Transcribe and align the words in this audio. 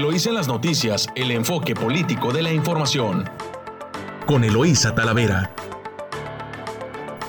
Eloísa 0.00 0.30
en 0.30 0.34
las 0.36 0.48
noticias, 0.48 1.08
el 1.14 1.30
enfoque 1.30 1.74
político 1.74 2.32
de 2.32 2.40
la 2.40 2.50
información. 2.50 3.28
Con 4.26 4.44
Eloísa 4.44 4.94
Talavera. 4.94 5.54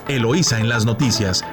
Eloísa 0.07 0.57
en 0.57 0.69
las 0.69 0.85
noticias. 0.85 1.44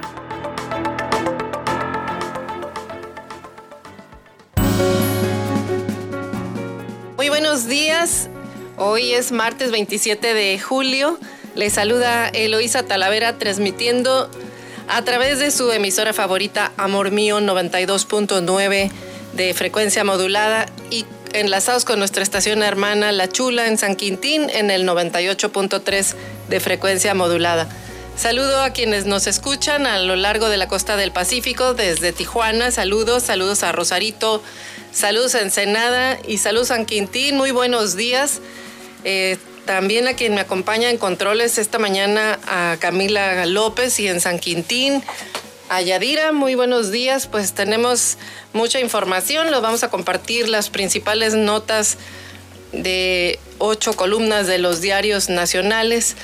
Muy 7.16 7.28
buenos 7.28 7.66
días. 7.66 8.30
Hoy 8.76 9.12
es 9.12 9.32
martes 9.32 9.72
27 9.72 10.34
de 10.34 10.60
julio. 10.60 11.18
Le 11.56 11.68
saluda 11.70 12.28
Eloísa 12.28 12.84
Talavera 12.84 13.38
transmitiendo 13.38 14.30
a 14.86 15.02
través 15.02 15.40
de 15.40 15.50
su 15.50 15.72
emisora 15.72 16.12
favorita 16.12 16.70
Amor 16.76 17.10
Mío 17.10 17.40
92.9 17.40 18.92
de 19.34 19.54
frecuencia 19.54 20.04
modulada 20.04 20.66
y 20.90 21.04
enlazados 21.32 21.84
con 21.84 21.98
nuestra 21.98 22.22
estación 22.22 22.62
hermana 22.62 23.12
La 23.12 23.28
Chula 23.28 23.66
en 23.66 23.78
San 23.78 23.96
Quintín 23.96 24.50
en 24.50 24.70
el 24.70 24.86
98.3 24.86 26.14
de 26.48 26.60
frecuencia 26.60 27.14
modulada. 27.14 27.68
Saludo 28.16 28.62
a 28.62 28.70
quienes 28.70 29.06
nos 29.06 29.26
escuchan 29.26 29.86
a 29.86 29.98
lo 30.00 30.16
largo 30.16 30.48
de 30.48 30.56
la 30.56 30.66
costa 30.66 30.96
del 30.96 31.12
Pacífico, 31.12 31.74
desde 31.74 32.12
Tijuana. 32.12 32.70
Saludos, 32.72 33.22
saludos 33.22 33.62
a 33.62 33.70
Rosarito, 33.70 34.42
saludos 34.92 35.36
a 35.36 35.42
Ensenada 35.42 36.18
y 36.26 36.38
saludos 36.38 36.72
a 36.72 36.74
San 36.74 36.84
Quintín. 36.84 37.36
Muy 37.36 37.52
buenos 37.52 37.94
días. 37.94 38.40
Eh, 39.04 39.36
también 39.66 40.08
a 40.08 40.14
quien 40.14 40.34
me 40.34 40.40
acompaña 40.40 40.90
en 40.90 40.98
controles 40.98 41.58
esta 41.58 41.78
mañana, 41.78 42.38
a 42.48 42.76
Camila 42.80 43.46
López 43.46 44.00
y 44.00 44.08
en 44.08 44.20
San 44.20 44.38
Quintín. 44.38 45.04
A 45.70 45.82
muy 46.32 46.54
buenos 46.54 46.90
días. 46.90 47.26
Pues 47.26 47.52
tenemos 47.52 48.16
mucha 48.54 48.80
información. 48.80 49.50
Los 49.50 49.60
vamos 49.60 49.84
a 49.84 49.90
compartir 49.90 50.48
las 50.48 50.70
principales 50.70 51.34
notas 51.34 51.98
de 52.72 53.38
ocho 53.58 53.92
columnas 53.92 54.46
de 54.46 54.56
los 54.56 54.80
diarios 54.80 55.28
nacionales 55.28 56.16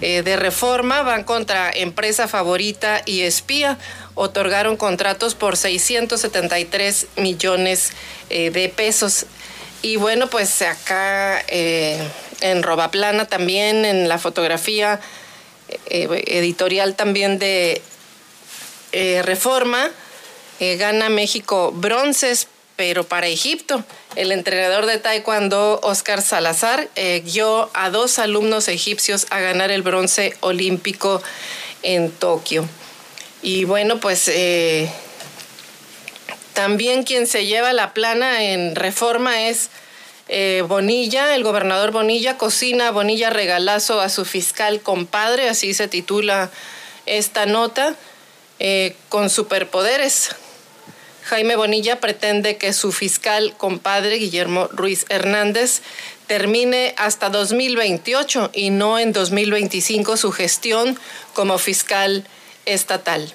eh, 0.00 0.22
de 0.22 0.36
reforma. 0.36 1.02
Van 1.02 1.22
contra 1.22 1.70
empresa 1.70 2.26
favorita 2.26 3.00
y 3.06 3.20
espía. 3.20 3.78
Otorgaron 4.16 4.76
contratos 4.76 5.36
por 5.36 5.56
673 5.56 7.06
millones 7.16 7.92
eh, 8.28 8.50
de 8.50 8.68
pesos. 8.70 9.26
Y 9.82 9.96
bueno, 9.96 10.26
pues 10.26 10.62
acá 10.62 11.44
eh, 11.46 11.96
en 12.40 12.64
Robaplana 12.64 13.26
también, 13.26 13.84
en 13.84 14.08
la 14.08 14.18
fotografía 14.18 15.00
eh, 15.86 16.24
editorial 16.26 16.96
también 16.96 17.38
de 17.38 17.80
eh, 18.92 19.22
Reforma, 19.22 19.90
gana 20.60 21.08
México 21.08 21.72
bronces, 21.72 22.46
pero 22.76 23.04
para 23.04 23.28
Egipto. 23.28 23.82
El 24.14 24.30
entrenador 24.30 24.84
de 24.84 24.98
Taekwondo, 24.98 25.80
Oscar 25.82 26.20
Salazar, 26.20 26.88
guió 27.24 27.70
a 27.72 27.88
dos 27.88 28.18
alumnos 28.18 28.68
egipcios 28.68 29.26
a 29.30 29.40
ganar 29.40 29.70
el 29.70 29.80
bronce 29.80 30.36
olímpico 30.40 31.22
en 31.82 32.10
Tokio. 32.10 32.68
Y 33.40 33.64
bueno, 33.64 34.00
pues 34.00 34.28
también 36.52 37.04
quien 37.04 37.26
se 37.26 37.46
lleva 37.46 37.72
la 37.72 37.94
plana 37.94 38.42
en 38.42 38.76
reforma 38.76 39.48
es 39.48 39.70
eh, 40.28 40.62
Bonilla, 40.68 41.34
el 41.34 41.42
gobernador 41.42 41.90
Bonilla, 41.90 42.38
cocina 42.38 42.90
Bonilla 42.92 43.30
regalazo 43.30 44.00
a 44.00 44.08
su 44.08 44.24
fiscal 44.24 44.80
compadre, 44.80 45.48
así 45.48 45.74
se 45.74 45.88
titula 45.88 46.50
esta 47.06 47.46
nota, 47.46 47.96
eh, 48.60 48.94
con 49.08 49.28
superpoderes. 49.30 50.30
Jaime 51.24 51.56
Bonilla 51.56 51.98
pretende 51.98 52.56
que 52.56 52.72
su 52.72 52.92
fiscal 52.92 53.54
compadre, 53.56 54.16
Guillermo 54.16 54.68
Ruiz 54.68 55.06
Hernández, 55.08 55.82
termine 56.28 56.94
hasta 56.96 57.28
2028 57.28 58.50
y 58.54 58.70
no 58.70 59.00
en 59.00 59.12
2025 59.12 60.16
su 60.16 60.30
gestión 60.30 60.96
como 61.34 61.58
fiscal 61.58 62.24
estatal. 62.66 63.34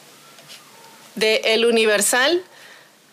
De 1.15 1.41
El 1.43 1.65
Universal, 1.65 2.41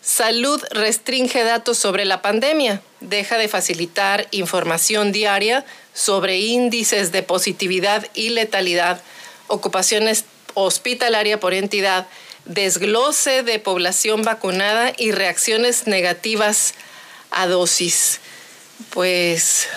Salud 0.03 0.61
restringe 0.71 1.45
datos 1.45 1.77
sobre 1.77 2.03
la 2.03 2.21
pandemia, 2.21 2.81
deja 2.99 3.37
de 3.37 3.47
facilitar 3.47 4.27
información 4.31 5.13
diaria 5.13 5.63
sobre 5.93 6.39
índices 6.39 7.13
de 7.13 7.23
positividad 7.23 8.05
y 8.13 8.27
letalidad, 8.31 9.01
ocupaciones 9.47 10.25
hospitalaria 10.53 11.39
por 11.39 11.53
entidad, 11.53 12.07
desglose 12.45 13.43
de 13.43 13.59
población 13.59 14.23
vacunada 14.23 14.93
y 14.97 15.11
reacciones 15.11 15.87
negativas 15.87 16.73
a 17.31 17.47
dosis. 17.47 18.19
Pues 18.89 19.67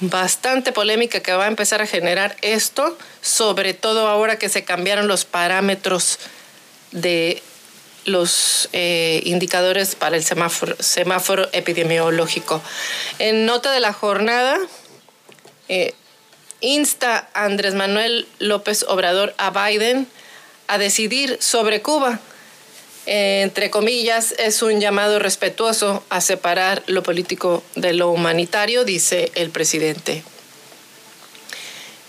bastante 0.00 0.72
polémica 0.72 1.20
que 1.20 1.32
va 1.32 1.44
a 1.44 1.48
empezar 1.48 1.80
a 1.80 1.86
generar 1.86 2.36
esto, 2.42 2.96
sobre 3.22 3.74
todo 3.74 4.08
ahora 4.08 4.38
que 4.38 4.48
se 4.48 4.64
cambiaron 4.64 5.08
los 5.08 5.24
parámetros 5.24 6.18
de 6.92 7.42
los 8.04 8.68
eh, 8.72 9.20
indicadores 9.24 9.96
para 9.96 10.16
el 10.16 10.24
semáforo, 10.24 11.48
epidemiológico. 11.52 12.62
En 13.18 13.46
nota 13.46 13.72
de 13.72 13.80
la 13.80 13.92
jornada, 13.92 14.58
eh, 15.68 15.94
insta 16.60 17.28
a 17.34 17.44
Andrés 17.44 17.74
Manuel 17.74 18.26
López 18.38 18.84
Obrador 18.88 19.34
a 19.38 19.50
Biden 19.50 20.06
a 20.66 20.78
decidir 20.78 21.38
sobre 21.40 21.82
Cuba. 21.82 22.20
entre 23.08 23.70
comillas, 23.70 24.34
es 24.36 24.62
un 24.62 24.80
llamado 24.80 25.20
respetuoso 25.20 26.02
a 26.08 26.20
separar 26.20 26.82
lo 26.88 27.04
político 27.04 27.62
de 27.76 27.92
lo 27.92 28.10
humanitario, 28.10 28.84
dice 28.84 29.30
el 29.36 29.50
presidente. 29.50 30.24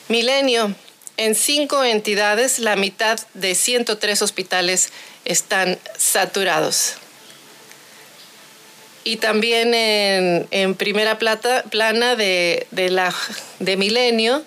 Milenio. 0.08 0.74
En 1.18 1.36
cinco 1.36 1.84
entidades, 1.84 2.60
la 2.60 2.76
mitad 2.76 3.20
de 3.34 3.56
103 3.56 4.22
hospitales 4.22 4.90
están 5.26 5.78
saturados. 5.98 6.96
Y 9.08 9.16
también 9.16 9.74
en, 9.74 10.76
primera 10.76 11.18
plata, 11.18 11.64
plana 11.64 12.18
de, 12.18 12.68
la, 12.74 13.16
de 13.60 13.78
Milenio, 13.78 14.44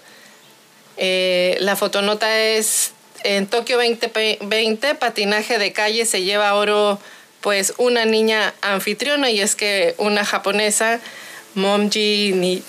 eh, 0.99 1.57
la 1.61 1.77
fotonota 1.77 2.39
es 2.39 2.93
en 3.25 3.47
Tokio 3.47 3.79
2020, 3.79 4.97
patinaje 4.97 5.57
de 5.57 5.73
calle 5.73 6.05
se 6.05 6.25
lleva 6.25 6.53
oro 6.53 7.01
pues 7.41 7.73
una 7.79 8.05
niña 8.05 8.53
anfitriona 8.61 9.31
y 9.31 9.41
es 9.41 9.57
que 9.57 9.95
una 9.97 10.27
japonesa, 10.27 11.01
Momji 11.55 12.63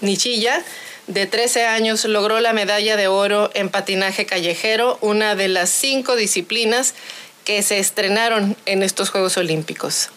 Nishiya, 0.00 0.64
de 1.06 1.26
13 1.26 1.66
años, 1.66 2.04
logró 2.04 2.40
la 2.40 2.52
medalla 2.52 2.96
de 2.96 3.06
oro 3.06 3.48
en 3.54 3.68
patinaje 3.68 4.26
callejero, 4.26 4.98
una 5.00 5.36
de 5.36 5.46
las 5.46 5.70
cinco 5.70 6.16
disciplinas 6.16 6.94
que 7.44 7.62
se 7.62 7.78
estrenaron 7.78 8.56
en 8.66 8.82
estos 8.82 9.10
Juegos 9.10 9.36
Olímpicos. 9.36 10.10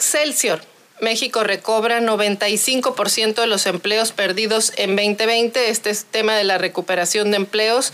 Excelsior, 0.00 0.62
México 1.02 1.44
recobra 1.44 2.00
95% 2.00 3.34
de 3.34 3.46
los 3.46 3.66
empleos 3.66 4.12
perdidos 4.12 4.72
en 4.78 4.96
2020. 4.96 5.68
Este 5.68 5.94
tema 6.10 6.34
de 6.36 6.44
la 6.44 6.56
recuperación 6.56 7.30
de 7.30 7.36
empleos 7.36 7.92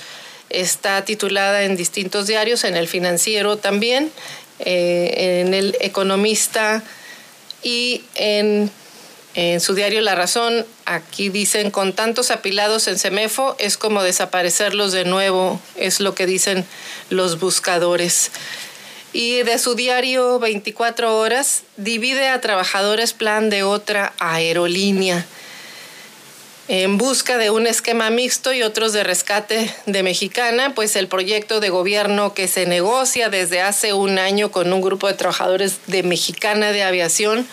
está 0.49 1.05
titulada 1.05 1.65
en 1.65 1.77
distintos 1.77 2.28
diarios, 2.28 2.62
en 2.62 2.77
el 2.77 2.87
financiero 2.87 3.56
también, 3.56 4.12
eh, 4.61 5.43
en 5.45 5.53
el 5.53 5.77
economista 5.81 6.84
y 7.65 8.05
en 8.15 8.71
en 9.37 9.61
su 9.61 9.75
diario 9.75 10.00
La 10.00 10.15
Razón, 10.15 10.65
aquí 10.87 11.28
dicen, 11.28 11.71
con 11.71 11.93
tantos 11.93 12.31
apilados 12.31 12.89
en 12.89 12.99
Semefo 12.99 13.55
es 13.59 13.77
como 13.77 14.03
desaparecerlos 14.03 14.93
de 14.93 15.04
nuevo, 15.04 15.60
es 15.77 16.01
lo 16.01 16.15
que 16.15 16.25
dicen 16.25 16.65
los 17.10 17.39
buscadores. 17.39 18.31
Y 19.18 19.45
de 19.45 19.59
su 19.59 19.74
diario 19.74 20.39
24 20.39 21.16
horas, 21.16 21.63
divide 21.78 22.28
a 22.28 22.42
trabajadores 22.42 23.15
plan 23.15 23.48
de 23.48 23.63
otra 23.63 24.13
aerolínea 24.18 25.24
en 26.68 26.98
busca 26.98 27.39
de 27.39 27.48
un 27.48 27.66
esquema 27.66 28.10
mixto 28.10 28.53
y 28.53 28.63
otros 28.63 28.92
de 28.92 29.04
rescate 29.04 29.74
de 29.86 30.03
Mexicana, 30.03 30.74
pues 30.74 30.97
el 30.97 31.09
proyecto 31.09 31.60
de 31.60 31.71
gobierno 31.71 32.34
que 32.34 32.47
se 32.47 32.66
negocia 32.66 33.30
desde 33.30 33.63
hace 33.63 33.95
un 33.95 34.18
año 34.18 34.51
con 34.51 34.71
un 34.71 34.83
grupo 34.83 35.07
de 35.07 35.15
trabajadores 35.15 35.78
de 35.86 36.03
Mexicana 36.03 36.72
de 36.72 36.83
Aviación 36.83 37.48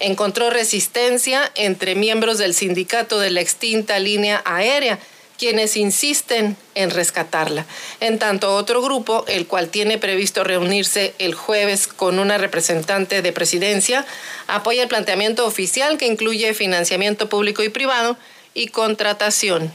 encontró 0.00 0.50
resistencia 0.50 1.48
entre 1.54 1.94
miembros 1.94 2.38
del 2.38 2.54
sindicato 2.54 3.20
de 3.20 3.30
la 3.30 3.40
extinta 3.40 4.00
línea 4.00 4.42
aérea, 4.44 4.98
quienes 5.38 5.76
insisten 5.76 6.56
en 6.74 6.90
rescatarla. 6.90 7.66
En 8.00 8.18
tanto, 8.18 8.54
otro 8.54 8.82
grupo, 8.82 9.24
el 9.28 9.46
cual 9.46 9.68
tiene 9.68 9.98
previsto 9.98 10.44
reunirse 10.44 11.14
el 11.18 11.34
jueves 11.34 11.86
con 11.86 12.18
una 12.18 12.38
representante 12.38 13.22
de 13.22 13.32
presidencia, 13.32 14.06
apoya 14.46 14.82
el 14.82 14.88
planteamiento 14.88 15.46
oficial 15.46 15.98
que 15.98 16.06
incluye 16.06 16.54
financiamiento 16.54 17.28
público 17.28 17.62
y 17.62 17.68
privado 17.68 18.16
y 18.54 18.68
contratación. 18.68 19.72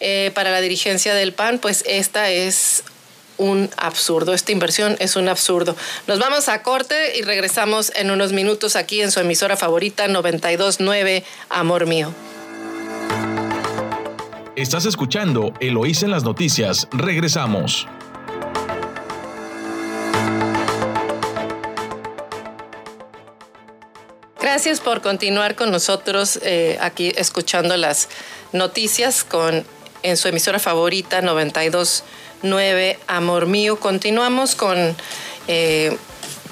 Eh, 0.00 0.32
para 0.34 0.50
la 0.50 0.60
dirigencia 0.60 1.14
del 1.14 1.32
PAN, 1.32 1.60
pues 1.60 1.84
esta 1.86 2.30
es 2.30 2.82
un 3.38 3.70
absurdo. 3.76 4.34
Esta 4.34 4.52
inversión 4.52 4.96
es 4.98 5.16
un 5.16 5.28
absurdo. 5.28 5.76
Nos 6.06 6.18
vamos 6.18 6.48
a 6.48 6.62
corte 6.62 7.16
y 7.16 7.22
regresamos 7.22 7.92
en 7.94 8.10
unos 8.10 8.32
minutos 8.32 8.76
aquí 8.76 9.00
en 9.00 9.12
su 9.12 9.20
emisora 9.20 9.56
favorita 9.56 10.08
929 10.08 11.24
Amor 11.48 11.86
Mío. 11.86 12.12
Estás 14.54 14.84
escuchando 14.84 15.54
Eloís 15.60 16.02
en 16.02 16.10
las 16.10 16.24
noticias. 16.24 16.86
Regresamos. 16.92 17.88
Gracias 24.38 24.80
por 24.80 25.00
continuar 25.00 25.56
con 25.56 25.70
nosotros 25.70 26.38
eh, 26.42 26.76
aquí 26.82 27.14
escuchando 27.16 27.78
las 27.78 28.10
noticias 28.52 29.24
con 29.24 29.64
en 30.02 30.18
su 30.18 30.28
emisora 30.28 30.58
favorita 30.58 31.22
92.9 31.22 32.98
Amor 33.06 33.46
Mío. 33.46 33.80
Continuamos 33.80 34.54
con 34.54 34.94
eh, 35.48 35.96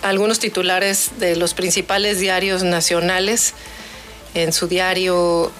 algunos 0.01 0.39
titulares 0.39 1.11
de 1.19 1.37
los 1.37 1.53
principales 1.53 2.19
diarios 2.19 2.63
nacionales. 2.63 3.53
En 4.33 4.55
su 4.55 4.69
diario 4.69 5.53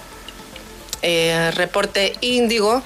eh, 1.01 1.51
Reporte 1.55 2.13
Índigo, 2.21 2.81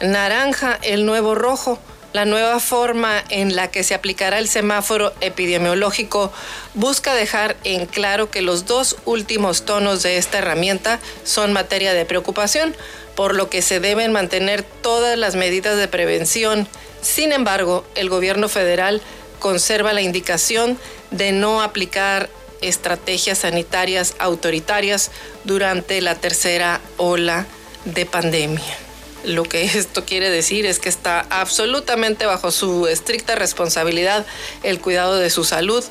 Naranja, 0.00 0.78
el 0.82 1.06
nuevo 1.06 1.34
rojo 1.34 1.78
la 2.12 2.24
nueva 2.24 2.58
forma 2.58 3.22
en 3.28 3.54
la 3.54 3.70
que 3.70 3.84
se 3.84 3.94
aplicará 3.94 4.38
el 4.38 4.48
semáforo 4.48 5.12
epidemiológico 5.20 6.32
busca 6.74 7.14
dejar 7.14 7.56
en 7.62 7.86
claro 7.86 8.30
que 8.30 8.42
los 8.42 8.66
dos 8.66 8.96
últimos 9.04 9.64
tonos 9.64 10.02
de 10.02 10.16
esta 10.16 10.38
herramienta 10.38 10.98
son 11.22 11.52
materia 11.52 11.92
de 11.92 12.04
preocupación, 12.04 12.74
por 13.14 13.36
lo 13.36 13.48
que 13.48 13.62
se 13.62 13.78
deben 13.78 14.12
mantener 14.12 14.62
todas 14.62 15.16
las 15.16 15.36
medidas 15.36 15.76
de 15.76 15.86
prevención. 15.86 16.66
Sin 17.00 17.30
embargo, 17.32 17.84
el 17.94 18.08
gobierno 18.08 18.48
federal 18.48 19.00
conserva 19.38 19.92
la 19.92 20.02
indicación 20.02 20.78
de 21.12 21.30
no 21.30 21.62
aplicar 21.62 22.28
estrategias 22.60 23.38
sanitarias 23.38 24.14
autoritarias 24.18 25.10
durante 25.44 26.00
la 26.00 26.14
tercera 26.14 26.80
ola 26.96 27.46
de 27.84 28.06
pandemia. 28.06 28.76
Lo 29.24 29.42
que 29.44 29.64
esto 29.64 30.04
quiere 30.04 30.30
decir 30.30 30.66
es 30.66 30.78
que 30.78 30.88
está 30.88 31.26
absolutamente 31.30 32.26
bajo 32.26 32.50
su 32.50 32.86
estricta 32.86 33.34
responsabilidad 33.34 34.26
el 34.62 34.80
cuidado 34.80 35.18
de 35.18 35.30
su 35.30 35.44
salud, 35.44 35.84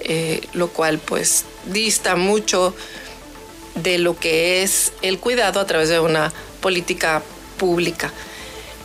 eh, 0.00 0.40
lo 0.52 0.68
cual 0.68 0.98
pues 0.98 1.44
dista 1.66 2.16
mucho 2.16 2.74
de 3.74 3.98
lo 3.98 4.18
que 4.18 4.62
es 4.62 4.92
el 5.02 5.18
cuidado 5.18 5.60
a 5.60 5.66
través 5.66 5.88
de 5.88 6.00
una 6.00 6.32
política 6.60 7.22
pública. 7.58 8.12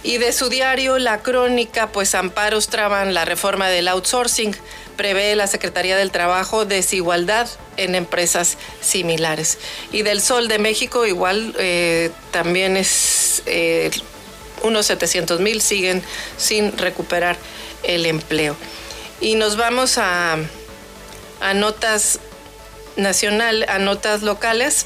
Y 0.03 0.17
de 0.17 0.33
su 0.33 0.49
diario 0.49 0.99
La 0.99 1.21
Crónica, 1.21 1.91
pues 1.91 2.13
amparos 2.13 2.67
traban 2.67 3.13
la 3.13 3.23
reforma 3.23 3.69
del 3.69 3.87
outsourcing 3.87 4.53
prevé 4.93 5.35
la 5.35 5.47
Secretaría 5.47 5.97
del 5.97 6.11
Trabajo 6.11 6.65
desigualdad 6.65 7.49
en 7.77 7.95
empresas 7.95 8.57
similares. 8.81 9.57
Y 9.91 10.03
del 10.03 10.21
Sol 10.21 10.47
de 10.47 10.59
México 10.59 11.05
igual 11.05 11.53
eh, 11.57 12.11
también 12.31 12.77
es 12.77 13.43
eh, 13.45 13.91
unos 14.61 14.85
700 14.85 15.39
mil 15.39 15.61
siguen 15.61 16.03
sin 16.37 16.77
recuperar 16.77 17.37
el 17.83 18.05
empleo. 18.05 18.55
Y 19.19 19.35
nos 19.35 19.57
vamos 19.57 19.97
a, 19.97 20.37
a 21.41 21.53
notas 21.53 22.19
nacional, 22.95 23.65
a 23.67 23.79
notas 23.79 24.21
locales 24.21 24.85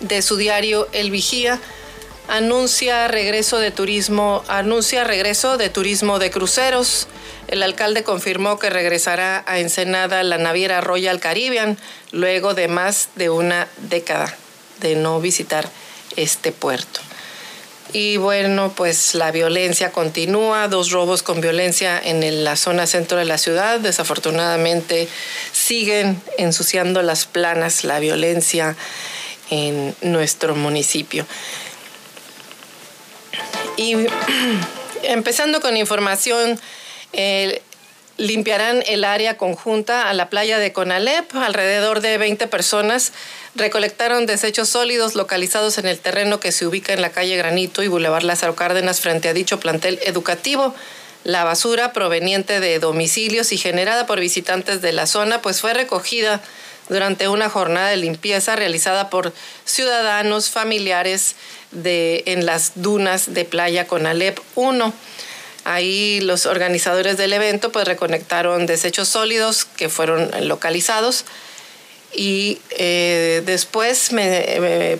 de 0.00 0.22
su 0.22 0.36
diario 0.36 0.88
El 0.92 1.10
Vigía 1.10 1.60
anuncia 2.28 3.08
regreso 3.08 3.58
de 3.58 3.70
turismo, 3.70 4.44
anuncia 4.48 5.04
regreso 5.04 5.56
de 5.56 5.68
turismo 5.68 6.18
de 6.18 6.30
cruceros. 6.30 7.08
El 7.48 7.62
alcalde 7.62 8.02
confirmó 8.02 8.58
que 8.58 8.70
regresará 8.70 9.44
a 9.46 9.58
Ensenada 9.58 10.22
la 10.22 10.38
naviera 10.38 10.80
Royal 10.80 11.20
Caribbean 11.20 11.78
luego 12.10 12.54
de 12.54 12.68
más 12.68 13.08
de 13.16 13.30
una 13.30 13.68
década 13.88 14.34
de 14.80 14.96
no 14.96 15.20
visitar 15.20 15.68
este 16.16 16.52
puerto. 16.52 17.00
Y 17.94 18.16
bueno, 18.16 18.72
pues 18.74 19.14
la 19.14 19.30
violencia 19.30 19.92
continúa, 19.92 20.66
dos 20.68 20.90
robos 20.90 21.22
con 21.22 21.42
violencia 21.42 22.00
en 22.02 22.42
la 22.42 22.56
zona 22.56 22.86
centro 22.86 23.18
de 23.18 23.26
la 23.26 23.36
ciudad. 23.36 23.80
Desafortunadamente 23.80 25.08
siguen 25.52 26.22
ensuciando 26.38 27.02
las 27.02 27.26
planas 27.26 27.84
la 27.84 27.98
violencia 27.98 28.76
en 29.50 29.94
nuestro 30.00 30.54
municipio. 30.54 31.26
Y 33.76 33.96
empezando 35.02 35.60
con 35.60 35.76
información, 35.76 36.58
eh, 37.12 37.62
limpiarán 38.16 38.82
el 38.86 39.04
área 39.04 39.36
conjunta 39.36 40.08
a 40.08 40.14
la 40.14 40.28
playa 40.28 40.58
de 40.58 40.72
Conalep. 40.72 41.34
Alrededor 41.34 42.00
de 42.00 42.18
20 42.18 42.46
personas 42.46 43.12
recolectaron 43.54 44.26
desechos 44.26 44.68
sólidos 44.68 45.14
localizados 45.14 45.78
en 45.78 45.86
el 45.86 45.98
terreno 45.98 46.40
que 46.40 46.52
se 46.52 46.66
ubica 46.66 46.92
en 46.92 47.02
la 47.02 47.10
calle 47.10 47.36
Granito 47.36 47.82
y 47.82 47.88
Boulevard 47.88 48.24
Lázaro 48.24 48.54
Cárdenas 48.54 49.00
frente 49.00 49.28
a 49.28 49.34
dicho 49.34 49.60
plantel 49.60 49.98
educativo. 50.04 50.74
La 51.24 51.44
basura 51.44 51.92
proveniente 51.92 52.60
de 52.60 52.78
domicilios 52.78 53.52
y 53.52 53.58
generada 53.58 54.06
por 54.06 54.18
visitantes 54.18 54.82
de 54.82 54.92
la 54.92 55.06
zona 55.06 55.40
pues 55.40 55.60
fue 55.60 55.72
recogida 55.72 56.40
durante 56.92 57.28
una 57.28 57.48
jornada 57.48 57.88
de 57.88 57.96
limpieza 57.96 58.56
realizada 58.56 59.10
por 59.10 59.32
ciudadanos 59.64 60.50
familiares 60.50 61.34
de, 61.70 62.22
en 62.26 62.46
las 62.46 62.72
dunas 62.76 63.34
de 63.34 63.44
playa 63.44 63.86
con 63.86 64.06
Alep 64.06 64.38
1. 64.54 64.92
Ahí 65.64 66.20
los 66.20 66.46
organizadores 66.46 67.16
del 67.16 67.32
evento 67.32 67.70
pues 67.72 67.86
reconectaron 67.86 68.66
desechos 68.66 69.08
sólidos 69.08 69.64
que 69.64 69.88
fueron 69.88 70.30
localizados 70.48 71.24
y 72.12 72.60
eh, 72.70 73.42
después 73.46 74.10
de 74.10 74.98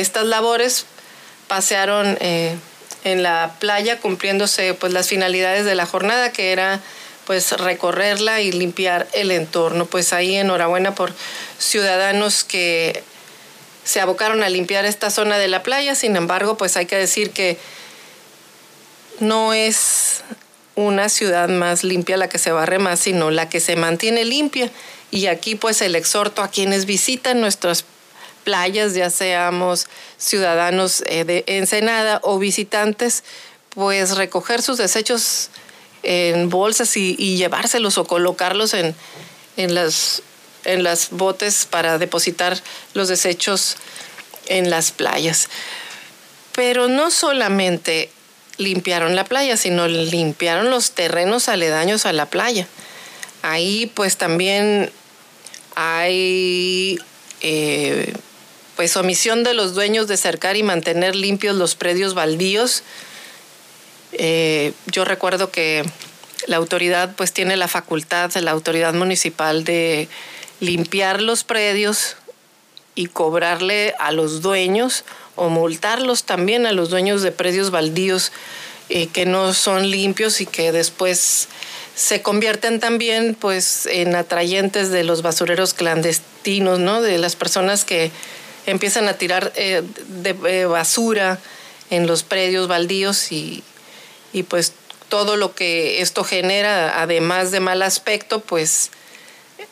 estas 0.00 0.24
labores 0.24 0.86
pasearon 1.48 2.16
eh, 2.20 2.56
en 3.04 3.22
la 3.22 3.56
playa 3.58 3.98
cumpliéndose 4.00 4.74
pues 4.74 4.92
las 4.92 5.08
finalidades 5.08 5.64
de 5.64 5.74
la 5.74 5.86
jornada 5.86 6.32
que 6.32 6.52
era 6.52 6.80
pues 7.26 7.52
recorrerla 7.52 8.40
y 8.40 8.52
limpiar 8.52 9.08
el 9.12 9.30
entorno. 9.30 9.86
Pues 9.86 10.12
ahí 10.12 10.36
enhorabuena 10.36 10.94
por 10.94 11.12
ciudadanos 11.58 12.44
que 12.44 13.02
se 13.84 14.00
abocaron 14.00 14.42
a 14.42 14.48
limpiar 14.48 14.84
esta 14.84 15.10
zona 15.10 15.38
de 15.38 15.48
la 15.48 15.62
playa, 15.62 15.94
sin 15.94 16.16
embargo, 16.16 16.56
pues 16.56 16.76
hay 16.76 16.86
que 16.86 16.96
decir 16.96 17.30
que 17.30 17.58
no 19.18 19.52
es 19.52 20.22
una 20.74 21.08
ciudad 21.08 21.48
más 21.48 21.84
limpia 21.84 22.16
la 22.16 22.28
que 22.28 22.38
se 22.38 22.52
barre 22.52 22.78
más, 22.78 23.00
sino 23.00 23.30
la 23.30 23.48
que 23.48 23.60
se 23.60 23.76
mantiene 23.76 24.24
limpia. 24.24 24.70
Y 25.10 25.26
aquí 25.26 25.54
pues 25.54 25.82
el 25.82 25.96
exhorto 25.96 26.42
a 26.42 26.48
quienes 26.48 26.86
visitan 26.86 27.40
nuestras 27.40 27.84
playas, 28.44 28.94
ya 28.94 29.10
seamos 29.10 29.86
ciudadanos 30.16 31.02
eh, 31.06 31.24
de 31.24 31.44
Ensenada 31.46 32.20
o 32.22 32.38
visitantes, 32.38 33.24
pues 33.70 34.16
recoger 34.16 34.62
sus 34.62 34.78
desechos 34.78 35.50
en 36.02 36.48
bolsas 36.48 36.96
y, 36.96 37.36
llevárselos 37.36 37.98
o 37.98 38.04
colocarlos 38.04 38.74
en, 38.74 38.94
en, 39.56 39.74
las, 39.74 40.22
en 40.64 40.82
las 40.82 41.10
botes 41.10 41.66
para 41.66 41.98
depositar 41.98 42.60
los 42.94 43.08
desechos 43.08 43.76
en 44.46 44.70
las 44.70 44.92
playas. 44.92 45.48
Pero 46.52 46.88
no 46.88 47.10
solamente 47.10 48.10
limpiaron 48.56 49.16
la 49.16 49.24
playa, 49.24 49.56
sino 49.56 49.88
limpiaron 49.88 50.70
los 50.70 50.92
terrenos 50.92 51.48
aledaños 51.48 52.06
a 52.06 52.12
la 52.12 52.26
playa. 52.26 52.66
Ahí 53.42 53.90
pues 53.94 54.16
también 54.16 54.90
hay 55.74 56.98
eh, 57.40 58.12
pues 58.76 58.96
omisión 58.96 59.44
de 59.44 59.54
los 59.54 59.74
dueños 59.74 60.08
de 60.08 60.16
cercar 60.16 60.56
y 60.56 60.62
mantener 60.62 61.16
limpios 61.16 61.56
los 61.56 61.74
predios 61.74 62.14
baldíos. 62.14 62.82
Eh, 64.12 64.72
yo 64.86 65.04
recuerdo 65.04 65.50
que 65.50 65.84
la 66.46 66.56
autoridad 66.56 67.14
pues 67.16 67.32
tiene 67.32 67.56
la 67.56 67.68
facultad, 67.68 68.32
la 68.36 68.50
autoridad 68.50 68.94
municipal 68.94 69.64
de 69.64 70.08
limpiar 70.60 71.22
los 71.22 71.44
predios 71.44 72.16
y 72.94 73.06
cobrarle 73.06 73.94
a 73.98 74.12
los 74.12 74.42
dueños 74.42 75.04
o 75.36 75.48
multarlos 75.48 76.24
también 76.24 76.66
a 76.66 76.72
los 76.72 76.90
dueños 76.90 77.22
de 77.22 77.32
predios 77.32 77.70
baldíos 77.70 78.32
eh, 78.88 79.06
que 79.06 79.26
no 79.26 79.54
son 79.54 79.90
limpios 79.90 80.40
y 80.40 80.46
que 80.46 80.72
después 80.72 81.48
se 81.94 82.22
convierten 82.22 82.80
también 82.80 83.36
pues 83.38 83.86
en 83.86 84.16
atrayentes 84.16 84.90
de 84.90 85.04
los 85.04 85.22
basureros 85.22 85.74
clandestinos, 85.74 86.78
¿no? 86.78 87.00
De 87.00 87.18
las 87.18 87.36
personas 87.36 87.84
que 87.84 88.10
empiezan 88.66 89.08
a 89.08 89.14
tirar 89.14 89.52
eh, 89.56 89.82
basura 90.68 91.38
en 91.90 92.06
los 92.06 92.22
predios 92.22 92.68
baldíos 92.68 93.32
y, 93.32 93.62
y 94.32 94.44
pues 94.44 94.72
todo 95.08 95.36
lo 95.36 95.54
que 95.54 96.00
esto 96.00 96.24
genera, 96.24 97.02
además 97.02 97.50
de 97.50 97.60
mal 97.60 97.82
aspecto, 97.82 98.40
pues 98.40 98.90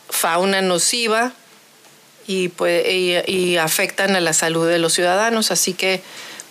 fauna 0.09 0.61
nociva 0.61 1.33
y, 2.27 2.49
pues, 2.49 2.85
y, 3.27 3.57
afectan 3.57 4.15
a 4.15 4.21
la 4.21 4.33
salud 4.33 4.67
de 4.67 4.77
los 4.77 4.93
ciudadanos. 4.93 5.49
Así 5.49 5.73
que, 5.73 6.01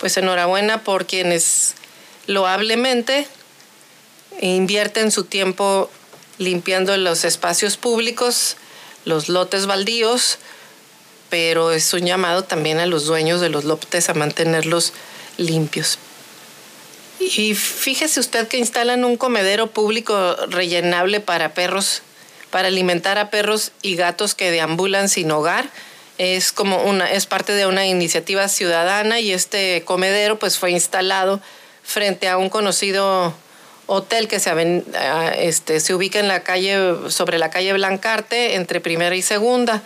pues 0.00 0.16
enhorabuena 0.16 0.82
por 0.82 1.06
quienes 1.06 1.74
loablemente 2.26 3.28
invierten 4.40 5.10
su 5.12 5.24
tiempo 5.24 5.90
limpiando 6.38 6.96
los 6.96 7.24
espacios 7.24 7.76
públicos, 7.76 8.56
los 9.04 9.28
lotes 9.28 9.66
baldíos, 9.66 10.38
pero 11.30 11.72
es 11.72 11.92
un 11.92 12.06
llamado 12.06 12.44
también 12.44 12.78
a 12.78 12.86
los 12.86 13.06
dueños 13.06 13.40
de 13.40 13.48
los 13.48 13.64
lotes 13.64 14.08
a 14.08 14.14
mantenerlos 14.14 14.92
limpios. 15.36 15.98
Y 17.20 17.54
fíjese 17.54 18.20
usted 18.20 18.46
que 18.48 18.58
instalan 18.58 19.04
un 19.04 19.16
comedero 19.16 19.68
público 19.68 20.36
rellenable 20.48 21.20
para 21.20 21.54
perros, 21.54 22.02
para 22.50 22.68
alimentar 22.68 23.18
a 23.18 23.30
perros 23.30 23.72
y 23.82 23.96
gatos 23.96 24.34
que 24.34 24.50
deambulan 24.50 25.08
sin 25.08 25.30
hogar. 25.30 25.68
Es 26.18 26.52
como 26.52 26.82
una, 26.82 27.10
es 27.10 27.26
parte 27.26 27.52
de 27.52 27.66
una 27.66 27.86
iniciativa 27.86 28.48
ciudadana 28.48 29.20
y 29.20 29.32
este 29.32 29.82
comedero 29.84 30.38
pues 30.38 30.58
fue 30.58 30.70
instalado 30.70 31.40
frente 31.82 32.28
a 32.28 32.36
un 32.36 32.50
conocido 32.50 33.34
hotel 33.86 34.28
que 34.28 34.38
se, 34.38 34.84
este, 35.38 35.80
se 35.80 35.94
ubica 35.94 36.20
en 36.20 36.28
la 36.28 36.40
calle, 36.42 36.94
sobre 37.08 37.38
la 37.38 37.50
calle 37.50 37.72
Blancarte, 37.72 38.54
entre 38.54 38.80
primera 38.80 39.16
y 39.16 39.22
segunda. 39.22 39.82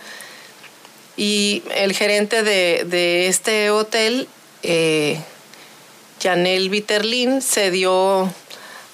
Y 1.15 1.63
el 1.75 1.93
gerente 1.93 2.43
de, 2.43 3.27
este 3.27 3.69
hotel, 3.69 4.27
eh, 4.63 5.19
Janel 6.23 6.69
Viterlin, 6.69 7.41
se 7.41 7.69
dio, 7.69 8.31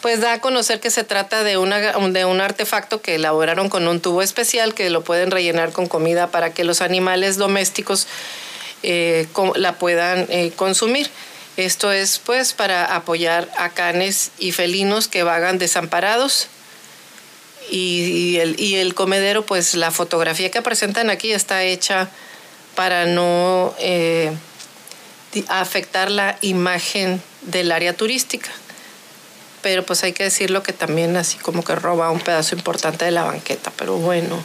pues 0.02 0.20
da 0.20 0.34
a 0.34 0.42
conocer 0.42 0.80
que 0.80 0.90
se 0.90 1.04
trata 1.04 1.44
de, 1.44 1.58
una, 1.58 1.78
de 1.78 2.26
un 2.26 2.42
artefacto 2.42 3.02
que 3.02 3.16
elaboraron 3.16 3.70
con 3.70 3.88
un 3.88 4.02
tubo 4.02 4.24
especial 4.24 4.74
que 4.74 4.90
lo 4.90 5.04
pueden 5.04 5.30
rellenar 5.30 5.72
con 5.72 5.88
comida 5.88 6.28
para 6.32 6.54
que 6.54 6.64
los 6.64 6.82
animales 6.82 7.38
domésticos 7.38 8.08
eh, 8.82 9.28
la 9.56 9.74
puedan 9.78 10.26
eh, 10.30 10.52
consumir. 10.56 11.10
Esto 11.58 11.92
es 11.92 12.20
pues 12.20 12.54
para 12.54 12.96
apoyar 12.96 13.50
a 13.58 13.70
canes 13.70 14.32
y 14.40 14.52
felinos 14.52 15.08
que 15.08 15.24
vagan 15.24 15.58
desamparados. 15.58 16.48
Y, 17.72 18.38
el, 18.38 18.96
comedero, 18.96 19.46
pues 19.46 19.76
la 19.76 19.92
fotografía 19.92 20.50
que 20.50 20.64
presentan 20.64 21.12
aquí 21.12 21.32
está 21.34 21.64
hecha 21.64 22.10
para 22.76 23.06
no 23.06 23.76
eh, 23.78 24.32
afectar 25.48 26.12
la 26.12 26.38
imagen 26.42 27.22
del 27.42 27.72
área 27.72 27.94
turística. 27.94 28.50
Pero 29.62 29.86
pues 29.86 30.04
hay 30.04 30.14
que 30.14 30.24
decirlo 30.24 30.64
que 30.64 30.74
también 30.74 31.18
así 31.18 31.38
como 31.38 31.64
que 31.64 31.76
roba 31.76 32.12
un 32.12 32.22
pedazo 32.22 32.56
importante 32.56 33.06
de 33.06 33.12
la 33.12 33.24
banqueta, 33.24 33.72
pero 33.78 33.98
bueno. 33.98 34.42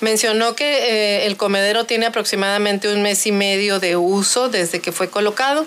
Mencionó 0.00 0.56
que 0.56 0.64
eh, 0.64 1.26
el 1.26 1.36
comedero 1.36 1.84
tiene 1.84 2.06
aproximadamente 2.06 2.92
un 2.92 3.02
mes 3.02 3.26
y 3.26 3.32
medio 3.32 3.80
de 3.80 3.96
uso 3.96 4.48
desde 4.48 4.80
que 4.80 4.92
fue 4.92 5.10
colocado 5.10 5.66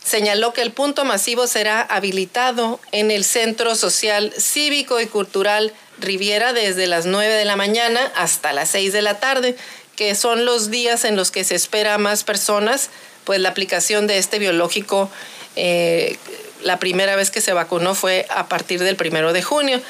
señaló 0.04 0.52
que 0.52 0.62
el 0.62 0.72
punto 0.72 1.04
masivo 1.04 1.46
será 1.46 1.80
habilitado 1.80 2.80
en 2.90 3.12
el 3.12 3.24
Centro 3.24 3.76
Social 3.76 4.34
Cívico 4.36 5.00
y 5.00 5.06
Cultural 5.06 5.72
Riviera 6.00 6.52
desde 6.52 6.88
las 6.88 7.06
9 7.06 7.32
de 7.34 7.44
la 7.44 7.54
mañana 7.54 8.00
hasta 8.16 8.52
las 8.52 8.70
6 8.70 8.92
de 8.92 9.02
la 9.02 9.20
tarde, 9.20 9.56
que 9.94 10.16
son 10.16 10.44
los 10.44 10.70
días 10.72 11.04
en 11.04 11.14
los 11.14 11.30
que 11.30 11.44
se 11.44 11.54
espera 11.54 11.98
más 11.98 12.24
personas, 12.24 12.90
pues 13.22 13.38
la 13.38 13.50
aplicación 13.50 14.08
de 14.08 14.18
este 14.18 14.40
biológico 14.40 15.08
eh, 15.54 16.18
la 16.64 16.80
primera 16.80 17.14
vez 17.14 17.30
que 17.30 17.40
se 17.40 17.52
vacunó 17.52 17.94
fue 17.94 18.26
a 18.28 18.48
partir 18.48 18.82
del 18.82 18.96
primero 18.96 19.32
de 19.32 19.42
junio. 19.42 19.80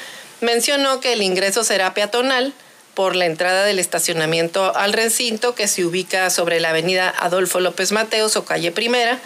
Mencionó 0.41 0.99
que 0.99 1.13
el 1.13 1.23
ingreso 1.23 1.63
será 1.63 1.95
peatonal 1.95 2.53
por 2.93 3.15
la 3.15 3.25
entrada 3.25 3.63
del 3.63 3.79
estacionamiento 3.79 4.75
al 4.75 4.93
recinto 4.93 5.55
que 5.55 5.67
se 5.67 5.85
ubica 5.85 6.29
sobre 6.29 6.59
la 6.59 6.69
avenida 6.69 7.13
Adolfo 7.17 7.59
López 7.59 7.91
Mateos 7.91 8.35
o 8.35 8.45
calle 8.45 8.71
Primera, 8.71 9.19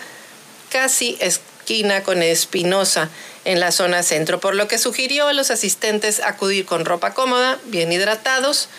casi 0.69 1.17
esquina 1.19 2.03
con 2.03 2.23
Espinosa 2.23 3.09
en 3.45 3.59
la 3.59 3.71
zona 3.71 4.03
centro, 4.03 4.39
por 4.39 4.55
lo 4.55 4.67
que 4.67 4.77
sugirió 4.77 5.27
a 5.27 5.33
los 5.33 5.51
asistentes 5.51 6.21
acudir 6.21 6.65
con 6.65 6.85
ropa 6.85 7.13
cómoda, 7.13 7.59
bien 7.65 7.91
hidratados, 7.91 8.69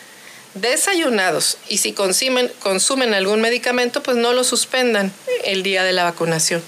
desayunados 0.55 1.59
y 1.69 1.79
si 1.79 1.93
consumen, 1.93 2.51
consumen 2.61 3.15
algún 3.15 3.41
medicamento, 3.41 4.03
pues 4.03 4.17
no 4.17 4.33
lo 4.33 4.45
suspendan 4.45 5.13
el 5.45 5.63
día 5.63 5.85
de 5.85 5.93
la 5.93 6.05
vacunación. 6.05 6.63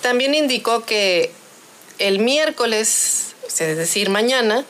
También 0.00 0.34
indicó 0.34 0.84
que 0.84 1.30
el 1.98 2.18
miércoles, 2.18 3.34
es 3.46 3.76
decir, 3.76 4.10
mañana, 4.10 4.64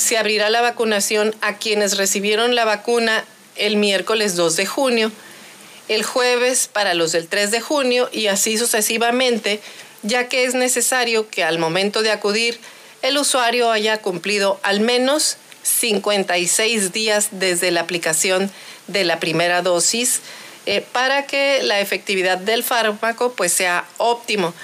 se 0.00 0.16
abrirá 0.16 0.48
la 0.48 0.62
vacunación 0.62 1.34
a 1.42 1.58
quienes 1.58 1.98
recibieron 1.98 2.54
la 2.54 2.64
vacuna 2.64 3.22
el 3.56 3.76
miércoles 3.76 4.34
2 4.34 4.56
de 4.56 4.64
junio, 4.64 5.12
el 5.88 6.04
jueves 6.04 6.70
para 6.72 6.94
los 6.94 7.12
del 7.12 7.28
3 7.28 7.50
de 7.50 7.60
junio 7.60 8.08
y 8.10 8.28
así 8.28 8.56
sucesivamente, 8.56 9.60
ya 10.02 10.26
que 10.28 10.44
es 10.44 10.54
necesario 10.54 11.28
que 11.28 11.44
al 11.44 11.58
momento 11.58 12.02
de 12.02 12.12
acudir 12.12 12.58
el 13.02 13.18
usuario 13.18 13.70
haya 13.70 13.98
cumplido 13.98 14.58
al 14.62 14.80
menos 14.80 15.36
56 15.64 16.92
días 16.92 17.28
desde 17.32 17.70
la 17.70 17.82
aplicación 17.82 18.50
de 18.86 19.04
la 19.04 19.20
primera 19.20 19.60
dosis 19.60 20.22
eh, 20.64 20.82
para 20.92 21.26
que 21.26 21.62
la 21.62 21.80
efectividad 21.80 22.38
del 22.38 22.64
fármaco 22.64 23.34
pues 23.34 23.52
sea 23.52 23.84
óptimo. 23.98 24.54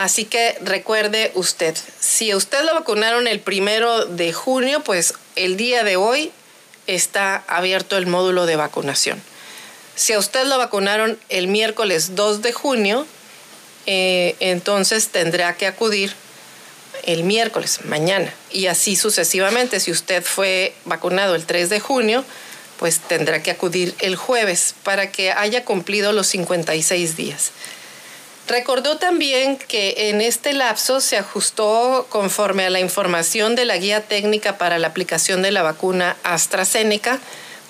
Así 0.00 0.24
que 0.24 0.56
recuerde 0.62 1.30
usted, 1.34 1.76
si 2.00 2.34
usted 2.34 2.64
lo 2.64 2.72
vacunaron 2.72 3.26
el 3.26 3.38
primero 3.38 4.06
de 4.06 4.32
junio, 4.32 4.80
pues 4.82 5.12
el 5.36 5.58
día 5.58 5.84
de 5.84 5.96
hoy 5.96 6.32
está 6.86 7.44
abierto 7.48 7.98
el 7.98 8.06
módulo 8.06 8.46
de 8.46 8.56
vacunación. 8.56 9.22
Si 9.96 10.14
a 10.14 10.18
usted 10.18 10.46
lo 10.46 10.56
vacunaron 10.56 11.18
el 11.28 11.48
miércoles 11.48 12.16
2 12.16 12.40
de 12.40 12.52
junio, 12.54 13.06
eh, 13.84 14.36
entonces 14.40 15.08
tendrá 15.08 15.54
que 15.58 15.66
acudir 15.66 16.14
el 17.02 17.22
miércoles, 17.22 17.80
mañana, 17.84 18.32
y 18.50 18.68
así 18.68 18.96
sucesivamente. 18.96 19.80
Si 19.80 19.90
usted 19.90 20.24
fue 20.24 20.72
vacunado 20.86 21.34
el 21.34 21.44
3 21.44 21.68
de 21.68 21.78
junio, 21.78 22.24
pues 22.78 23.00
tendrá 23.00 23.42
que 23.42 23.50
acudir 23.50 23.94
el 23.98 24.16
jueves 24.16 24.74
para 24.82 25.12
que 25.12 25.30
haya 25.30 25.66
cumplido 25.66 26.12
los 26.12 26.26
56 26.28 27.18
días. 27.18 27.50
Recordó 28.50 28.96
también 28.96 29.58
que 29.58 30.10
en 30.10 30.20
este 30.20 30.52
lapso 30.52 31.00
se 31.00 31.16
ajustó 31.16 32.08
conforme 32.08 32.64
a 32.64 32.70
la 32.70 32.80
información 32.80 33.54
de 33.54 33.64
la 33.64 33.76
guía 33.76 34.02
técnica 34.02 34.58
para 34.58 34.80
la 34.80 34.88
aplicación 34.88 35.40
de 35.40 35.52
la 35.52 35.62
vacuna 35.62 36.16
AstraZeneca 36.24 37.20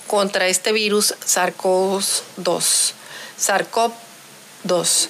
contra 0.07 0.47
este 0.47 0.71
virus 0.71 1.13
SARS-CoV-2. 1.23 2.93
SARS-CoV-2. 3.39 5.09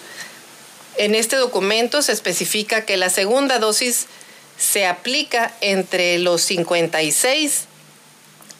En 0.97 1.15
este 1.15 1.37
documento 1.37 2.01
se 2.01 2.11
especifica 2.11 2.83
que 2.83 2.97
la 2.97 3.09
segunda 3.09 3.57
dosis 3.57 4.07
se 4.57 4.85
aplica 4.85 5.53
entre 5.61 6.19
los 6.19 6.41
56 6.41 7.61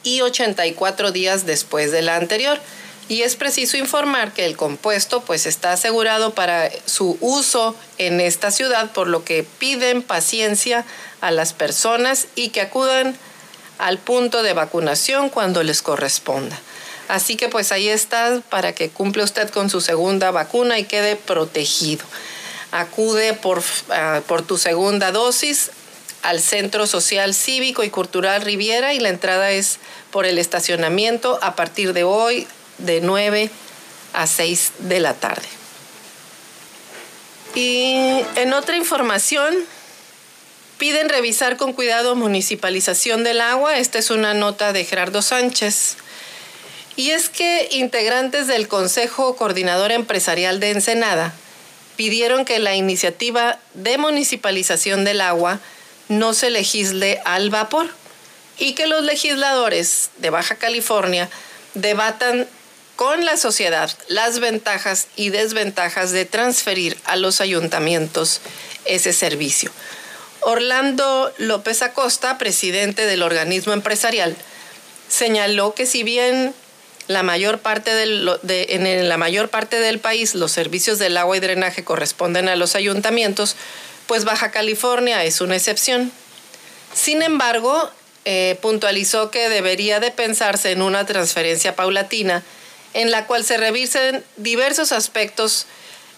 y 0.03 0.21
84 0.21 1.11
días 1.11 1.45
después 1.45 1.91
de 1.91 2.03
la 2.03 2.15
anterior. 2.15 2.57
Y 3.11 3.23
es 3.23 3.35
preciso 3.35 3.75
informar 3.75 4.31
que 4.31 4.45
el 4.45 4.55
compuesto 4.55 5.19
pues 5.19 5.45
está 5.45 5.73
asegurado 5.73 6.33
para 6.33 6.69
su 6.85 7.17
uso 7.19 7.75
en 7.97 8.21
esta 8.21 8.51
ciudad, 8.51 8.89
por 8.93 9.07
lo 9.07 9.25
que 9.25 9.45
piden 9.59 10.01
paciencia 10.01 10.85
a 11.19 11.29
las 11.29 11.51
personas 11.51 12.27
y 12.35 12.51
que 12.51 12.61
acudan 12.61 13.17
al 13.79 13.97
punto 13.97 14.43
de 14.43 14.53
vacunación 14.53 15.27
cuando 15.27 15.61
les 15.61 15.81
corresponda. 15.81 16.57
Así 17.09 17.35
que 17.35 17.49
pues 17.49 17.73
ahí 17.73 17.89
está 17.89 18.41
para 18.49 18.71
que 18.71 18.87
cumpla 18.87 19.25
usted 19.25 19.49
con 19.49 19.69
su 19.69 19.81
segunda 19.81 20.31
vacuna 20.31 20.79
y 20.79 20.85
quede 20.85 21.17
protegido. 21.17 22.05
Acude 22.71 23.33
por, 23.33 23.61
ah, 23.89 24.21
por 24.25 24.41
tu 24.41 24.57
segunda 24.57 25.11
dosis 25.11 25.71
al 26.21 26.39
Centro 26.39 26.87
Social 26.87 27.33
Cívico 27.33 27.83
y 27.83 27.89
Cultural 27.89 28.41
Riviera 28.41 28.93
y 28.93 29.01
la 29.01 29.09
entrada 29.09 29.51
es 29.51 29.79
por 30.11 30.25
el 30.25 30.37
estacionamiento 30.37 31.39
a 31.41 31.57
partir 31.57 31.91
de 31.91 32.05
hoy 32.05 32.47
de 32.85 33.01
9 33.01 33.49
a 34.13 34.27
6 34.27 34.71
de 34.79 34.99
la 34.99 35.13
tarde. 35.13 35.47
Y 37.55 38.23
en 38.35 38.53
otra 38.53 38.77
información, 38.77 39.53
piden 40.81 41.09
revisar 41.09 41.57
con 41.57 41.73
cuidado 41.73 42.15
municipalización 42.15 43.23
del 43.23 43.41
agua. 43.41 43.77
Esta 43.77 43.99
es 43.99 44.09
una 44.09 44.33
nota 44.33 44.73
de 44.73 44.83
Gerardo 44.83 45.21
Sánchez. 45.21 45.97
Y 46.95 47.11
es 47.11 47.29
que 47.29 47.67
integrantes 47.71 48.47
del 48.47 48.67
Consejo 48.67 49.35
Coordinador 49.35 49.91
Empresarial 49.91 50.59
de 50.59 50.71
Ensenada 50.71 51.33
pidieron 51.97 52.45
que 52.45 52.57
la 52.57 52.75
iniciativa 52.75 53.59
de 53.75 53.99
municipalización 53.99 55.03
del 55.03 55.21
agua 55.21 55.59
no 56.09 56.33
se 56.33 56.49
legisle 56.49 57.21
al 57.25 57.51
vapor 57.51 57.87
y 58.57 58.73
que 58.73 58.87
los 58.87 59.03
legisladores 59.03 60.09
de 60.17 60.31
Baja 60.31 60.55
California 60.55 61.29
debatan 61.75 62.47
con 63.01 63.25
la 63.25 63.35
sociedad 63.35 63.89
las 64.09 64.39
ventajas 64.39 65.07
y 65.15 65.31
desventajas 65.31 66.11
de 66.11 66.25
transferir 66.25 66.99
a 67.05 67.15
los 67.15 67.41
ayuntamientos 67.41 68.41
ese 68.85 69.11
servicio. 69.11 69.71
Orlando 70.41 71.33
López 71.39 71.81
Acosta, 71.81 72.37
presidente 72.37 73.07
del 73.07 73.23
organismo 73.23 73.73
empresarial, 73.73 74.35
señaló 75.09 75.73
que 75.73 75.87
si 75.87 76.03
bien 76.03 76.53
la 77.07 77.23
mayor 77.23 77.57
parte 77.57 77.91
del, 77.95 78.29
en 78.47 79.09
la 79.09 79.17
mayor 79.17 79.49
parte 79.49 79.79
del 79.79 79.97
país 79.97 80.35
los 80.35 80.51
servicios 80.51 80.99
del 80.99 81.17
agua 81.17 81.35
y 81.37 81.39
drenaje 81.39 81.83
corresponden 81.83 82.49
a 82.49 82.55
los 82.55 82.75
ayuntamientos, 82.75 83.55
pues 84.05 84.25
Baja 84.25 84.51
California 84.51 85.23
es 85.25 85.41
una 85.41 85.55
excepción. 85.55 86.11
Sin 86.93 87.23
embargo, 87.23 87.89
eh, 88.25 88.59
puntualizó 88.61 89.31
que 89.31 89.49
debería 89.49 89.99
de 89.99 90.11
pensarse 90.11 90.69
en 90.69 90.83
una 90.83 91.07
transferencia 91.07 91.75
paulatina 91.75 92.43
en 92.93 93.11
la 93.11 93.25
cual 93.27 93.43
se 93.43 93.57
revisen 93.57 94.23
diversos 94.37 94.91
aspectos 94.91 95.65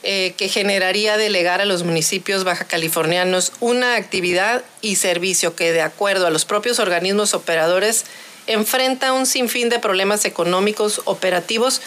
eh, 0.06 0.34
que 0.38 0.50
generaría 0.50 1.16
delegar 1.16 1.62
a 1.62 1.66
los 1.66 1.84
municipios 1.84 2.44
baja 2.44 2.66
californianos 2.66 3.54
una 3.62 3.96
actividad 3.96 4.64
y 4.82 4.98
servicio 4.98 5.56
que, 5.56 5.72
de 5.72 5.82
acuerdo 5.82 6.28
a 6.28 6.30
los 6.30 6.44
propios 6.44 6.80
organismos 6.80 7.34
operadores, 7.34 8.06
enfrenta 8.48 9.14
un 9.14 9.26
sinfín 9.26 9.70
de 9.70 9.80
problemas 9.80 10.26
económicos, 10.26 11.02
operativos 11.06 11.82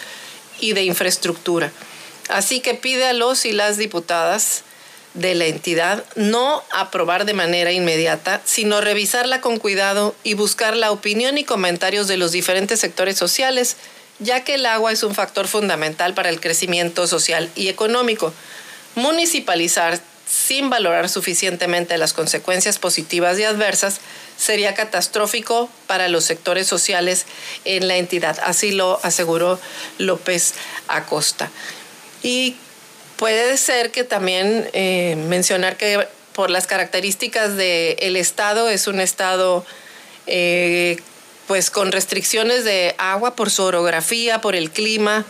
y 0.59 0.73
de 0.73 0.83
infraestructura. 0.83 1.71
Así 2.29 2.59
que 2.59 2.73
pide 2.73 3.05
a 3.05 3.13
los 3.13 3.45
y 3.45 3.51
las 3.51 3.77
diputadas 3.77 4.63
de 5.13 5.35
la 5.35 5.45
entidad 5.45 6.03
no 6.15 6.63
aprobar 6.71 7.25
de 7.25 7.33
manera 7.33 7.71
inmediata, 7.71 8.41
sino 8.45 8.81
revisarla 8.81 9.41
con 9.41 9.57
cuidado 9.57 10.15
y 10.23 10.33
buscar 10.35 10.75
la 10.75 10.91
opinión 10.91 11.37
y 11.37 11.43
comentarios 11.43 12.07
de 12.07 12.17
los 12.17 12.31
diferentes 12.31 12.79
sectores 12.79 13.17
sociales, 13.17 13.77
ya 14.19 14.43
que 14.43 14.55
el 14.55 14.65
agua 14.65 14.91
es 14.91 15.03
un 15.03 15.15
factor 15.15 15.47
fundamental 15.47 16.13
para 16.13 16.29
el 16.29 16.39
crecimiento 16.39 17.07
social 17.07 17.49
y 17.55 17.69
económico. 17.69 18.33
Municipalizar 18.95 19.99
sin 20.27 20.69
valorar 20.69 21.07
suficientemente 21.07 21.97
las 21.97 22.13
consecuencias 22.13 22.79
positivas 22.79 23.39
y 23.39 23.43
adversas 23.43 23.99
sería 24.37 24.73
catastrófico 24.73 25.69
para 25.87 26.09
los 26.09 26.25
sectores 26.25 26.67
sociales 26.67 27.25
en 27.63 27.87
la 27.87 27.97
entidad. 27.97 28.37
Así 28.43 28.71
lo 28.71 28.99
aseguró 29.03 29.59
López 29.97 30.53
Acosta. 30.87 31.49
Y 32.23 32.55
Puede 33.17 33.57
ser 33.57 33.89
que 33.89 34.03
también 34.03 34.69
eh, 34.73 35.15
mencionar 35.27 35.75
que 35.75 36.07
por 36.33 36.51
las 36.51 36.67
características 36.67 37.57
del 37.57 38.15
estado 38.15 38.69
es 38.69 38.85
un 38.85 38.99
estado 38.99 39.65
eh, 40.27 40.97
pues 41.47 41.71
con 41.71 41.91
restricciones 41.91 42.63
de 42.63 42.95
agua 42.97 43.35
por 43.35 43.49
su 43.49 43.63
orografía, 43.63 44.41
por 44.41 44.55
el 44.55 44.69
clima. 44.69 45.25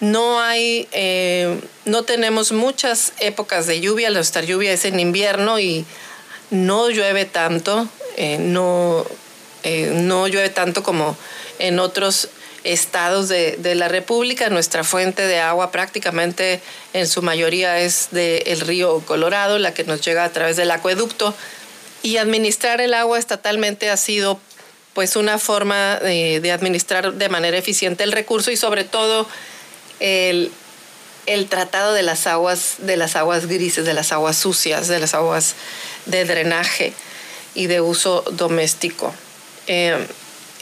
No 0.00 0.40
hay, 0.40 0.88
eh, 0.92 1.60
no 1.84 2.02
tenemos 2.02 2.52
muchas 2.52 3.12
épocas 3.18 3.66
de 3.66 3.80
lluvia, 3.80 4.10
nuestra 4.10 4.42
lluvia 4.42 4.72
es 4.72 4.84
en 4.84 5.00
invierno 5.00 5.58
y 5.58 5.84
no 6.50 6.90
llueve 6.90 7.24
tanto, 7.24 7.88
no, 8.40 9.06
no 9.64 10.28
llueve 10.28 10.50
tanto 10.50 10.82
como 10.82 11.16
en 11.58 11.78
otros 11.78 12.28
estados 12.64 13.28
de, 13.28 13.74
la 13.74 13.88
República. 13.88 14.50
Nuestra 14.50 14.84
fuente 14.84 15.26
de 15.26 15.40
agua 15.40 15.70
prácticamente 15.70 16.60
en 16.92 17.06
su 17.06 17.22
mayoría 17.22 17.80
es 17.80 18.08
del 18.10 18.60
río 18.60 19.00
Colorado, 19.00 19.58
la 19.58 19.74
que 19.74 19.84
nos 19.84 20.00
llega 20.02 20.24
a 20.24 20.32
través 20.32 20.56
del 20.56 20.70
acueducto. 20.70 21.34
Y 22.02 22.16
administrar 22.16 22.80
el 22.80 22.94
agua 22.94 23.18
estatalmente 23.18 23.90
ha 23.90 23.96
sido 23.96 24.40
pues 24.94 25.16
una 25.16 25.38
forma 25.38 25.96
de, 25.96 26.50
administrar 26.52 27.14
de 27.14 27.28
manera 27.28 27.56
eficiente 27.56 28.04
el 28.04 28.12
recurso 28.12 28.50
y 28.50 28.56
sobre 28.56 28.84
todo 28.84 29.26
el, 30.00 30.50
el, 31.26 31.48
tratado 31.48 31.94
de 31.94 32.02
las 32.02 32.26
aguas, 32.26 32.76
de 32.78 32.96
las 32.96 33.16
aguas 33.16 33.46
grises, 33.46 33.84
de 33.84 33.94
las 33.94 34.12
aguas 34.12 34.36
sucias, 34.36 34.88
de 34.88 34.98
las 34.98 35.14
aguas 35.14 35.54
de 36.06 36.24
drenaje 36.24 36.92
y 37.54 37.66
de 37.66 37.80
uso 37.80 38.24
doméstico. 38.32 39.14
Eh, 39.66 40.06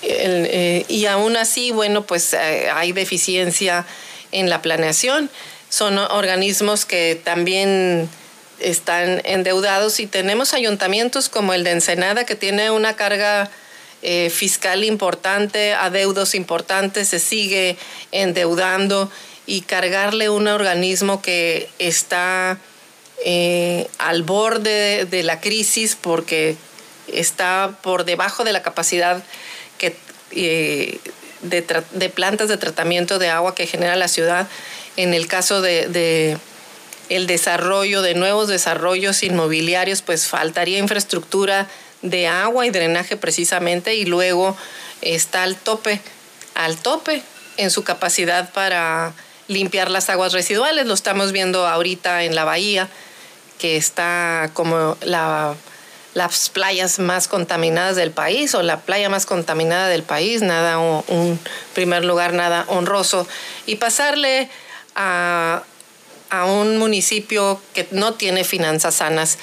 eh, 0.03 0.85
y 0.89 1.07
aún 1.07 1.37
así, 1.37 1.73
bueno, 1.73 2.03
pues 2.03 2.33
eh, 2.33 2.69
hay 2.73 2.93
deficiencia 2.93 3.87
en 4.33 4.49
la 4.49 4.63
planeación. 4.63 5.31
Son 5.69 5.99
organismos 5.99 6.85
que 6.85 7.21
también 7.23 8.09
están 8.59 9.23
endeudados 9.25 10.01
y 10.01 10.07
tenemos 10.07 10.53
ayuntamientos 10.53 11.29
como 11.29 11.55
el 11.55 11.65
de 11.65 11.71
Ensenada 11.73 12.25
que 12.25 12.35
tiene 12.35 12.71
una 12.71 12.95
carga 12.95 13.51
eh, 14.03 14.31
fiscal 14.31 14.85
importante, 14.85 15.75
adeudos 15.75 16.35
importantes, 16.35 17.09
se 17.09 17.19
sigue 17.19 17.77
endeudando 18.13 19.11
y 19.47 19.63
cargarle 19.63 20.29
un 20.29 20.49
organismo 20.49 21.23
que 21.23 21.69
está 21.79 22.59
al 23.99 24.23
borde 24.23 25.05
de 25.05 25.23
la 25.23 25.41
crisis 25.41 25.95
porque 25.95 26.57
está 27.13 27.79
por 27.83 28.05
debajo 28.05 28.45
de 28.45 28.53
la 28.53 28.63
capacidad 28.63 29.23
eh, 30.33 30.99
de, 31.43 32.11
plantas 32.11 32.49
de 32.49 32.59
tratamiento 32.59 33.19
de 33.19 33.31
agua 33.31 33.55
que 33.55 33.67
genera 33.67 33.97
la 33.97 34.09
ciudad. 34.09 34.47
En 34.97 35.15
el 35.15 35.27
caso 35.27 35.63
de, 35.63 36.37
el 37.09 37.27
desarrollo 37.27 38.03
de 38.03 38.15
nuevos 38.15 38.47
desarrollos 38.49 39.23
inmobiliarios, 39.23 40.03
pues 40.03 40.27
faltaría 40.27 40.79
infraestructura 40.79 41.67
de 42.03 42.27
agua 42.29 42.67
y 42.67 42.71
drenaje 42.71 43.17
precisamente 43.17 43.95
y 43.95 44.05
luego 44.05 44.57
está 45.03 45.43
al 45.43 45.57
tope, 45.57 46.01
al 46.55 46.77
tope 46.77 47.23
en 47.57 47.71
su 47.71 47.85
capacidad 47.85 48.53
para 48.53 49.13
limpiar 49.49 49.91
las 49.91 50.09
aguas 50.11 50.33
residuales. 50.33 50.87
Lo 50.87 50.95
estamos 50.95 51.33
viendo 51.33 51.67
ahorita 51.67 52.25
en 52.25 52.35
la 52.35 52.45
bahía, 52.45 52.89
que 53.59 53.77
está 53.77 54.51
como 54.55 54.97
la 55.03 55.55
las 56.15 56.49
playas 56.49 56.99
más 56.99 57.29
contaminadas 57.29 57.97
del 57.97 58.11
país 58.11 58.55
o 58.55 58.63
la 58.63 58.81
playa 58.81 59.09
más 59.09 59.27
contaminada 59.27 59.89
del 59.89 60.03
país, 60.03 60.43
nada 60.43 60.79
un, 60.79 61.39
primer 61.75 62.05
lugar, 62.05 62.33
nada 62.33 62.65
honroso, 62.69 63.27
y 63.67 63.77
pasarle 63.77 64.49
a, 64.97 65.63
a 66.31 66.45
un 66.47 66.79
municipio 66.79 67.61
que 67.75 67.87
no 67.93 68.15
tiene 68.15 68.45
finanzas 68.45 68.97
sanas, 68.97 69.39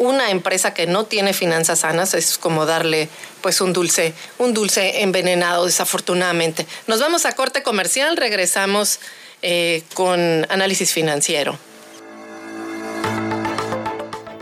una 0.00 0.30
empresa 0.30 0.72
que 0.72 0.86
no 0.86 1.04
tiene 1.04 1.34
finanzas 1.34 1.80
sanas 1.80 2.14
es 2.14 2.38
como 2.38 2.64
darle 2.64 3.10
pues 3.42 3.60
un 3.60 3.74
dulce, 3.74 4.14
un 4.38 4.54
dulce 4.54 5.02
envenenado 5.02 5.66
desafortunadamente. 5.66 6.66
Nos 6.86 7.00
vamos 7.00 7.26
a 7.26 7.32
corte 7.32 7.62
comercial, 7.62 8.16
regresamos 8.16 8.98
eh, 9.42 9.82
con 9.92 10.46
análisis 10.48 10.92
financiero. 10.92 11.58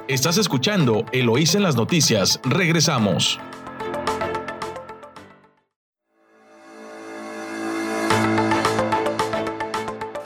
Estás 0.06 0.38
escuchando 0.38 1.04
Eloís 1.10 1.56
en 1.56 1.64
las 1.64 1.74
noticias. 1.74 2.38
Regresamos. 2.44 3.40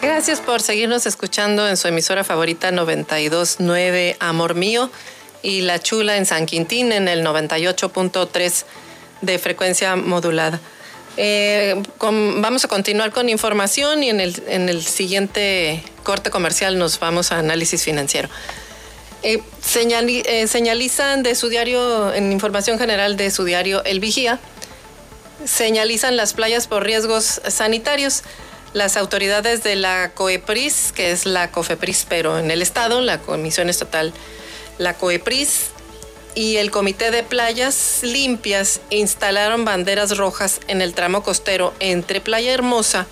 Gracias 0.03 0.41
por 0.41 0.61
seguirnos 0.61 1.07
escuchando 1.07 1.67
en 1.67 1.77
su 1.77 1.89
emisora 1.89 2.23
favorita 2.23 2.71
929 2.71 4.19
Amor 4.21 4.55
Mío 4.55 4.91
y 5.43 5.63
La 5.63 5.81
Chula 5.81 6.17
en 6.17 6.27
San 6.27 6.47
Quintín 6.47 6.93
en 6.93 7.09
el 7.09 7.25
98.3 7.25 8.65
de 9.21 9.39
frecuencia 9.39 9.97
modulada. 9.97 10.61
Eh, 11.17 11.83
vamos 12.01 12.65
a 12.65 12.69
continuar 12.69 13.13
con 13.13 13.29
información 13.29 14.03
y 14.03 14.09
en 14.09 14.21
el, 14.21 14.43
en 14.47 14.69
el 14.69 14.83
siguiente 14.83 15.83
corte 16.05 16.31
comercial 16.31 16.79
nos 16.79 16.99
vamos 16.99 17.33
a 17.33 17.39
análisis 17.39 17.83
financiero. 17.83 18.29
Eh, 19.23 19.41
eh, 19.75 20.47
señalizan 20.49 21.23
de 21.23 21.35
su 21.35 21.49
diario, 21.49 22.13
en 22.13 22.33
información 22.33 22.79
general 22.79 23.17
de 23.17 23.31
su 23.31 23.45
diario 23.45 23.85
El 23.85 24.01
Vigía, 24.01 24.41
señalizan 25.45 26.17
las 26.17 26.35
playas 26.35 26.67
por 26.67 26.85
riesgos 26.85 27.41
sanitarios. 27.47 28.23
Las 28.73 28.97
autoridades 28.97 29.63
de 29.63 29.77
la 29.77 30.13
COEPRIS, 30.15 30.93
que 30.93 31.11
es 31.11 31.27
la 31.27 31.51
COFEPRIS, 31.51 32.07
pero 32.09 32.39
en 32.39 32.51
el 32.51 32.63
Estado, 32.63 33.03
la 33.03 33.19
Comisión 33.19 33.69
Estatal, 33.69 34.15
la 34.79 34.95
COEPRIS, 34.95 35.71
y 36.35 36.57
el 36.57 36.71
Comité 36.71 37.11
de 37.11 37.23
Playas 37.23 38.01
Limpias 38.03 38.81
instalaron 38.91 39.65
banderas 39.65 40.17
rojas 40.17 40.61
en 40.67 40.81
el 40.81 40.95
tramo 40.95 41.23
costero 41.23 41.75
entre 41.81 42.21
Playa 42.21 42.53
Hermosa 42.53 43.07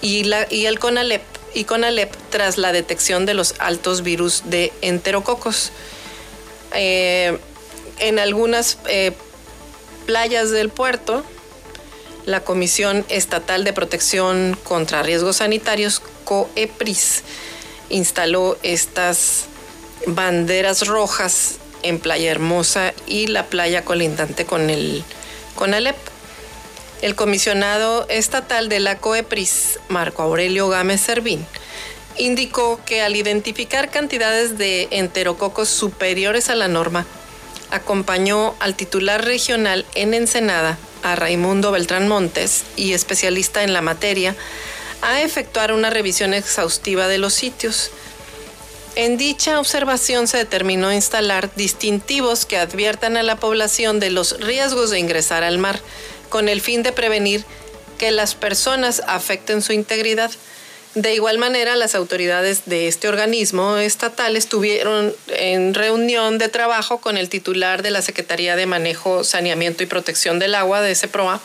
y, 0.00 0.22
el 0.66 0.78
CONALEP, 0.78 1.22
y 1.54 1.64
CONALEP 1.64 2.12
tras 2.30 2.58
la 2.58 2.72
detección 2.72 3.26
de 3.26 3.34
los 3.34 3.54
altos 3.58 4.02
virus 4.02 4.42
de 4.46 4.72
enterococos. 4.80 5.70
Eh, 6.74 7.38
en 8.00 8.18
algunas 8.18 8.78
eh, 8.88 9.12
playas 10.06 10.50
del 10.50 10.68
puerto, 10.68 11.24
la 12.26 12.40
Comisión 12.40 13.04
Estatal 13.08 13.64
de 13.64 13.72
Protección 13.72 14.58
contra 14.64 15.02
Riesgos 15.02 15.36
Sanitarios, 15.36 16.02
COEPRIS, 16.24 17.22
instaló 17.88 18.58
estas 18.62 19.46
banderas 20.06 20.86
rojas 20.86 21.56
en 21.82 21.98
Playa 21.98 22.30
Hermosa 22.30 22.92
y 23.06 23.26
la 23.28 23.46
playa 23.46 23.84
colindante 23.84 24.44
con 24.44 24.70
el 24.70 25.04
con 25.54 25.74
Alep. 25.74 25.96
El 27.02 27.14
comisionado 27.14 28.06
estatal 28.08 28.68
de 28.68 28.80
la 28.80 28.98
COEPRIS, 28.98 29.78
Marco 29.88 30.22
Aurelio 30.22 30.68
Gámez 30.68 31.00
Servín, 31.00 31.46
indicó 32.16 32.80
que 32.84 33.02
al 33.02 33.14
identificar 33.14 33.90
cantidades 33.90 34.58
de 34.58 34.88
enterococos 34.90 35.68
superiores 35.68 36.50
a 36.50 36.56
la 36.56 36.66
norma, 36.66 37.06
acompañó 37.70 38.54
al 38.60 38.74
titular 38.74 39.24
regional 39.24 39.86
en 39.94 40.14
Ensenada, 40.14 40.78
a 41.02 41.14
Raimundo 41.14 41.70
Beltrán 41.70 42.08
Montes 42.08 42.64
y 42.76 42.92
especialista 42.92 43.62
en 43.62 43.72
la 43.72 43.82
materia, 43.82 44.34
a 45.02 45.22
efectuar 45.22 45.72
una 45.72 45.90
revisión 45.90 46.34
exhaustiva 46.34 47.06
de 47.06 47.18
los 47.18 47.34
sitios. 47.34 47.90
En 48.98 49.16
dicha 49.16 49.60
observación 49.60 50.26
se 50.26 50.38
determinó 50.38 50.92
instalar 50.92 51.54
distintivos 51.54 52.44
que 52.44 52.56
adviertan 52.56 53.16
a 53.16 53.22
la 53.22 53.36
población 53.36 54.00
de 54.00 54.10
los 54.10 54.40
riesgos 54.40 54.90
de 54.90 54.98
ingresar 54.98 55.44
al 55.44 55.58
mar, 55.58 55.78
con 56.28 56.48
el 56.48 56.60
fin 56.60 56.82
de 56.82 56.90
prevenir 56.90 57.44
que 57.96 58.10
las 58.10 58.34
personas 58.34 59.00
afecten 59.06 59.62
su 59.62 59.72
integridad. 59.72 60.32
De 60.96 61.14
igual 61.14 61.38
manera, 61.38 61.76
las 61.76 61.94
autoridades 61.94 62.62
de 62.66 62.88
este 62.88 63.06
organismo 63.06 63.76
estatal 63.76 64.34
estuvieron 64.34 65.14
en 65.28 65.74
reunión 65.74 66.38
de 66.38 66.48
trabajo 66.48 66.98
con 66.98 67.16
el 67.16 67.28
titular 67.28 67.84
de 67.84 67.92
la 67.92 68.02
Secretaría 68.02 68.56
de 68.56 68.66
Manejo, 68.66 69.22
Saneamiento 69.22 69.84
y 69.84 69.86
Protección 69.86 70.40
del 70.40 70.56
Agua 70.56 70.80
de 70.80 70.96
SEPROA, 70.96 71.40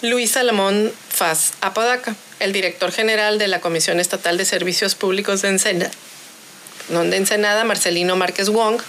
Luis 0.00 0.30
Salomón 0.30 0.92
Faz 1.10 1.52
Apodaca, 1.60 2.16
el 2.40 2.54
director 2.54 2.90
general 2.90 3.38
de 3.38 3.48
la 3.48 3.60
Comisión 3.60 4.00
Estatal 4.00 4.38
de 4.38 4.46
Servicios 4.46 4.94
Públicos 4.94 5.42
de 5.42 5.50
Donde 6.92 7.16
Ensenada, 7.16 7.64
Marcelino 7.64 8.16
Márquez 8.16 8.48
Wong, 8.48 8.80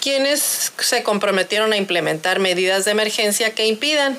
quienes 0.00 0.72
se 0.78 1.02
comprometieron 1.02 1.72
a 1.72 1.76
implementar 1.76 2.38
medidas 2.40 2.84
de 2.84 2.92
emergencia 2.92 3.54
que 3.54 3.66
impidan 3.66 4.18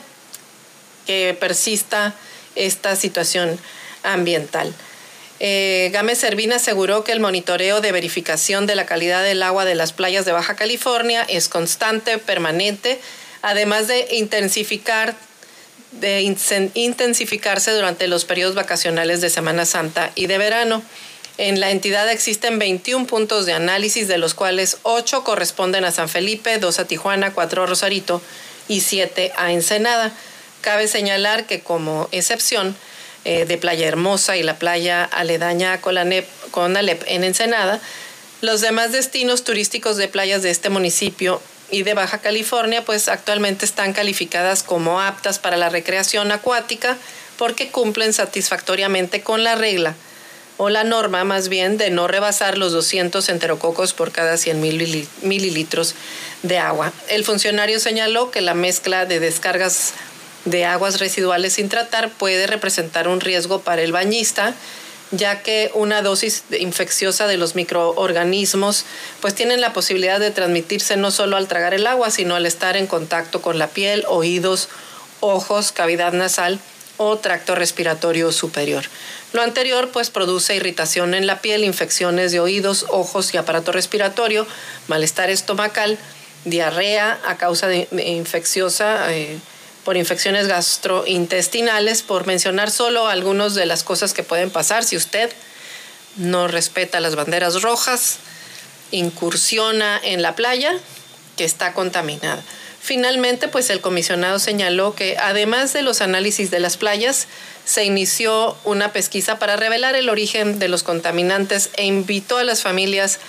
que 1.06 1.36
persista 1.40 2.16
esta 2.56 2.96
situación 2.96 3.60
ambiental. 4.04 4.74
Eh, 5.40 5.90
Gámez 5.94 6.20
Servín 6.20 6.52
aseguró 6.52 7.04
que 7.04 7.14
el 7.14 7.22
monitoreo 7.22 7.80
de 7.80 7.92
verificación 7.92 8.68
de 8.68 8.76
la 8.76 8.86
calidad 8.86 9.24
del 9.24 9.42
agua 9.42 9.64
de 9.64 9.76
las 9.76 9.94
playas 9.94 10.26
de 10.26 10.34
Baja 10.34 10.56
California 10.56 11.26
es 11.30 11.48
constante, 11.48 12.18
permanente, 12.18 13.00
además 13.42 13.88
de 13.88 14.08
intensificar 14.12 15.16
de 15.92 16.22
intensificarse 16.76 17.72
durante 17.72 18.08
los 18.08 18.24
periodos 18.24 18.54
vacacionales 18.54 19.22
de 19.22 19.30
Semana 19.32 19.66
Santa 19.66 20.12
y 20.14 20.28
de 20.28 20.38
verano. 20.38 20.84
En 21.40 21.62
la 21.62 21.72
entidad 21.72 22.12
existen 22.12 22.60
21 22.60 23.08
puntos 23.08 23.46
de 23.46 23.54
análisis, 23.54 24.10
de 24.10 24.18
los 24.18 24.34
cuales 24.34 24.80
8 24.84 25.24
corresponden 25.24 25.86
a 25.86 25.92
San 25.94 26.10
Felipe, 26.10 26.58
2 26.58 26.80
a 26.80 26.86
Tijuana, 26.86 27.32
4 27.34 27.64
a 27.64 27.66
Rosarito 27.66 28.22
y 28.68 28.82
7 28.82 29.32
a 29.38 29.54
Ensenada. 29.54 30.12
Cabe 30.60 30.90
señalar 30.90 31.46
que 31.46 31.62
como 31.62 32.10
excepción, 32.12 32.76
eh, 33.24 33.46
de 33.46 33.58
Playa 33.58 33.88
Hermosa 33.88 34.36
y 34.36 34.44
la 34.44 34.60
playa 34.60 35.06
aledaña 35.06 35.72
a 35.72 35.80
Conalep 35.80 37.04
en 37.06 37.24
Ensenada, 37.24 37.80
los 38.42 38.60
demás 38.60 38.92
destinos 38.92 39.46
turísticos 39.46 39.96
de 39.96 40.10
playas 40.10 40.42
de 40.42 40.50
este 40.50 40.68
municipio 40.70 41.42
y 41.72 41.84
de 41.84 41.94
Baja 41.94 42.18
California, 42.18 42.84
pues 42.84 43.08
actualmente 43.08 43.64
están 43.64 43.94
calificadas 43.94 44.62
como 44.62 45.00
aptas 45.00 45.40
para 45.40 45.56
la 45.56 45.70
recreación 45.70 46.34
acuática 46.34 46.98
porque 47.38 47.70
cumplen 47.70 48.12
satisfactoriamente 48.12 49.22
con 49.22 49.46
la 49.46 49.56
regla 49.56 49.96
o 50.60 50.70
la 50.70 50.84
norma 50.84 51.24
más 51.24 51.48
bien 51.48 51.78
de 51.78 51.90
no 51.90 52.10
rebasar 52.10 52.58
los 52.58 52.74
200 52.74 53.30
enterococos 53.30 53.94
por 53.94 54.12
cada 54.12 54.36
100 54.36 54.60
mililitros 55.22 55.96
de 56.44 56.58
agua. 56.58 56.92
El 57.08 57.24
funcionario 57.24 57.80
señaló 57.80 58.30
que 58.30 58.42
la 58.42 58.54
mezcla 58.56 59.06
de 59.06 59.22
descargas 59.22 59.94
de 60.44 60.66
aguas 60.66 61.00
residuales 61.00 61.54
sin 61.54 61.70
tratar 61.70 62.10
puede 62.10 62.46
representar 62.46 63.08
un 63.08 63.22
riesgo 63.22 63.62
para 63.62 63.84
el 63.84 63.94
bañista, 63.94 64.54
ya 65.12 65.42
que 65.44 65.72
una 65.76 66.02
dosis 66.02 66.44
infecciosa 66.52 67.26
de 67.26 67.38
los 67.38 67.56
microorganismos 67.56 68.84
pues 69.22 69.34
tienen 69.34 69.62
la 69.62 69.72
posibilidad 69.72 70.20
de 70.20 70.32
transmitirse 70.32 70.98
no 70.98 71.10
solo 71.10 71.38
al 71.38 71.48
tragar 71.48 71.74
el 71.74 71.88
agua, 71.88 72.12
sino 72.12 72.36
al 72.36 72.46
estar 72.46 72.76
en 72.76 72.86
contacto 72.86 73.42
con 73.42 73.60
la 73.60 73.68
piel, 73.68 74.04
oídos, 74.10 74.68
ojos, 75.22 75.72
cavidad 75.72 76.12
nasal 76.12 76.60
o 76.98 77.18
tracto 77.18 77.56
respiratorio 77.56 78.34
superior. 78.34 78.84
Lo 79.32 79.44
anterior 79.44 79.90
pues 79.92 80.10
produce 80.10 80.56
irritación 80.56 81.14
en 81.14 81.28
la 81.28 81.40
piel, 81.40 81.64
infecciones 81.64 82.32
de 82.32 82.40
oídos, 82.40 82.86
ojos 82.90 83.34
y 83.34 83.38
aparato 83.38 83.72
respiratorio, 83.72 84.48
malestar 84.88 85.30
estomacal, 85.30 86.00
diarrea 86.46 87.20
a 87.26 87.38
causa 87.38 87.68
de, 87.68 87.88
infecciosa 88.06 89.14
eh, 89.14 89.38
por 89.84 89.98
infecciones 89.98 90.48
gastrointestinales, 90.48 92.02
por 92.02 92.26
mencionar 92.26 92.72
solo 92.72 93.08
algunas 93.08 93.54
de 93.54 93.68
las 93.68 93.84
cosas 93.84 94.14
que 94.14 94.24
pueden 94.24 94.50
pasar 94.50 94.84
si 94.84 94.98
usted 94.98 95.32
no 96.16 96.48
respeta 96.48 97.00
las 97.00 97.16
banderas 97.16 97.62
rojas, 97.62 98.18
incursiona 98.92 100.00
en 100.04 100.24
la 100.24 100.36
playa 100.36 100.74
que 101.38 101.46
está 101.46 101.74
contaminada. 101.74 102.44
Finalmente, 102.82 103.48
pues 103.48 103.70
el 103.70 103.82
comisionado 103.82 104.40
señaló 104.40 104.96
que 104.96 105.18
además 105.18 105.74
de 105.74 105.82
los 105.82 106.02
análisis 106.02 106.50
de 106.50 106.60
las 106.60 106.78
playas, 106.78 107.28
se 107.66 107.84
inició 107.86 108.58
una 108.64 108.94
pesquisa 108.94 109.38
para 109.38 109.56
revelar 109.56 109.96
el 109.96 110.10
origen 110.10 110.58
de 110.58 110.70
los 110.70 110.82
contaminantes 110.82 111.70
e 111.76 111.86
invitó 111.86 112.38
a 112.38 112.44
las 112.44 112.64
familias 112.64 113.20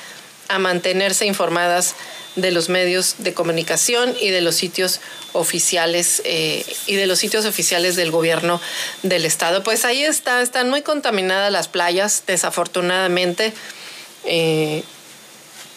a 0.49 0.59
mantenerse 0.59 1.27
informadas 1.27 1.95
de 2.37 2.51
los 2.51 2.69
medios 2.69 3.17
de 3.19 3.35
comunicación 3.35 4.15
y 4.19 4.31
de 4.31 4.41
los 4.41 4.55
sitios 4.55 5.01
oficiales 5.33 6.23
eh, 6.25 6.65
y 6.87 6.95
de 6.95 7.07
los 7.07 7.19
sitios 7.19 7.45
oficiales 7.45 7.97
del 7.97 8.11
gobierno 8.11 8.61
del 9.03 9.25
estado. 9.25 9.63
Pues 9.63 9.85
ahí 9.85 10.03
está, 10.03 10.41
están 10.41 10.71
muy 10.71 10.83
contaminadas 10.83 11.53
las 11.53 11.69
playas, 11.69 12.23
desafortunadamente. 12.27 13.53
Eh, 14.25 14.83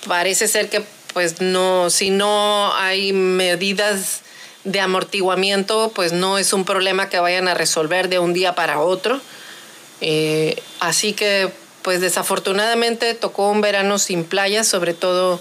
parece 0.07 0.47
ser 0.47 0.69
que 0.69 0.83
pues 1.13 1.41
no, 1.41 1.89
si 1.89 2.09
no 2.09 2.73
hay 2.75 3.13
medidas 3.13 4.21
de 4.63 4.79
amortiguamiento, 4.79 5.91
pues 5.93 6.13
no 6.13 6.37
es 6.37 6.53
un 6.53 6.65
problema 6.65 7.09
que 7.09 7.19
vayan 7.19 7.47
a 7.47 7.53
resolver 7.53 8.09
de 8.09 8.19
un 8.19 8.33
día 8.33 8.55
para 8.55 8.79
otro. 8.79 9.19
Eh, 10.01 10.61
así 10.79 11.13
que 11.13 11.51
pues 11.81 12.01
desafortunadamente 12.01 13.13
tocó 13.13 13.49
un 13.49 13.61
verano 13.61 13.99
sin 13.99 14.23
playas, 14.23 14.67
sobre 14.67 14.93
todo 14.93 15.39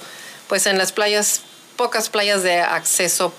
pues 0.48 0.66
en 0.66 0.76
las 0.76 0.92
playas, 0.92 1.40
pocas 1.76 2.08
playas 2.08 2.42
de 2.42 2.60
acceso 2.60 3.32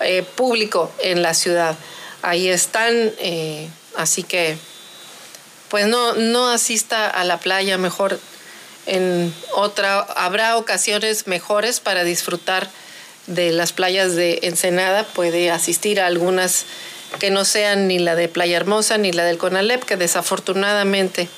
eh, 0.00 0.24
público 0.36 0.90
en 1.00 1.22
la 1.22 1.34
ciudad. 1.34 1.76
Ahí 2.22 2.48
están, 2.48 2.92
eh, 3.18 3.68
así 3.96 4.22
que 4.22 4.56
pues 5.68 5.86
no, 5.86 6.14
no 6.14 6.48
asista 6.48 7.08
a 7.08 7.24
la 7.24 7.38
playa, 7.38 7.76
mejor 7.76 8.18
en 8.88 9.32
otra, 9.54 10.00
habrá 10.00 10.56
ocasiones 10.56 11.26
mejores 11.26 11.80
para 11.80 12.04
disfrutar 12.04 12.68
de 13.26 13.52
las 13.52 13.72
playas 13.72 14.14
de 14.16 14.40
Ensenada, 14.42 15.04
puede 15.04 15.50
asistir 15.50 16.00
a 16.00 16.06
algunas 16.06 16.64
que 17.20 17.30
no 17.30 17.44
sean 17.44 17.88
ni 17.88 17.98
la 17.98 18.16
de 18.16 18.28
Playa 18.28 18.56
Hermosa 18.56 18.98
ni 18.98 19.12
la 19.12 19.24
del 19.24 19.38
Conalep, 19.38 19.84
que 19.84 19.96
desafortunadamente 19.96 21.28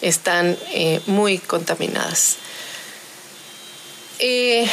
están 0.00 0.56
eh, 0.72 1.00
muy 1.06 1.38
contaminadas. 1.38 2.36
Eh, 4.18 4.68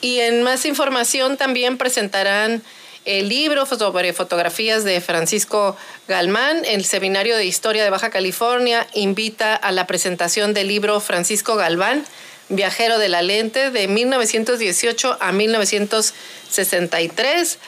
y 0.00 0.20
en 0.20 0.42
más 0.42 0.64
información 0.64 1.36
también 1.36 1.78
presentarán 1.78 2.62
el 3.04 3.28
libro 3.28 3.66
sobre 3.66 4.12
fotografías 4.12 4.84
de 4.84 5.00
Francisco 5.00 5.76
Galmán. 6.06 6.64
El 6.64 6.84
Seminario 6.84 7.36
de 7.36 7.46
Historia 7.46 7.82
de 7.84 7.90
Baja 7.90 8.10
California 8.10 8.86
invita 8.94 9.54
a 9.54 9.70
la 9.72 9.86
presentación 9.86 10.54
del 10.54 10.68
libro 10.68 11.00
Francisco 11.00 11.56
Galván, 11.56 12.06
Viajero 12.48 12.98
de 12.98 13.08
la 13.08 13.22
Lente 13.22 13.70
de 13.70 13.88
1918 13.88 15.16
a 15.20 15.32
1963 15.32 17.58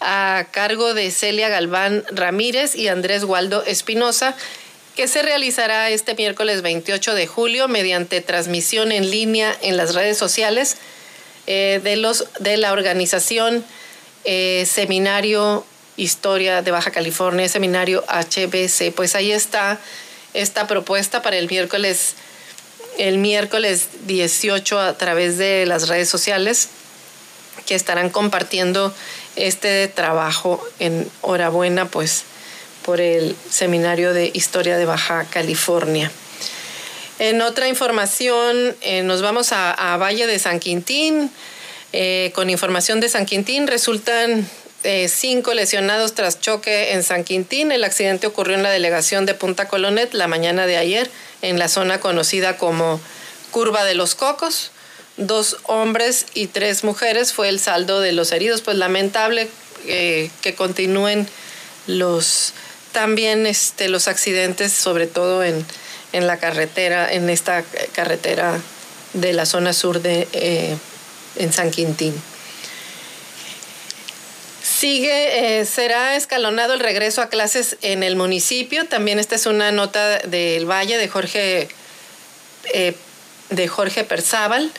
a 0.00 0.46
cargo 0.50 0.94
de 0.94 1.10
Celia 1.12 1.48
Galván 1.48 2.04
Ramírez 2.10 2.74
y 2.74 2.88
Andrés 2.88 3.24
Waldo 3.24 3.62
Espinosa, 3.64 4.34
que 4.96 5.06
se 5.08 5.22
realizará 5.22 5.90
este 5.90 6.14
miércoles 6.14 6.62
28 6.62 7.14
de 7.14 7.26
julio 7.26 7.68
mediante 7.68 8.20
transmisión 8.20 8.92
en 8.92 9.10
línea 9.10 9.56
en 9.62 9.76
las 9.76 9.94
redes 9.94 10.16
sociales 10.18 10.76
eh, 11.46 11.80
de, 11.82 11.96
los, 11.96 12.26
de 12.40 12.56
la 12.56 12.72
organización 12.72 13.64
eh, 14.24 14.66
Seminario 14.66 15.64
Historia 15.96 16.62
de 16.62 16.70
Baja 16.70 16.90
California, 16.90 17.48
Seminario 17.48 18.04
HBC. 18.08 18.92
Pues 18.94 19.14
ahí 19.14 19.32
está 19.32 19.78
esta 20.34 20.66
propuesta 20.66 21.22
para 21.22 21.36
el 21.36 21.48
miércoles, 21.48 22.14
el 22.98 23.18
miércoles 23.18 23.88
18 24.06 24.80
a 24.80 24.96
través 24.96 25.38
de 25.38 25.66
las 25.66 25.88
redes 25.88 26.08
sociales 26.08 26.68
que 27.66 27.74
estarán 27.74 28.10
compartiendo 28.10 28.94
este 29.36 29.88
trabajo 29.88 30.62
en 30.78 31.08
Horabuena, 31.20 31.86
pues 31.86 32.24
por 32.82 33.00
el 33.00 33.36
Seminario 33.50 34.12
de 34.12 34.30
Historia 34.34 34.76
de 34.76 34.84
Baja 34.84 35.24
California. 35.30 36.10
En 37.18 37.40
otra 37.40 37.68
información, 37.68 38.74
eh, 38.80 39.02
nos 39.02 39.22
vamos 39.22 39.52
a, 39.52 39.96
Valle 39.96 40.26
de 40.26 40.38
San 40.38 40.58
Quintín. 40.58 41.30
Eh, 41.92 42.32
con 42.34 42.50
información 42.50 43.00
de 43.00 43.08
San 43.08 43.26
Quintín, 43.26 43.66
resultan 43.66 44.48
eh, 44.84 45.08
cinco 45.08 45.54
lesionados 45.54 46.14
tras 46.14 46.40
choque 46.40 46.92
en 46.92 47.02
San 47.02 47.24
Quintín. 47.24 47.72
El 47.72 47.84
accidente 47.84 48.26
ocurrió 48.26 48.56
en 48.56 48.62
la 48.62 48.70
delegación 48.70 49.26
de 49.26 49.34
Punta 49.34 49.68
Colonet 49.68 50.14
la 50.14 50.28
mañana 50.28 50.66
de 50.66 50.76
ayer, 50.76 51.10
en 51.42 51.58
la 51.58 51.68
zona 51.68 52.00
conocida 52.00 52.56
como 52.56 53.00
Curva 53.50 53.84
de 53.84 53.94
los 53.94 54.14
Cocos 54.14 54.70
dos 55.16 55.58
hombres 55.64 56.26
y 56.34 56.46
tres 56.46 56.84
mujeres 56.84 57.32
fue 57.32 57.48
el 57.48 57.60
saldo 57.60 58.00
de 58.00 58.12
los 58.12 58.32
heridos. 58.32 58.62
Pues 58.62 58.76
lamentable 58.76 59.48
eh, 59.86 60.30
que 60.40 60.54
continúen 60.54 61.28
los 61.86 62.54
también 62.92 63.46
este, 63.46 63.88
los 63.88 64.06
accidentes, 64.08 64.72
sobre 64.72 65.06
todo 65.06 65.42
en, 65.42 65.64
la 66.12 66.36
carretera, 66.36 67.10
en 67.10 67.30
esta 67.30 67.64
carretera 67.94 68.60
de 69.14 69.32
la 69.32 69.46
zona 69.46 69.72
sur 69.72 70.02
de 70.02 70.28
eh, 70.32 70.76
en 71.36 71.52
San 71.52 71.70
Quintín. 71.70 72.14
Sigue, 74.62 75.60
eh, 75.60 75.64
será 75.64 76.16
escalonado 76.16 76.74
el 76.74 76.80
regreso 76.80 77.22
a 77.22 77.28
clases 77.28 77.76
en 77.82 78.02
el 78.02 78.16
municipio. 78.16 78.86
También 78.86 79.18
esta 79.18 79.34
es 79.36 79.46
una 79.46 79.70
nota 79.72 80.18
del 80.18 80.68
Valle 80.68 80.98
de 80.98 81.08
Jorge, 81.08 81.68
de 83.50 83.68
Jorge 83.68 84.04
Perzábal. 84.04 84.72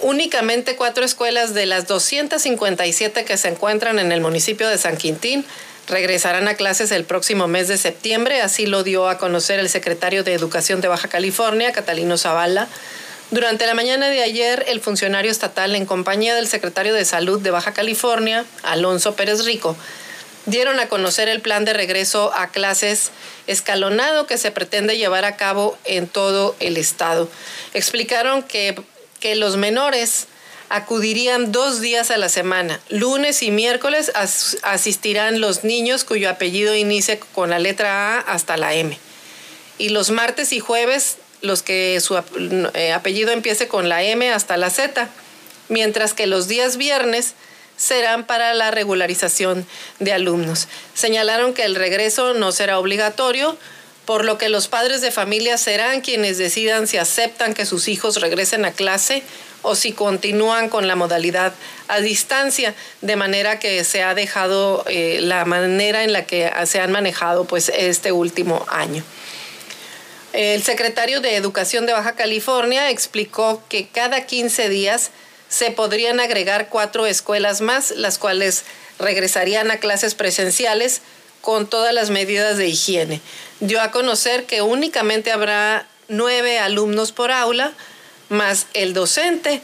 Únicamente 0.00 0.76
cuatro 0.76 1.04
escuelas 1.04 1.54
de 1.54 1.64
las 1.64 1.86
257 1.86 3.24
que 3.24 3.36
se 3.38 3.48
encuentran 3.48 3.98
en 3.98 4.12
el 4.12 4.20
municipio 4.20 4.68
de 4.68 4.76
San 4.76 4.98
Quintín 4.98 5.46
regresarán 5.88 6.48
a 6.48 6.54
clases 6.54 6.90
el 6.92 7.04
próximo 7.04 7.48
mes 7.48 7.68
de 7.68 7.78
septiembre, 7.78 8.42
así 8.42 8.66
lo 8.66 8.82
dio 8.82 9.08
a 9.08 9.18
conocer 9.18 9.58
el 9.58 9.68
secretario 9.68 10.22
de 10.22 10.34
Educación 10.34 10.80
de 10.80 10.88
Baja 10.88 11.08
California, 11.08 11.72
Catalino 11.72 12.18
Zavala. 12.18 12.68
Durante 13.30 13.66
la 13.66 13.74
mañana 13.74 14.08
de 14.08 14.22
ayer, 14.22 14.64
el 14.68 14.80
funcionario 14.80 15.30
estatal, 15.30 15.74
en 15.74 15.86
compañía 15.86 16.34
del 16.34 16.48
secretario 16.48 16.94
de 16.94 17.04
Salud 17.04 17.40
de 17.40 17.50
Baja 17.50 17.74
California, 17.74 18.44
Alonso 18.62 19.14
Pérez 19.16 19.44
Rico, 19.44 19.76
dieron 20.46 20.80
a 20.80 20.88
conocer 20.88 21.28
el 21.28 21.42
plan 21.42 21.64
de 21.64 21.74
regreso 21.74 22.32
a 22.34 22.48
clases 22.48 23.10
escalonado 23.46 24.26
que 24.26 24.38
se 24.38 24.50
pretende 24.50 24.96
llevar 24.96 25.26
a 25.26 25.36
cabo 25.36 25.76
en 25.84 26.08
todo 26.08 26.56
el 26.58 26.78
estado. 26.78 27.28
Explicaron 27.74 28.42
que 28.42 28.76
que 29.20 29.34
los 29.34 29.56
menores 29.56 30.26
acudirían 30.68 31.50
dos 31.50 31.80
días 31.80 32.10
a 32.10 32.18
la 32.18 32.28
semana. 32.28 32.80
Lunes 32.88 33.42
y 33.42 33.50
miércoles 33.50 34.12
asistirán 34.62 35.40
los 35.40 35.64
niños 35.64 36.04
cuyo 36.04 36.28
apellido 36.28 36.74
inicie 36.74 37.18
con 37.18 37.50
la 37.50 37.58
letra 37.58 38.16
A 38.16 38.20
hasta 38.20 38.56
la 38.56 38.74
M. 38.74 38.96
Y 39.78 39.90
los 39.90 40.10
martes 40.10 40.52
y 40.52 40.60
jueves 40.60 41.16
los 41.40 41.62
que 41.62 42.00
su 42.00 42.16
eh, 42.74 42.92
apellido 42.92 43.32
empiece 43.32 43.68
con 43.68 43.88
la 43.88 44.02
M 44.02 44.30
hasta 44.32 44.56
la 44.56 44.70
Z. 44.70 45.08
Mientras 45.68 46.14
que 46.14 46.26
los 46.26 46.48
días 46.48 46.76
viernes 46.76 47.34
serán 47.76 48.26
para 48.26 48.52
la 48.54 48.70
regularización 48.70 49.66
de 50.00 50.12
alumnos. 50.12 50.68
Señalaron 50.94 51.54
que 51.54 51.64
el 51.64 51.76
regreso 51.76 52.34
no 52.34 52.52
será 52.52 52.78
obligatorio, 52.78 53.56
por 54.04 54.24
lo 54.24 54.38
que 54.38 54.48
los 54.48 54.68
padres 54.68 55.00
de 55.00 55.10
familia 55.10 55.58
serán 55.58 56.00
quienes 56.00 56.38
decidan 56.38 56.86
si 56.86 56.96
aceptan 56.96 57.54
que 57.54 57.66
sus 57.66 57.88
hijos 57.88 58.20
regresen 58.20 58.64
a 58.64 58.72
clase 58.72 59.22
o 59.62 59.74
si 59.74 59.92
continúan 59.92 60.68
con 60.68 60.88
la 60.88 60.96
modalidad 60.96 61.52
a 61.88 62.00
distancia, 62.00 62.74
de 63.02 63.16
manera 63.16 63.58
que 63.58 63.84
se 63.84 64.02
ha 64.02 64.14
dejado 64.14 64.84
eh, 64.88 65.18
la 65.20 65.44
manera 65.44 66.04
en 66.04 66.12
la 66.12 66.24
que 66.24 66.50
se 66.64 66.80
han 66.80 66.90
manejado 66.90 67.44
pues 67.44 67.70
este 67.74 68.10
último 68.10 68.64
año. 68.68 69.04
El 70.32 70.62
secretario 70.62 71.20
de 71.20 71.36
Educación 71.36 71.86
de 71.86 71.92
Baja 71.92 72.14
California 72.14 72.90
explicó 72.90 73.62
que 73.68 73.88
cada 73.88 74.26
15 74.26 74.68
días 74.68 75.10
se 75.48 75.70
podrían 75.70 76.20
agregar 76.20 76.68
cuatro 76.68 77.06
escuelas 77.06 77.60
más, 77.60 77.92
las 77.92 78.18
cuales 78.18 78.64
regresarían 78.98 79.70
a 79.70 79.78
clases 79.78 80.14
presenciales 80.14 81.00
con 81.40 81.66
todas 81.66 81.94
las 81.94 82.10
medidas 82.10 82.58
de 82.58 82.68
higiene 82.68 83.20
dio 83.60 83.80
a 83.80 83.90
conocer 83.90 84.44
que 84.44 84.62
únicamente 84.62 85.32
habrá 85.32 85.86
nueve 86.08 86.58
alumnos 86.58 87.12
por 87.12 87.30
aula 87.30 87.72
más 88.28 88.66
el 88.74 88.94
docente 88.94 89.60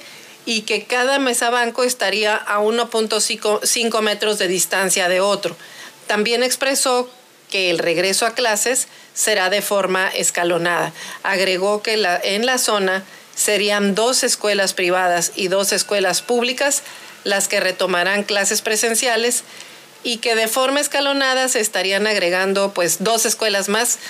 y 0.46 0.62
que 0.62 0.84
cada 0.84 1.18
mesa 1.18 1.50
banco 1.50 1.84
estaría 1.84 2.36
a 2.36 2.60
1.5 2.60 4.00
metros 4.02 4.38
de 4.38 4.48
distancia 4.48 5.08
de 5.08 5.20
otro. 5.20 5.56
También 6.06 6.42
expresó 6.42 7.08
que 7.54 7.70
el 7.70 7.78
regreso 7.78 8.26
a 8.26 8.34
clases 8.34 8.88
será 9.14 9.48
de 9.48 9.62
forma 9.62 10.08
escalonada. 10.08 10.92
Agregó 11.22 11.84
que 11.84 11.92
en 12.24 12.46
la 12.46 12.58
zona 12.58 13.04
serían 13.36 13.94
dos 13.94 14.24
escuelas 14.24 14.74
privadas 14.74 15.30
y 15.36 15.46
dos 15.46 15.70
escuelas 15.70 16.20
públicas 16.20 16.82
las 17.22 17.46
que 17.46 17.60
retomarán 17.60 18.24
clases 18.24 18.60
presenciales 18.60 19.44
y 20.02 20.16
que 20.16 20.34
de 20.34 20.48
forma 20.48 20.80
escalonada 20.80 21.46
se 21.46 21.60
estarían 21.60 22.08
agregando 22.08 22.74
pues 22.74 23.04
dos 23.04 23.24
escuelas 23.24 23.68
más 23.68 24.00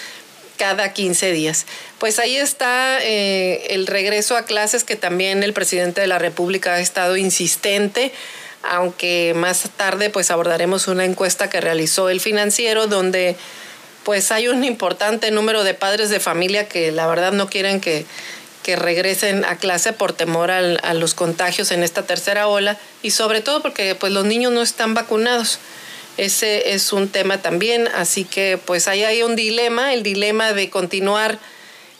cada 0.56 0.94
15 0.94 1.32
días. 1.32 1.66
Pues 1.98 2.18
ahí 2.18 2.36
está 2.36 2.98
eh, 3.02 3.66
el 3.74 3.86
regreso 3.86 4.38
a 4.38 4.46
clases 4.46 4.84
que 4.84 4.96
también 4.96 5.42
el 5.42 5.52
presidente 5.52 6.00
de 6.00 6.06
la 6.06 6.18
República 6.18 6.76
ha 6.76 6.80
estado 6.80 7.18
insistente, 7.18 8.10
aunque 8.70 9.32
más 9.36 9.68
tarde 9.76 10.10
pues 10.10 10.30
abordaremos 10.30 10.88
una 10.88 11.04
encuesta 11.04 11.50
que 11.50 11.60
realizó 11.60 12.08
el 12.08 12.20
financiero 12.20 12.86
donde 12.86 13.36
pues 14.04 14.30
hay 14.30 14.48
un 14.48 14.64
importante 14.64 15.30
número 15.30 15.64
de 15.64 15.74
padres 15.74 16.10
de 16.10 16.20
familia 16.20 16.68
que 16.68 16.92
la 16.92 17.06
verdad 17.06 17.32
no 17.32 17.48
quieren 17.48 17.80
que, 17.80 18.04
que 18.62 18.76
regresen 18.76 19.44
a 19.44 19.56
clase 19.56 19.92
por 19.92 20.12
temor 20.12 20.50
a 20.50 20.94
los 20.94 21.14
contagios 21.14 21.70
en 21.70 21.82
esta 21.82 22.02
tercera 22.02 22.48
ola 22.48 22.78
y 23.02 23.10
sobre 23.10 23.40
todo 23.40 23.62
porque 23.62 23.94
pues 23.94 24.12
los 24.12 24.24
niños 24.24 24.52
no 24.52 24.62
están 24.62 24.94
vacunados. 24.94 25.58
Ese 26.16 26.74
es 26.74 26.92
un 26.92 27.08
tema 27.08 27.42
también, 27.42 27.88
así 27.88 28.24
que 28.24 28.58
pues 28.64 28.86
ahí 28.86 29.02
hay 29.02 29.24
un 29.24 29.34
dilema, 29.34 29.92
el 29.92 30.04
dilema 30.04 30.52
de 30.52 30.70
continuar 30.70 31.38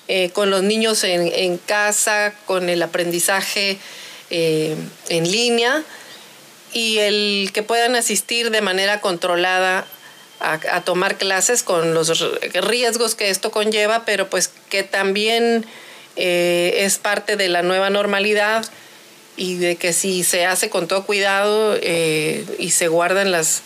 eh, 0.06 0.30
con 0.30 0.50
los 0.50 0.62
niños 0.62 1.02
en, 1.02 1.58
casa, 1.58 2.32
con 2.46 2.68
el 2.68 2.80
aprendizaje 2.82 3.76
eh, 4.30 4.76
en 5.08 5.30
línea 5.30 5.82
y 6.74 6.98
el 6.98 7.50
que 7.54 7.62
puedan 7.62 7.96
asistir 7.96 8.50
de 8.50 8.60
manera 8.60 9.00
controlada 9.00 9.86
a, 10.40 10.82
tomar 10.82 11.16
clases 11.16 11.62
con 11.62 11.94
los 11.94 12.12
riesgos 12.52 13.14
que 13.14 13.30
esto 13.30 13.50
conlleva, 13.50 14.04
pero 14.04 14.28
pues 14.28 14.50
que 14.68 14.82
también 14.82 15.64
eh, 16.16 16.74
es 16.80 16.98
parte 16.98 17.36
de 17.36 17.48
la 17.48 17.62
nueva 17.62 17.88
normalidad 17.88 18.66
y 19.36 19.54
de 19.54 19.76
que 19.76 19.94
si 19.94 20.22
se 20.22 20.44
hace 20.44 20.68
con 20.68 20.86
todo 20.86 21.06
cuidado 21.06 21.78
y 21.78 22.70
se 22.70 22.88
guardan 22.88 23.30
las 23.30 23.62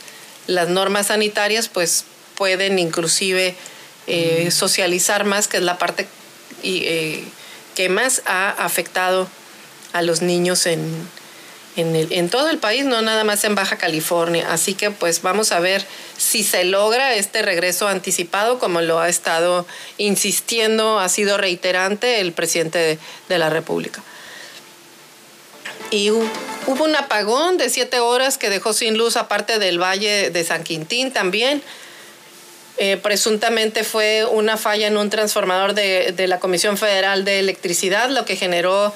las 0.49 0.69
normas 0.69 1.09
sanitarias 1.09 1.69
pues 1.69 2.05
pueden 2.35 2.81
inclusive 2.81 3.55
eh, 4.09 4.51
socializar 4.51 5.25
más, 5.25 5.47
que 5.47 5.59
es 5.59 5.63
la 5.63 5.79
parte 5.79 6.09
eh, 6.65 7.23
que 7.77 7.89
más 7.89 8.23
ha 8.27 8.51
afectado 8.51 9.29
a 9.93 10.03
los 10.03 10.23
niños 10.23 10.67
en, 10.67 11.09
en, 11.81 12.29
todo 12.29 12.51
el 12.51 12.59
país, 12.59 12.85
no 12.85 13.03
nada 13.03 13.25
más 13.25 13.45
en 13.45 13.55
Baja 13.55 13.77
California. 13.77 14.53
Así 14.53 14.75
que 14.75 14.91
pues 14.91 15.23
vamos 15.23 15.53
a 15.53 15.61
ver 15.61 15.85
si 16.17 16.43
se 16.43 16.65
logra 16.65 17.15
este 17.15 17.43
regreso 17.43 17.89
anticipado, 17.89 18.59
como 18.59 18.81
lo 18.81 18.99
ha 19.01 19.09
estado 19.09 19.67
insistiendo, 19.97 20.99
ha 20.99 21.09
sido 21.09 21.37
reiterante 21.37 22.21
el 22.21 22.33
presidente 22.33 22.79
de, 22.79 22.99
de 23.29 23.39
la 23.39 23.51
República. 23.51 24.03
Y 25.91 26.11
hubo 26.11 26.85
un 26.85 26.97
apagón 26.97 27.57
de 27.57 27.71
siete 27.71 28.01
horas 28.01 28.37
que 28.37 28.51
dejó 28.51 28.73
sin 28.73 28.99
luz 28.99 29.17
aparte 29.17 29.59
del 29.59 29.81
Valle 29.81 30.31
de 30.31 30.45
San 30.45 30.65
Quintín 30.65 31.13
también. 31.13 31.63
Eh, 32.81 32.97
presuntamente 32.97 33.83
fue 33.83 34.25
una 34.25 34.57
falla 34.57 34.87
en 34.87 34.97
un 34.97 35.11
transformador 35.11 35.75
de, 35.75 36.15
la 36.29 36.39
Comisión 36.39 36.77
Federal 36.77 37.25
de 37.25 37.41
Electricidad, 37.41 38.09
lo 38.09 38.25
que 38.25 38.37
generó 38.37 38.95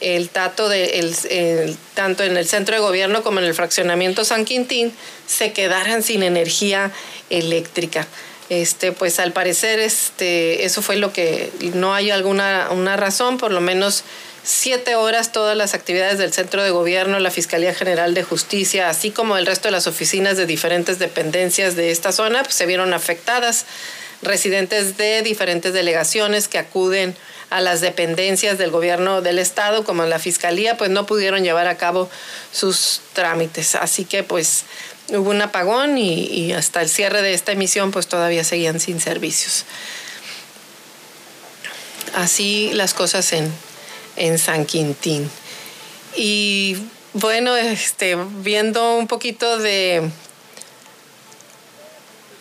el 0.00 0.28
tato 0.28 0.68
de 0.68 1.76
tanto 1.94 2.22
en 2.24 2.36
el 2.36 2.46
centro 2.46 2.74
de 2.74 2.80
gobierno 2.80 3.22
como 3.22 3.40
en 3.40 3.46
el 3.46 3.54
fraccionamiento 3.54 4.24
San 4.24 4.44
Quintín 4.44 4.92
se 5.26 5.52
quedaran 5.52 6.02
sin 6.02 6.22
energía 6.22 6.92
eléctrica. 7.30 8.06
Este, 8.48 8.92
pues 8.92 9.18
al 9.20 9.32
parecer 9.32 9.78
este, 9.78 10.64
eso 10.64 10.80
fue 10.80 10.96
lo 10.96 11.12
que 11.12 11.50
no 11.74 11.92
hay 11.92 12.10
alguna 12.10 12.68
una 12.70 12.96
razón, 12.96 13.36
por 13.36 13.52
lo 13.52 13.60
menos 13.60 14.04
siete 14.42 14.94
horas 14.94 15.32
todas 15.32 15.54
las 15.54 15.74
actividades 15.74 16.16
del 16.16 16.32
centro 16.32 16.62
de 16.62 16.70
gobierno, 16.70 17.18
la 17.18 17.30
Fiscalía 17.30 17.74
General 17.74 18.14
de 18.14 18.22
Justicia, 18.22 18.88
así 18.88 19.10
como 19.10 19.36
el 19.36 19.44
resto 19.44 19.68
de 19.68 19.72
las 19.72 19.86
oficinas 19.86 20.38
de 20.38 20.46
diferentes 20.46 20.98
dependencias 20.98 21.76
de 21.76 21.90
esta 21.90 22.12
zona, 22.12 22.42
pues, 22.42 22.54
se 22.54 22.64
vieron 22.64 22.94
afectadas. 22.94 23.66
Residentes 24.20 24.96
de 24.96 25.22
diferentes 25.22 25.72
delegaciones 25.72 26.48
que 26.48 26.58
acuden 26.58 27.14
a 27.50 27.60
las 27.60 27.80
dependencias 27.80 28.58
del 28.58 28.70
gobierno 28.70 29.22
del 29.22 29.38
estado 29.38 29.84
como 29.84 30.04
la 30.04 30.18
fiscalía 30.18 30.76
pues 30.76 30.90
no 30.90 31.06
pudieron 31.06 31.42
llevar 31.44 31.66
a 31.66 31.76
cabo 31.76 32.10
sus 32.52 33.00
trámites. 33.14 33.74
Así 33.74 34.04
que 34.04 34.22
pues 34.22 34.64
hubo 35.08 35.30
un 35.30 35.40
apagón 35.40 35.96
y, 35.96 36.52
hasta 36.52 36.82
el 36.82 36.88
cierre 36.88 37.22
de 37.22 37.34
esta 37.34 37.52
emisión 37.52 37.90
pues 37.90 38.06
todavía 38.06 38.44
seguían 38.44 38.80
sin 38.80 39.00
servicios. 39.00 39.64
Así 42.14 42.70
las 42.74 42.94
cosas 42.94 43.32
en, 43.32 43.52
en 44.16 44.38
San 44.38 44.66
Quintín. 44.66 45.30
Y 46.16 46.76
bueno 47.14 47.56
este 47.56 48.16
viendo 48.42 48.96
un 48.96 49.06
poquito 49.06 49.58
de 49.58 50.10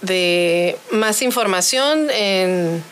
de 0.02 0.78
más 0.92 1.22
información 1.22 2.10
en 2.12 2.84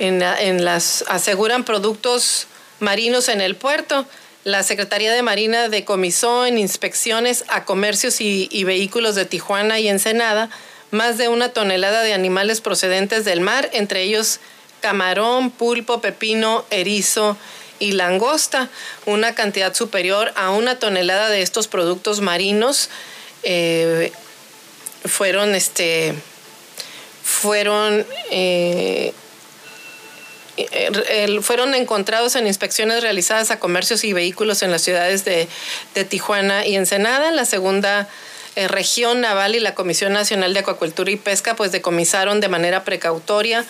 en, 0.00 0.64
las 0.64 1.04
aseguran 1.08 1.64
productos 1.64 2.46
marinos 2.80 3.28
en 3.28 3.40
el 3.40 3.54
puerto. 3.54 4.06
La 4.42 4.62
Secretaría 4.62 5.12
de 5.12 5.22
Marina 5.22 5.68
decomisó 5.68 6.46
en 6.46 6.58
inspecciones 6.58 7.44
a 7.48 7.64
comercios 7.64 8.20
y, 8.20 8.48
y, 8.50 8.64
vehículos 8.64 9.14
de 9.14 9.26
Tijuana 9.26 9.78
y 9.78 9.88
Ensenada 9.88 10.50
más 10.90 11.18
de 11.18 11.28
una 11.28 11.50
tonelada 11.50 12.02
de 12.02 12.14
animales 12.14 12.60
procedentes 12.60 13.24
del 13.24 13.40
mar, 13.40 13.70
entre 13.72 14.02
ellos 14.02 14.40
camarón, 14.80 15.50
pulpo, 15.50 16.00
pepino, 16.00 16.64
erizo 16.70 17.36
y 17.78 17.92
langosta, 17.92 18.68
una 19.06 19.34
cantidad 19.34 19.74
superior 19.74 20.32
a 20.36 20.50
una 20.50 20.78
tonelada 20.78 21.28
de 21.28 21.42
estos 21.42 21.68
productos 21.68 22.20
marinos 22.20 22.90
eh, 23.42 24.12
fueron 25.04 25.54
este 25.54 26.14
fueron 27.22 28.04
eh, 28.30 29.14
fueron 31.42 31.74
encontrados 31.74 32.36
en 32.36 32.46
inspecciones 32.46 33.02
realizadas 33.02 33.50
a 33.50 33.58
comercios 33.58 34.04
y 34.04 34.12
vehículos 34.12 34.62
en 34.62 34.70
las 34.70 34.82
ciudades 34.82 35.24
de, 35.24 35.48
Tijuana 36.08 36.66
y 36.66 36.76
Ensenada. 36.76 37.30
La 37.30 37.44
segunda 37.44 38.08
eh, 38.56 38.68
región 38.68 39.20
naval 39.20 39.54
y 39.54 39.60
la 39.60 39.74
Comisión 39.74 40.12
Nacional 40.12 40.54
de 40.54 40.60
Acuacultura 40.60 41.10
y 41.10 41.16
Pesca 41.16 41.56
pues 41.56 41.72
decomisaron 41.72 42.40
de 42.40 42.48
manera 42.48 42.84
precautoria 42.84 43.64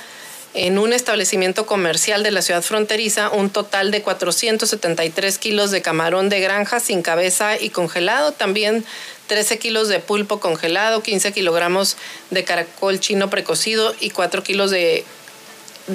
en 0.54 0.78
un 0.78 0.92
establecimiento 0.92 1.64
comercial 1.64 2.22
de 2.22 2.32
la 2.32 2.42
ciudad 2.42 2.62
fronteriza 2.62 3.30
un 3.30 3.50
total 3.50 3.90
de 3.92 4.02
473 4.02 5.38
kilos 5.38 5.70
de 5.70 5.80
camarón 5.80 6.28
de 6.28 6.40
granja 6.40 6.80
sin 6.80 7.02
cabeza 7.02 7.56
y 7.60 7.70
congelado, 7.70 8.32
también 8.32 8.84
13 9.28 9.58
kilos 9.58 9.88
de 9.88 10.00
pulpo 10.00 10.40
congelado, 10.40 11.04
15 11.04 11.32
kilogramos 11.32 11.96
de 12.30 12.42
caracol 12.42 12.98
chino 12.98 13.30
precocido 13.30 13.94
y 14.00 14.10
4 14.10 14.42
kilos 14.42 14.72
de 14.72 15.04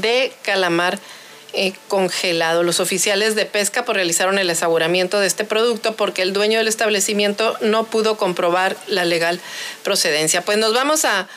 de 0.01 0.33
calamar 0.43 0.99
eh, 1.57 1.73
congelado. 1.87 2.63
Los 2.63 2.81
oficiales 2.81 3.35
de 3.35 3.45
pesca 3.45 3.85
pues, 3.85 3.95
realizaron 3.95 4.37
el 4.37 4.49
aseguramiento 4.49 5.21
de 5.21 5.27
este 5.27 5.45
producto 5.45 5.95
porque 5.95 6.21
el 6.21 6.33
dueño 6.33 6.57
del 6.57 6.67
establecimiento 6.67 7.55
no 7.61 7.85
pudo 7.85 8.17
comprobar 8.17 8.75
la 8.87 9.05
legal 9.05 9.39
procedencia. 9.83 10.41
Pues 10.41 10.57
nos 10.57 10.73
vamos 10.73 11.05
a, 11.05 11.27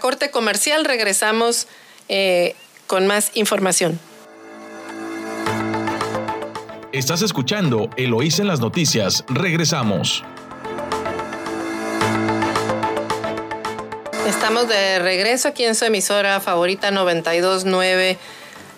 corte 0.00 0.30
comercial, 0.30 0.84
regresamos 0.84 1.66
eh, 2.08 2.54
con 2.86 3.06
más 3.06 3.30
información. 3.34 4.00
Estás 6.92 7.20
escuchando 7.20 7.90
Eloís 7.98 8.38
en 8.38 8.46
las 8.46 8.60
noticias. 8.60 9.24
Regresamos. 9.28 10.24
Estamos 14.26 14.66
de 14.66 14.98
regreso 14.98 15.46
aquí 15.46 15.64
en 15.64 15.76
su 15.76 15.84
emisora 15.84 16.40
favorita 16.40 16.90
929. 16.90 18.18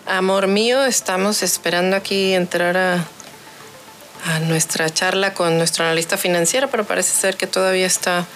Amor 0.05 0.45
mío, 0.45 0.85
estamos 0.85 1.41
esperando 1.41 1.95
aquí 1.95 2.35
entrar 2.35 2.77
a, 2.77 4.39
nuestra 4.41 4.91
charla 4.91 5.33
con 5.33 5.57
nuestro 5.57 5.85
analista 5.85 6.17
financiero, 6.17 6.69
pero 6.69 6.83
parece 6.83 7.19
ser 7.19 7.35
que 7.35 7.47
todavía 7.47 7.87
está 7.87 8.27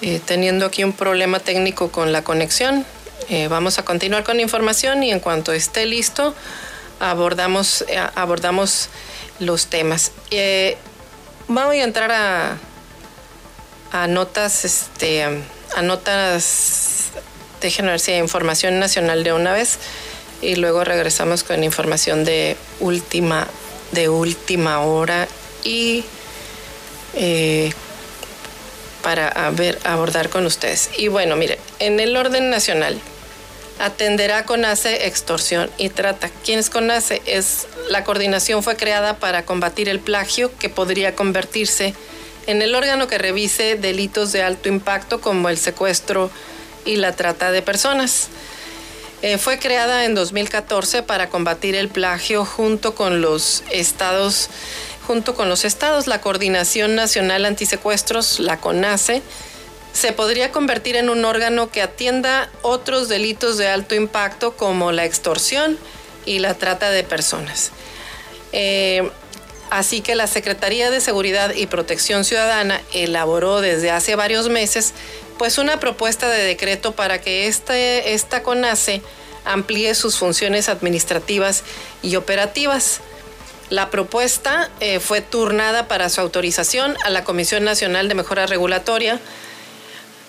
eh, 0.00 0.20
teniendo 0.24 0.64
aquí 0.64 0.84
un 0.84 0.92
problema 0.92 1.40
técnico 1.40 1.90
con 1.90 2.12
la 2.12 2.22
conexión. 2.22 2.86
Eh, 3.28 3.48
vamos 3.48 3.80
a 3.80 3.84
continuar 3.84 4.22
con 4.22 4.38
información 4.38 5.02
y 5.02 5.10
en 5.10 5.18
cuanto 5.18 5.52
esté 5.52 5.86
listo, 5.86 6.36
abordamos, 7.00 7.84
eh, 7.88 7.98
abordamos 8.14 8.90
los 9.40 9.66
temas. 9.66 10.12
vamos 11.48 11.74
a 11.74 11.76
entrar 11.78 12.12
a, 12.12 12.58
a 13.90 14.06
notas 14.06 14.64
este, 14.64 15.42
anotas, 15.76 17.10
déjenme 17.60 17.92
ver 17.92 18.00
si 18.00 18.12
hay 18.12 18.18
información 18.18 18.78
nacional 18.78 19.24
de 19.24 19.32
una 19.32 19.52
vez 19.52 19.78
y 20.40 20.56
luego 20.56 20.84
regresamos 20.84 21.44
con 21.44 21.64
información 21.64 22.24
de 22.24 22.56
última, 22.80 23.46
de 23.92 24.08
última 24.08 24.80
hora 24.80 25.28
y 25.64 26.04
eh, 27.14 27.72
para 29.02 29.50
ver, 29.50 29.78
abordar 29.84 30.28
con 30.28 30.46
ustedes. 30.46 30.90
Y 30.96 31.08
bueno, 31.08 31.36
mire, 31.36 31.58
en 31.78 32.00
el 32.00 32.16
orden 32.16 32.50
nacional 32.50 33.00
atenderá 33.78 34.44
CONACE 34.44 35.06
extorsión 35.06 35.70
y 35.78 35.88
trata. 35.88 36.30
¿Quién 36.44 36.58
es 36.58 36.68
CONACE? 36.68 37.22
Es, 37.26 37.66
la 37.88 38.04
coordinación 38.04 38.62
fue 38.62 38.76
creada 38.76 39.18
para 39.18 39.44
combatir 39.44 39.88
el 39.88 40.00
plagio 40.00 40.50
que 40.58 40.68
podría 40.68 41.14
convertirse 41.14 41.86
en 41.86 41.94
el 42.48 42.74
órgano 42.74 43.06
que 43.08 43.18
revise 43.18 43.76
delitos 43.76 44.32
de 44.32 44.42
alto 44.42 44.68
impacto 44.68 45.20
como 45.20 45.50
el 45.50 45.58
secuestro 45.58 46.30
y 46.84 46.96
la 46.96 47.12
trata 47.12 47.52
de 47.52 47.60
personas. 47.62 48.28
Eh, 49.20 49.36
fue 49.36 49.58
creada 49.58 50.04
en 50.04 50.14
2014 50.14 51.02
para 51.02 51.28
combatir 51.28 51.74
el 51.74 51.88
plagio 51.88 52.44
junto 52.44 52.94
con 52.94 53.20
los 53.20 53.64
estados, 53.70 54.48
junto 55.06 55.34
con 55.34 55.48
los 55.48 55.64
estados, 55.64 56.06
la 56.06 56.20
Coordinación 56.20 56.94
Nacional 56.94 57.44
Antisecuestros, 57.44 58.40
la 58.40 58.58
CONACE, 58.58 59.22
se 59.92 60.12
podría 60.12 60.52
convertir 60.52 60.96
en 60.96 61.10
un 61.10 61.24
órgano 61.24 61.70
que 61.70 61.82
atienda 61.82 62.48
otros 62.62 63.08
delitos 63.08 63.58
de 63.58 63.68
alto 63.68 63.94
impacto 63.94 64.56
como 64.56 64.92
la 64.92 65.04
extorsión 65.04 65.76
y 66.24 66.38
la 66.38 66.54
trata 66.54 66.90
de 66.90 67.02
personas. 67.02 67.72
Eh, 68.52 69.10
Así 69.70 70.00
que 70.00 70.14
la 70.14 70.26
Secretaría 70.26 70.90
de 70.90 71.00
Seguridad 71.00 71.54
y 71.54 71.66
Protección 71.66 72.24
Ciudadana 72.24 72.80
elaboró 72.92 73.60
desde 73.60 73.90
hace 73.90 74.16
varios 74.16 74.48
meses 74.48 74.94
pues 75.36 75.58
una 75.58 75.78
propuesta 75.78 76.28
de 76.28 76.42
decreto 76.42 76.92
para 76.92 77.20
que 77.20 77.46
este, 77.46 78.14
esta 78.14 78.42
CONACE 78.42 79.02
amplíe 79.44 79.94
sus 79.94 80.16
funciones 80.16 80.68
administrativas 80.68 81.62
y 82.02 82.16
operativas. 82.16 83.00
La 83.70 83.90
propuesta 83.90 84.70
eh, 84.80 84.98
fue 84.98 85.20
turnada 85.20 85.88
para 85.88 86.08
su 86.08 86.20
autorización 86.20 86.96
a 87.04 87.10
la 87.10 87.24
Comisión 87.24 87.64
Nacional 87.64 88.08
de 88.08 88.14
Mejora 88.14 88.46
Regulatoria. 88.46 89.20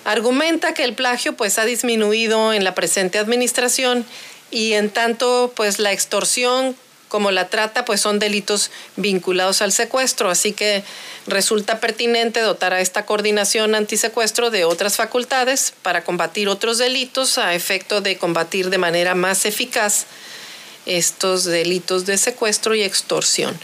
Argumenta 0.06 0.74
que 0.74 0.84
el 0.84 0.94
plagio 0.94 1.34
pues 1.34 1.58
ha 1.58 1.66
disminuido 1.66 2.54
en 2.54 2.64
la 2.64 2.76
presente 2.76 3.18
administración 3.18 4.06
y 4.52 4.74
en 4.74 4.90
tanto 4.90 5.54
pues 5.56 5.80
la 5.80 5.92
extorsión 5.92 6.76
como 7.10 7.32
la 7.32 7.50
trata, 7.50 7.84
pues 7.84 8.00
son 8.00 8.20
delitos 8.20 8.72
vinculados 8.96 9.62
al 9.62 9.74
secuestro, 9.74 10.30
así 10.30 10.54
que 10.54 10.84
resulta 11.28 11.80
pertinente 11.80 12.40
dotar 12.40 12.74
a 12.74 12.80
esta 12.80 13.06
coordinación 13.06 13.76
antisecuestro 13.76 14.52
de 14.52 14.64
otras 14.64 14.96
facultades 14.96 15.74
para 15.82 16.04
combatir 16.04 16.48
otros 16.48 16.78
delitos 16.78 17.38
a 17.38 17.54
efecto 17.56 18.00
de 18.00 18.18
combatir 18.18 18.70
de 18.70 18.78
manera 18.78 19.16
más 19.16 19.46
eficaz 19.46 20.06
estos 20.86 21.44
delitos 21.44 22.06
de 22.06 22.18
secuestro 22.18 22.76
y 22.76 22.84
extorsión. 22.84 23.60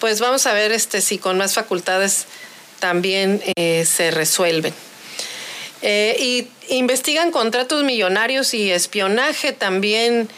Pues 0.00 0.20
vamos 0.20 0.46
a 0.46 0.52
ver 0.52 0.72
este, 0.72 1.00
si 1.00 1.18
con 1.18 1.38
más 1.38 1.54
facultades 1.54 2.26
también 2.78 3.42
eh, 3.56 3.84
se 3.84 4.10
resuelven. 4.10 4.74
Eh, 5.82 6.16
y 6.18 6.48
investigan 6.74 7.30
contratos 7.30 7.84
millonarios 7.84 8.52
y 8.54 8.70
espionaje 8.70 9.52
también 9.52 10.28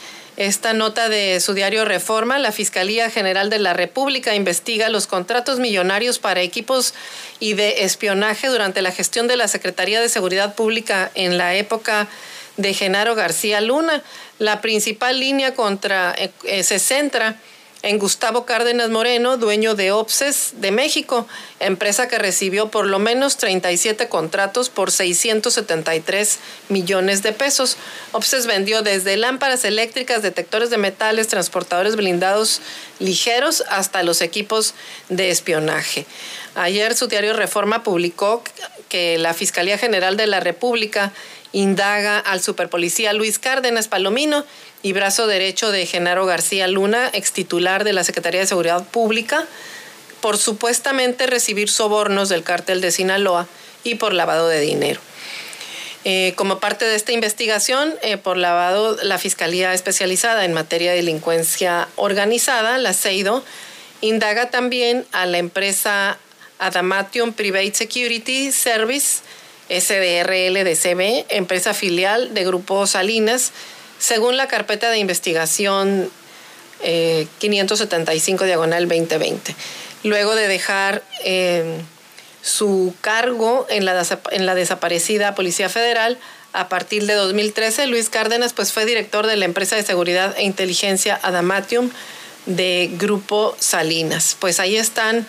esta 0.41 0.73
nota 0.73 1.11
de 1.11 1.39
su 1.39 1.53
diario 1.53 1.85
Reforma, 1.85 2.39
la 2.39 2.51
Fiscalía 2.51 3.11
General 3.11 3.51
de 3.51 3.59
la 3.59 3.75
República 3.75 4.35
investiga 4.35 4.89
los 4.89 5.07
contratos 5.07 5.59
millonarios 5.59 6.19
para 6.19 6.41
equipos 6.41 6.95
y 7.41 7.53
de 7.53 7.85
espionaje 7.85 8.47
durante 8.47 8.81
la 8.81 8.91
gestión 8.91 9.29
de 9.29 9.37
la 9.37 9.49
Secretaría 9.49 10.01
de 10.01 10.09
Seguridad 10.09 10.55
Pública 10.55 11.11
en 11.15 11.37
la 11.37 11.55
época 11.57 12.09
de 12.57 12.73
Genaro 12.73 13.15
García 13.15 13.61
Luna. 13.61 14.03
La 14.39 14.63
principal 14.63 15.21
línea 15.21 15.55
contra 15.55 16.15
eh, 16.17 16.63
se 16.63 16.79
centra 16.79 17.37
en 17.83 17.99
Gustavo 17.99 18.45
Cárdenas 18.45 18.91
Moreno, 18.91 19.39
dueño 19.39 19.75
de 19.75 19.91
OPSES 19.91 20.55
de 20.57 20.71
México, 20.71 21.27
empresa 21.61 22.09
que 22.09 22.19
recibió 22.19 22.71
por 22.71 22.87
lo 22.87 22.99
menos 22.99 23.39
37 23.39 24.09
contratos 24.09 24.69
por 24.69 24.91
673 24.91 26.39
millones 26.69 27.23
de 27.23 27.33
pesos. 27.33 27.79
OPSES 28.13 28.47
vendió 28.47 28.83
desde 28.83 29.17
lámparas 29.17 29.65
eléctricas, 29.65 30.23
detectores 30.23 30.69
de 30.69 30.77
metales, 30.77 31.29
transportadores 31.29 31.97
blindados 31.97 32.61
ligeros 32.99 33.65
hasta 33.71 34.03
los 34.03 34.21
equipos 34.21 34.75
de 35.09 35.31
espionaje. 35.31 36.05
Ayer 36.55 36.95
su 36.95 37.07
diario 37.07 37.33
Reforma 37.33 37.83
publicó 37.83 38.43
que 38.91 39.17
la 39.19 39.33
Fiscalía 39.33 39.79
General 39.79 40.17
de 40.17 40.27
la 40.27 40.41
República 40.41 41.13
indaga 41.53 42.19
al 42.19 42.43
superpolicía 42.43 43.13
Luis 43.13 43.39
Cárdenas 43.39 43.89
Palomino 43.89 44.45
y 44.83 44.93
brazo 44.93 45.27
derecho 45.27 45.71
de 45.71 45.87
Genaro 45.87 46.27
García 46.27 46.67
Luna, 46.69 47.11
ex 47.13 47.33
titular 47.33 47.85
de 47.85 47.93
la 47.93 48.05
Secretaría 48.05 48.41
de 48.41 48.47
Seguridad 48.47 48.85
Pública, 48.85 49.47
por 50.21 50.39
supuestamente 50.39 51.27
recibir 51.27 51.71
sobornos 51.71 52.29
del 52.29 52.43
cártel 52.43 52.81
de 52.81 52.91
Sinaloa 52.91 53.47
y 53.85 53.97
por 53.97 54.13
lavado 54.13 54.49
de 54.49 54.61
dinero. 54.61 55.01
Eh, 56.05 56.33
como 56.37 56.61
parte 56.61 56.87
de 56.87 56.95
esta 56.95 57.13
investigación 57.13 57.95
eh, 58.01 58.17
por 58.17 58.39
lavado, 58.39 58.97
la 59.03 59.19
Fiscalía 59.19 59.75
Especializada 59.75 60.47
en 60.47 60.55
Materia 60.55 60.93
de 60.93 60.97
Delincuencia 60.97 61.89
Organizada, 61.97 62.79
la 62.79 62.95
CEIDO, 62.95 63.45
indaga 64.01 64.51
también 64.51 65.05
a 65.13 65.27
la 65.27 65.37
empresa 65.37 66.19
Adamation 66.59 67.35
Private 67.35 67.75
Security 67.75 68.51
Service, 68.51 69.21
SDRL 69.71 70.65
de 70.65 70.77
CB, 70.77 71.27
empresa 71.35 71.73
filial 71.75 72.35
de 72.35 72.45
Grupo 72.45 72.87
Salinas, 72.87 73.53
según 73.99 74.37
la 74.37 74.49
carpeta 74.49 74.91
de 74.91 74.99
investigación 74.99 76.11
575 77.39 78.45
eh, 78.45 78.47
diagonal 78.47 78.89
2020. 78.89 79.55
Luego 80.03 80.35
de 80.35 80.49
dejar 80.49 81.03
eh, 81.25 81.81
su 82.43 82.95
cargo 83.01 83.67
en 83.69 83.85
la, 83.85 84.05
en 84.31 84.47
la 84.47 84.55
desaparecida 84.55 85.35
Policía 85.35 85.69
Federal, 85.69 86.19
a 86.53 86.69
partir 86.69 87.07
de 87.07 87.15
2013, 87.15 87.87
Luis 87.87 88.09
Cárdenas 88.09 88.53
pues, 88.53 88.73
fue 88.73 88.85
director 88.85 89.27
de 89.27 89.37
la 89.37 89.45
empresa 89.45 89.77
de 89.77 89.85
seguridad 89.85 90.35
e 90.37 90.43
inteligencia 90.43 91.19
Adamatium 91.23 91.91
de 92.47 92.91
Grupo 92.99 93.55
Salinas. 93.61 94.37
Pues 94.39 94.59
ahí 94.59 94.77
están 94.77 95.27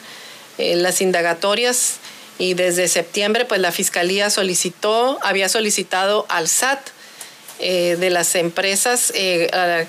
eh, 0.57 0.75
las 0.75 1.01
indagatorias 1.01 1.97
y 2.41 2.55
desde 2.55 2.87
septiembre 2.87 3.45
pues 3.45 3.61
la 3.61 3.71
Fiscalía 3.71 4.31
solicitó, 4.31 5.19
había 5.21 5.47
solicitado 5.47 6.25
al 6.27 6.47
SAT 6.47 6.79
eh, 7.59 7.97
de 7.99 8.09
las 8.09 8.33
empresas 8.33 9.13
eh, 9.13 9.85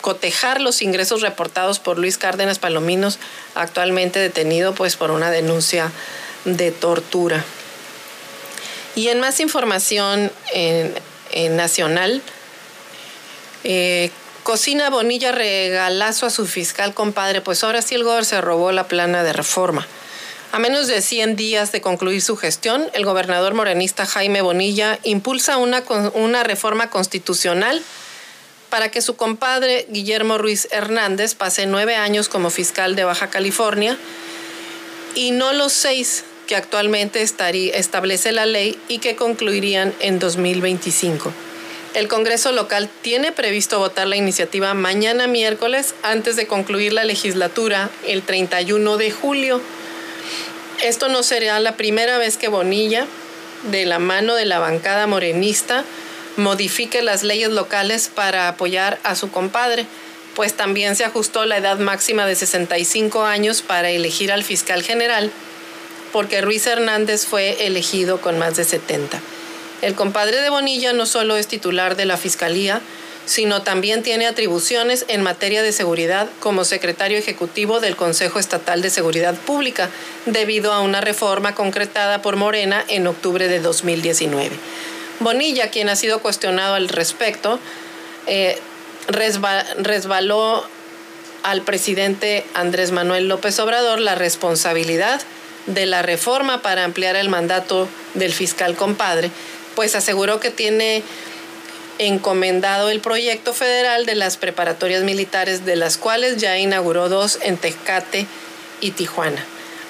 cotejar 0.00 0.60
los 0.60 0.82
ingresos 0.82 1.20
reportados 1.20 1.78
por 1.78 1.96
Luis 1.96 2.18
Cárdenas 2.18 2.58
Palominos, 2.58 3.20
actualmente 3.54 4.18
detenido 4.18 4.74
pues 4.74 4.96
por 4.96 5.12
una 5.12 5.30
denuncia 5.30 5.92
de 6.44 6.72
tortura. 6.72 7.44
Y 8.96 9.06
en 9.10 9.20
más 9.20 9.38
información 9.38 10.32
en, 10.52 11.56
nacional, 11.56 12.20
eh, 13.62 14.10
cocina 14.42 14.90
Bonilla 14.90 15.30
regalazo 15.30 16.26
a 16.26 16.30
su 16.30 16.48
fiscal 16.48 16.94
compadre, 16.94 17.42
pues 17.42 17.62
ahora 17.62 17.80
sí 17.80 17.94
el 17.94 18.02
gobernador 18.02 18.24
se 18.24 18.40
robó 18.40 18.72
la 18.72 18.88
plana 18.88 19.22
de 19.22 19.32
reforma. 19.32 19.86
A 20.52 20.58
menos 20.58 20.86
de 20.86 21.02
100 21.02 21.36
días 21.36 21.72
de 21.72 21.80
concluir 21.80 22.22
su 22.22 22.36
gestión, 22.36 22.88
el 22.94 23.04
gobernador 23.04 23.54
morenista 23.54 24.06
Jaime 24.06 24.40
Bonilla 24.40 24.98
impulsa 25.02 25.58
una, 25.58 25.82
una 26.14 26.44
reforma 26.44 26.88
constitucional 26.88 27.82
para 28.70 28.90
que 28.90 29.02
su 29.02 29.16
compadre 29.16 29.86
Guillermo 29.90 30.38
Ruiz 30.38 30.68
Hernández 30.70 31.34
pase 31.34 31.66
nueve 31.66 31.96
años 31.96 32.28
como 32.28 32.50
fiscal 32.50 32.96
de 32.96 33.04
Baja 33.04 33.28
California 33.28 33.98
y 35.14 35.30
no 35.30 35.52
los 35.52 35.72
seis 35.72 36.24
que 36.46 36.56
actualmente 36.56 37.22
establece 37.22 38.32
la 38.32 38.46
ley 38.46 38.78
y 38.88 38.98
que 38.98 39.16
concluirían 39.16 39.92
en 40.00 40.18
2025. 40.18 41.32
El 41.94 42.08
Congreso 42.08 42.52
local 42.52 42.90
tiene 43.02 43.32
previsto 43.32 43.78
votar 43.78 44.06
la 44.06 44.16
iniciativa 44.16 44.74
mañana 44.74 45.26
miércoles 45.26 45.94
antes 46.02 46.36
de 46.36 46.46
concluir 46.46 46.92
la 46.92 47.04
legislatura 47.04 47.90
el 48.06 48.22
31 48.22 48.96
de 48.98 49.10
julio. 49.10 49.60
Esto 50.82 51.08
no 51.08 51.22
sería 51.22 51.58
la 51.60 51.76
primera 51.76 52.18
vez 52.18 52.36
que 52.36 52.48
Bonilla, 52.48 53.06
de 53.70 53.86
la 53.86 53.98
mano 53.98 54.34
de 54.34 54.44
la 54.44 54.58
bancada 54.58 55.06
morenista, 55.06 55.84
modifique 56.36 57.02
las 57.02 57.22
leyes 57.22 57.48
locales 57.48 58.10
para 58.14 58.48
apoyar 58.48 58.98
a 59.02 59.14
su 59.14 59.30
compadre, 59.30 59.86
pues 60.34 60.54
también 60.54 60.94
se 60.94 61.04
ajustó 61.04 61.46
la 61.46 61.56
edad 61.56 61.78
máxima 61.78 62.26
de 62.26 62.34
65 62.34 63.24
años 63.24 63.62
para 63.62 63.90
elegir 63.90 64.30
al 64.30 64.44
fiscal 64.44 64.82
general, 64.82 65.30
porque 66.12 66.42
Ruiz 66.42 66.66
Hernández 66.66 67.24
fue 67.24 67.66
elegido 67.66 68.20
con 68.20 68.38
más 68.38 68.56
de 68.56 68.64
70. 68.64 69.18
El 69.80 69.94
compadre 69.94 70.40
de 70.42 70.50
Bonilla 70.50 70.92
no 70.92 71.06
solo 71.06 71.36
es 71.36 71.48
titular 71.48 71.96
de 71.96 72.04
la 72.04 72.18
Fiscalía, 72.18 72.82
sino 73.26 73.62
también 73.62 74.02
tiene 74.02 74.26
atribuciones 74.26 75.04
en 75.08 75.20
materia 75.20 75.62
de 75.62 75.72
seguridad 75.72 76.28
como 76.40 76.64
secretario 76.64 77.18
ejecutivo 77.18 77.80
del 77.80 77.96
Consejo 77.96 78.38
Estatal 78.38 78.80
de 78.80 78.90
Seguridad 78.90 79.34
Pública, 79.34 79.90
debido 80.24 80.72
a 80.72 80.80
una 80.80 81.00
reforma 81.00 81.54
concretada 81.54 82.22
por 82.22 82.36
Morena 82.36 82.84
en 82.88 83.06
octubre 83.06 83.48
de 83.48 83.60
2019. 83.60 84.50
Bonilla, 85.18 85.70
quien 85.70 85.88
ha 85.88 85.96
sido 85.96 86.20
cuestionado 86.20 86.74
al 86.74 86.88
respecto, 86.88 87.58
eh, 88.26 88.58
resbaló 89.08 90.64
al 91.42 91.62
presidente 91.62 92.44
Andrés 92.54 92.92
Manuel 92.92 93.28
López 93.28 93.58
Obrador 93.58 94.00
la 94.00 94.14
responsabilidad 94.14 95.20
de 95.66 95.86
la 95.86 96.02
reforma 96.02 96.62
para 96.62 96.84
ampliar 96.84 97.16
el 97.16 97.28
mandato 97.28 97.88
del 98.14 98.32
fiscal 98.32 98.76
compadre, 98.76 99.30
pues 99.74 99.94
aseguró 99.94 100.38
que 100.38 100.50
tiene 100.50 101.02
encomendado 101.98 102.90
el 102.90 103.00
proyecto 103.00 103.52
federal 103.52 104.06
de 104.06 104.14
las 104.14 104.36
preparatorias 104.36 105.02
militares, 105.02 105.64
de 105.64 105.76
las 105.76 105.96
cuales 105.98 106.36
ya 106.36 106.58
inauguró 106.58 107.08
dos 107.08 107.38
en 107.42 107.56
Tecate 107.56 108.26
y 108.80 108.90
Tijuana. 108.92 109.44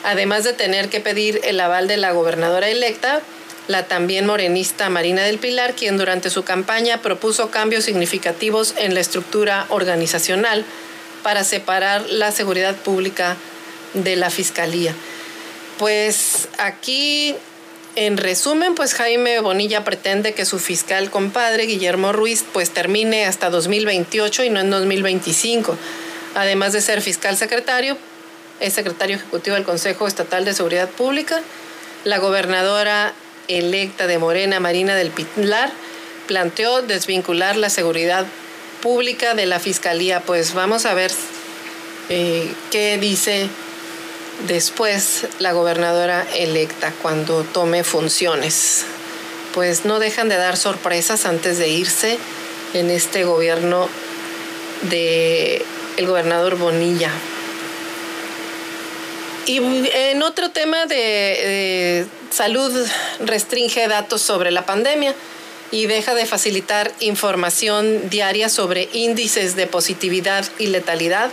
Además 0.04 0.44
de 0.44 0.52
tener 0.52 0.88
que 0.88 1.00
pedir 1.00 1.40
el 1.44 1.58
aval 1.60 1.88
de 1.88 1.96
la 1.96 2.12
gobernadora 2.12 2.68
electa, 2.68 3.22
la 3.68 3.88
también 3.88 4.26
morenista 4.26 4.88
Marina 4.88 5.22
del 5.22 5.38
Pilar, 5.38 5.74
quien 5.74 5.98
durante 5.98 6.30
su 6.30 6.44
campaña 6.44 7.02
propuso 7.02 7.50
cambios 7.50 7.84
significativos 7.84 8.74
en 8.78 8.94
la 8.94 9.00
estructura 9.00 9.66
organizacional 9.70 10.64
para 11.24 11.42
separar 11.42 12.08
la 12.08 12.30
seguridad 12.30 12.76
pública 12.76 13.36
de 13.94 14.14
la 14.14 14.30
fiscalía. 14.30 14.94
Pues 15.78 16.48
aquí 16.58 17.34
en 17.96 18.18
resumen, 18.18 18.74
pues 18.74 18.94
Jaime 18.94 19.40
Bonilla 19.40 19.82
pretende 19.82 20.34
que 20.34 20.44
su 20.44 20.58
fiscal 20.58 21.10
compadre, 21.10 21.64
Guillermo 21.64 22.12
Ruiz, 22.12 22.44
pues 22.52 22.70
termine 22.70 23.24
hasta 23.24 23.48
2028 23.48 24.44
y 24.44 24.50
no 24.50 24.60
en 24.60 24.70
2025. 24.70 25.76
Además 26.34 26.74
de 26.74 26.82
ser 26.82 27.00
fiscal 27.00 27.38
secretario, 27.38 27.96
es 28.60 28.74
secretario 28.74 29.16
ejecutivo 29.16 29.56
del 29.56 29.64
Consejo 29.64 30.06
Estatal 30.06 30.44
de 30.44 30.52
Seguridad 30.52 30.90
Pública. 30.90 31.40
La 32.04 32.18
gobernadora 32.18 33.14
electa 33.48 34.06
de 34.06 34.18
Morena, 34.18 34.60
Marina 34.60 34.94
del 34.94 35.10
Pilar, 35.10 35.72
planteó 36.26 36.82
desvincular 36.82 37.56
la 37.56 37.70
seguridad 37.70 38.26
pública 38.82 39.32
de 39.32 39.46
la 39.46 39.58
fiscalía. 39.58 40.20
Pues 40.20 40.52
vamos 40.52 40.84
a 40.84 40.92
ver 40.92 41.12
eh, 42.10 42.52
qué 42.70 42.98
dice 42.98 43.48
después 44.46 45.26
la 45.38 45.52
gobernadora 45.52 46.26
electa 46.34 46.92
cuando 47.02 47.42
tome 47.42 47.84
funciones. 47.84 48.84
Pues 49.54 49.84
no 49.84 49.98
dejan 49.98 50.28
de 50.28 50.36
dar 50.36 50.56
sorpresas 50.56 51.24
antes 51.24 51.58
de 51.58 51.68
irse 51.68 52.18
en 52.74 52.90
este 52.90 53.24
gobierno 53.24 53.88
de 54.82 55.64
el 55.96 56.06
gobernador 56.06 56.56
Bonilla. 56.56 57.10
Y 59.46 59.58
en 59.94 60.22
otro 60.22 60.50
tema 60.50 60.86
de, 60.86 62.04
salud 62.30 62.72
restringe 63.20 63.86
datos 63.86 64.20
sobre 64.20 64.50
la 64.50 64.66
pandemia 64.66 65.14
y 65.70 65.86
deja 65.86 66.14
de 66.14 66.26
facilitar 66.26 66.92
información 67.00 68.10
diaria 68.10 68.48
sobre 68.48 68.88
índices 68.92 69.56
de 69.56 69.66
positividad 69.66 70.44
y 70.58 70.66
letalidad 70.66 71.30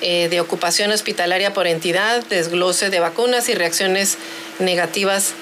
eh, 0.00 0.28
de 0.28 0.40
ocupación 0.40 0.90
hospitalaria 0.90 1.52
por 1.52 1.66
entidad, 1.66 2.24
desglose 2.24 2.90
de 2.90 3.00
vacunas 3.00 3.48
y 3.48 3.54
reacciones 3.54 4.16
negativas 4.58 5.34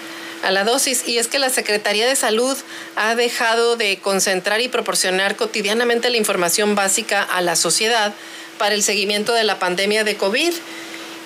a 0.42 0.50
la 0.50 0.64
dosis. 0.64 1.06
Y 1.06 1.18
es 1.18 1.28
que 1.28 1.38
la 1.38 1.50
Secretaría 1.50 2.06
de 2.06 2.16
Salud 2.16 2.56
ha 2.96 3.14
dejado 3.14 3.76
de 3.76 3.98
concentrar 3.98 4.60
y 4.60 4.68
proporcionar 4.68 5.36
cotidianamente 5.36 6.10
la 6.10 6.16
información 6.16 6.74
básica 6.74 7.22
a 7.22 7.40
la 7.40 7.56
sociedad 7.56 8.12
para 8.58 8.74
el 8.74 8.82
seguimiento 8.82 9.32
de 9.32 9.44
la 9.44 9.58
pandemia 9.58 10.04
de 10.04 10.16
COVID 10.16 10.52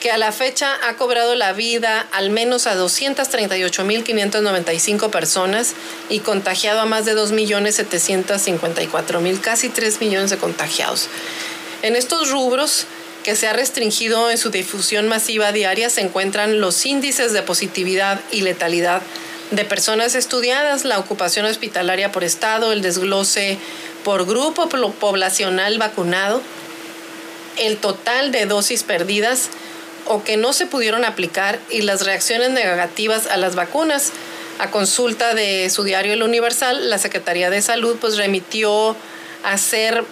que 0.01 0.11
a 0.11 0.17
la 0.19 0.33
fecha 0.33 0.75
ha 0.89 0.97
cobrado 0.97 1.35
la 1.35 1.53
vida 1.53 2.07
al 2.13 2.31
menos 2.31 2.67
a 2.67 2.75
238.595 2.77 5.11
personas 5.11 5.75
y 6.09 6.21
contagiado 6.21 6.81
a 6.81 6.87
más 6.87 7.05
de 7.07 7.17
2.754.000, 7.17 9.41
casi 9.41 9.69
3 9.69 10.01
millones 10.01 10.31
de 10.31 10.39
contagiados. 10.39 11.09
En 11.83 11.97
estos 11.97 12.31
rubros, 12.31 12.87
que 13.27 13.35
se 13.35 13.49
ha 13.49 13.53
restringido 13.53 14.31
en 14.31 14.39
su 14.39 14.51
difusión 14.51 15.09
masiva 15.09 15.51
diaria 15.51 15.91
se 15.91 16.01
encuentran 16.01 16.61
los 16.61 16.87
índices 16.87 17.33
de 17.33 17.43
positividad 17.43 18.21
y 18.31 18.43
letalidad 18.43 19.03
de 19.51 19.65
personas 19.65 20.15
estudiadas, 20.15 20.85
la 20.85 21.01
ocupación 21.01 21.45
hospitalaria 21.45 22.13
por 22.13 22.23
estado, 22.23 22.71
el 22.71 22.83
desglose 22.83 23.59
por 24.05 24.27
grupo 24.27 24.69
poblacional 24.69 25.77
vacunado, 25.77 26.41
el 27.57 27.79
total 27.79 28.31
de 28.31 28.47
dosis 28.47 28.85
perdidas 28.85 29.49
o 30.05 30.23
que 30.23 30.37
no 30.37 30.53
se 30.53 30.67
pudieron 30.67 31.05
aplicar 31.05 31.59
y 31.69 31.83
las 31.83 32.05
reacciones 32.05 32.51
negativas 32.51 33.27
a 33.27 33.37
las 33.39 33.57
vacunas. 33.57 34.13
A 34.61 34.71
consulta 34.71 35.35
de 35.35 35.69
su 35.69 35.83
diario 35.83 36.13
El 36.13 36.23
Universal, 36.23 36.91
la 36.91 36.99
Secretaría 36.99 37.51
de 37.51 37.61
Salud 37.61 37.97
pues 38.01 38.17
remitió 38.17 38.95
a 39.43 39.51
hacer 39.55 40.05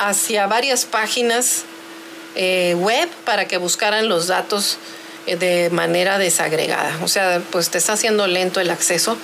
hacia 0.00 0.48
varias 0.48 0.86
páginas 0.86 1.64
eh, 2.40 2.76
web 2.76 3.08
para 3.24 3.48
que 3.48 3.56
buscaran 3.56 4.08
los 4.08 4.28
datos 4.28 4.78
eh, 5.26 5.34
de 5.34 5.70
manera 5.70 6.18
desagregada. 6.18 6.96
O 7.02 7.08
sea, 7.08 7.42
pues 7.50 7.68
te 7.68 7.78
está 7.78 7.94
haciendo 7.94 8.28
lento 8.28 8.60
el 8.60 8.70
acceso. 8.70 9.18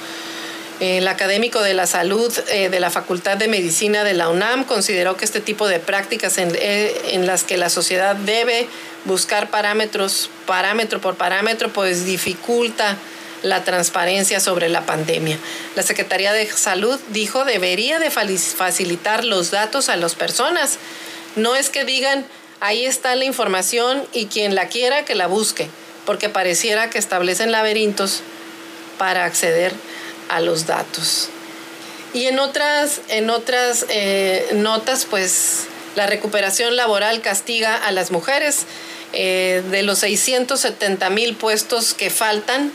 El 0.81 1.07
académico 1.07 1.63
de 1.63 1.75
la 1.75 1.87
salud 1.87 2.37
eh, 2.51 2.71
de 2.71 2.81
la 2.81 2.91
Facultad 2.91 3.37
de 3.37 3.47
Medicina 3.47 4.03
de 4.03 4.15
la 4.15 4.31
UNAM 4.31 4.65
consideró 4.65 5.17
que 5.17 5.25
este 5.25 5.41
tipo 5.41 5.69
de 5.69 5.79
prácticas 5.79 6.39
en, 6.39 6.59
en, 6.61 7.25
las 7.25 7.45
que 7.45 7.57
la 7.57 7.71
sociedad 7.71 8.17
debe 8.17 8.67
buscar 9.05 9.49
parámetros, 9.49 10.29
parámetro 10.45 11.01
por 11.01 11.15
parámetro, 11.15 11.73
pues 11.73 12.05
dificulta 12.05 12.97
la 13.45 13.63
transparencia 13.63 14.41
sobre 14.41 14.69
la 14.69 14.87
pandemia. 14.87 15.39
La 15.77 15.85
Secretaría 15.85 16.33
de 16.33 16.51
Salud 16.51 16.99
dijo 17.11 17.45
debería 17.45 18.01
de 18.01 18.11
facilitar 18.11 19.25
los 19.25 19.53
datos 19.53 19.89
a 19.89 19.95
las 19.95 20.17
personas. 20.17 20.79
No 21.37 21.55
es 21.55 21.71
que 21.71 21.85
digan, 21.85 22.27
Ahí 22.65 22.87
está 22.87 23.15
la 23.15 23.27
información 23.27 24.07
y 24.15 24.25
quien 24.25 24.55
la 24.55 24.69
quiera 24.69 25.05
que 25.05 25.15
la 25.15 25.27
busque, 25.27 25.69
porque 26.07 26.31
pareciera 26.31 26.89
que 26.89 26.97
establecen 26.97 27.53
laberintos 27.53 28.23
para 28.97 29.27
acceder 29.27 29.75
a 30.31 30.41
los 30.41 30.67
datos. 30.67 31.29
Y 32.15 32.25
en 32.25 32.39
otras, 32.39 33.03
en 33.09 33.29
otras 33.29 33.85
eh, 33.91 34.49
notas, 34.55 35.05
pues 35.05 35.65
la 35.95 36.07
recuperación 36.07 36.75
laboral 36.75 37.21
castiga 37.21 37.77
a 37.77 37.93
las 37.93 38.11
mujeres. 38.11 38.65
Eh, 39.13 39.63
de 39.71 39.83
los 39.83 39.99
670 39.99 41.11
mil 41.11 41.37
puestos 41.37 41.93
que 41.93 42.09
faltan 42.09 42.73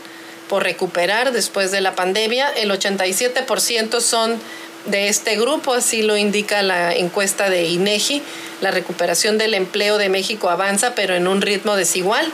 por 0.48 0.62
recuperar 0.62 1.32
después 1.32 1.72
de 1.72 1.80
la 1.80 1.96
pandemia, 1.96 2.48
el 2.50 2.70
87% 2.70 4.00
son 4.00 4.38
de 4.86 5.08
este 5.08 5.36
grupo, 5.36 5.74
así 5.74 6.02
lo 6.02 6.16
indica 6.16 6.62
la 6.62 6.94
encuesta 6.94 7.50
de 7.50 7.64
INEGI. 7.64 8.22
La 8.60 8.70
recuperación 8.70 9.38
del 9.38 9.54
empleo 9.54 9.98
de 9.98 10.08
México 10.08 10.50
avanza, 10.50 10.94
pero 10.94 11.14
en 11.14 11.28
un 11.28 11.42
ritmo 11.42 11.76
desigual. 11.76 12.26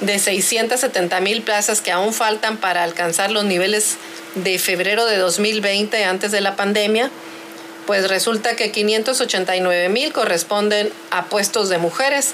De 0.00 0.18
670 0.18 1.20
mil 1.20 1.42
plazas 1.42 1.80
que 1.80 1.92
aún 1.92 2.12
faltan 2.12 2.56
para 2.56 2.82
alcanzar 2.82 3.30
los 3.30 3.44
niveles 3.44 3.96
de 4.34 4.58
febrero 4.58 5.06
de 5.06 5.16
2020 5.16 6.04
antes 6.04 6.32
de 6.32 6.40
la 6.40 6.56
pandemia, 6.56 7.10
pues 7.86 8.08
resulta 8.08 8.56
que 8.56 8.72
589 8.72 9.88
mil 9.88 10.12
corresponden 10.12 10.90
a 11.10 11.26
puestos 11.26 11.68
de 11.68 11.78
mujeres. 11.78 12.32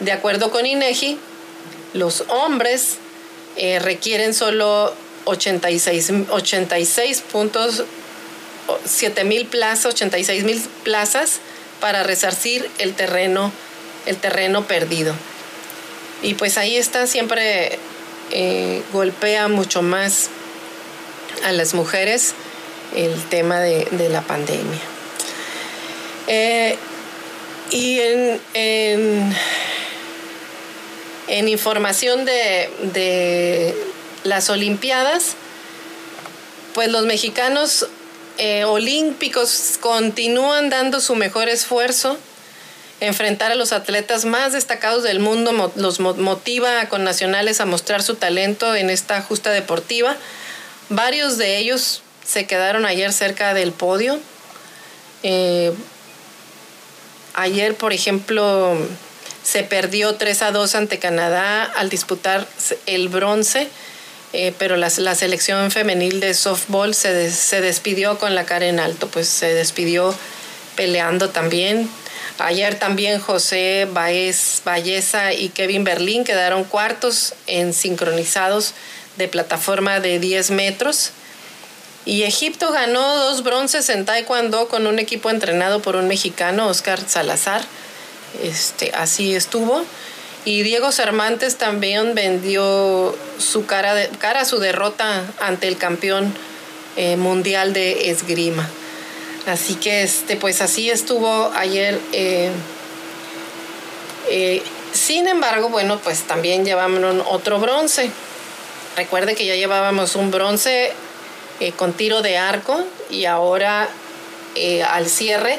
De 0.00 0.12
acuerdo 0.12 0.50
con 0.50 0.64
INEGI, 0.64 1.18
los 1.92 2.24
hombres 2.28 2.96
eh, 3.56 3.78
requieren 3.80 4.32
solo 4.32 4.94
86, 5.24 6.12
86 6.30 7.20
puntos 7.32 7.84
7 8.84 9.24
mil 9.24 9.46
plazas, 9.46 9.86
86 9.86 10.44
mil 10.44 10.60
plazas 10.84 11.40
para 11.80 12.02
resarcir 12.02 12.70
el 12.78 12.94
terreno, 12.94 13.52
el 14.06 14.16
terreno 14.16 14.66
perdido. 14.66 15.14
Y 16.22 16.34
pues 16.34 16.58
ahí 16.58 16.76
está, 16.76 17.06
siempre 17.06 17.78
eh, 18.30 18.82
golpea 18.92 19.48
mucho 19.48 19.82
más 19.82 20.28
a 21.44 21.52
las 21.52 21.74
mujeres 21.74 22.34
el 22.94 23.20
tema 23.24 23.60
de, 23.60 24.08
la 24.10 24.20
pandemia. 24.22 24.80
Eh, 26.26 26.76
y 27.70 28.00
en, 28.00 28.40
en, 31.28 31.48
información 31.48 32.24
de, 32.24 32.70
de 32.92 33.74
las 34.24 34.50
Olimpiadas, 34.50 35.34
pues 36.74 36.88
los 36.88 37.06
mexicanos 37.06 37.86
eh, 38.38 38.64
olímpicos 38.64 39.78
continúan 39.80 40.70
dando 40.70 41.00
su 41.00 41.14
mejor 41.14 41.48
esfuerzo. 41.48 42.16
Enfrentar 43.00 43.50
a 43.50 43.54
los 43.54 43.72
atletas 43.72 44.24
más 44.24 44.52
destacados 44.52 45.02
del 45.02 45.20
mundo 45.20 45.72
los 45.76 46.00
motiva 46.00 46.86
con 46.88 47.02
nacionales 47.02 47.60
a 47.60 47.66
mostrar 47.66 48.02
su 48.02 48.16
talento 48.16 48.74
en 48.74 48.90
esta 48.90 49.22
justa 49.22 49.50
deportiva. 49.50 50.16
Varios 50.90 51.38
de 51.38 51.56
ellos 51.56 52.02
se 52.26 52.46
quedaron 52.46 52.84
ayer 52.84 53.12
cerca 53.12 53.54
del 53.54 53.72
podio. 53.72 54.18
Eh, 55.22 55.72
ayer, 57.34 57.74
por 57.74 57.92
ejemplo, 57.92 58.76
se 59.42 59.62
perdió 59.62 60.16
3 60.16 60.42
a 60.42 60.52
2 60.52 60.74
ante 60.74 60.98
Canadá 60.98 61.64
al 61.64 61.88
disputar 61.88 62.46
el 62.86 63.08
bronce 63.08 63.68
eh, 64.32 64.54
pero 64.58 64.76
la, 64.76 64.90
la, 64.98 65.14
selección 65.14 65.70
femenil 65.70 66.20
de 66.20 66.34
softball 66.34 66.94
se, 66.94 67.30
se 67.30 67.60
despidió 67.60 68.18
con 68.18 68.34
la 68.34 68.44
cara 68.44 68.66
en 68.66 68.78
alto, 68.78 69.08
pues 69.08 69.28
se 69.28 69.54
despidió 69.54 70.14
peleando 70.76 71.30
también. 71.30 71.90
Ayer 72.38 72.78
también 72.78 73.20
José 73.20 73.86
Baez, 73.92 74.62
Valleza 74.64 75.34
y 75.34 75.50
Kevin 75.50 75.84
Berlín 75.84 76.24
quedaron 76.24 76.64
cuartos 76.64 77.34
en 77.46 77.74
sincronizados 77.74 78.72
de 79.18 79.28
plataforma 79.28 80.00
de 80.00 80.18
10 80.18 80.52
metros. 80.52 81.10
Y 82.06 82.22
Egipto 82.22 82.72
ganó 82.72 83.16
dos 83.18 83.42
bronces 83.42 83.90
en 83.90 84.06
Taekwondo 84.06 84.68
con 84.68 84.86
un 84.86 84.98
equipo 84.98 85.28
entrenado 85.28 85.82
por 85.82 85.96
un 85.96 86.08
mexicano, 86.08 86.68
Oscar 86.68 86.98
Salazar. 87.06 87.62
Este, 88.42 88.90
así 88.94 89.34
estuvo. 89.34 89.84
Y 90.44 90.62
Diego 90.62 90.90
Cervantes 90.90 91.56
también 91.56 92.14
vendió 92.14 93.14
su 93.38 93.66
cara, 93.66 93.94
de, 93.94 94.08
cara 94.08 94.40
a 94.40 94.44
su 94.44 94.58
derrota 94.58 95.24
ante 95.38 95.68
el 95.68 95.76
campeón 95.76 96.32
eh, 96.96 97.16
mundial 97.16 97.74
de 97.74 98.10
esgrima. 98.10 98.68
Así 99.46 99.74
que 99.74 100.02
este, 100.02 100.36
pues 100.36 100.62
así 100.62 100.90
estuvo 100.90 101.52
ayer. 101.54 102.00
Eh, 102.12 102.50
eh, 104.30 104.62
sin 104.92 105.28
embargo, 105.28 105.68
bueno, 105.68 105.98
pues 105.98 106.22
también 106.22 106.64
llevamos 106.64 107.22
otro 107.28 107.60
bronce. 107.60 108.10
Recuerde 108.96 109.34
que 109.34 109.44
ya 109.44 109.54
llevábamos 109.54 110.16
un 110.16 110.30
bronce 110.30 110.92
con 111.76 111.92
tiro 111.92 112.22
de 112.22 112.38
arco 112.38 112.82
y 113.10 113.26
ahora 113.26 113.88
al 114.88 115.06
cierre 115.06 115.58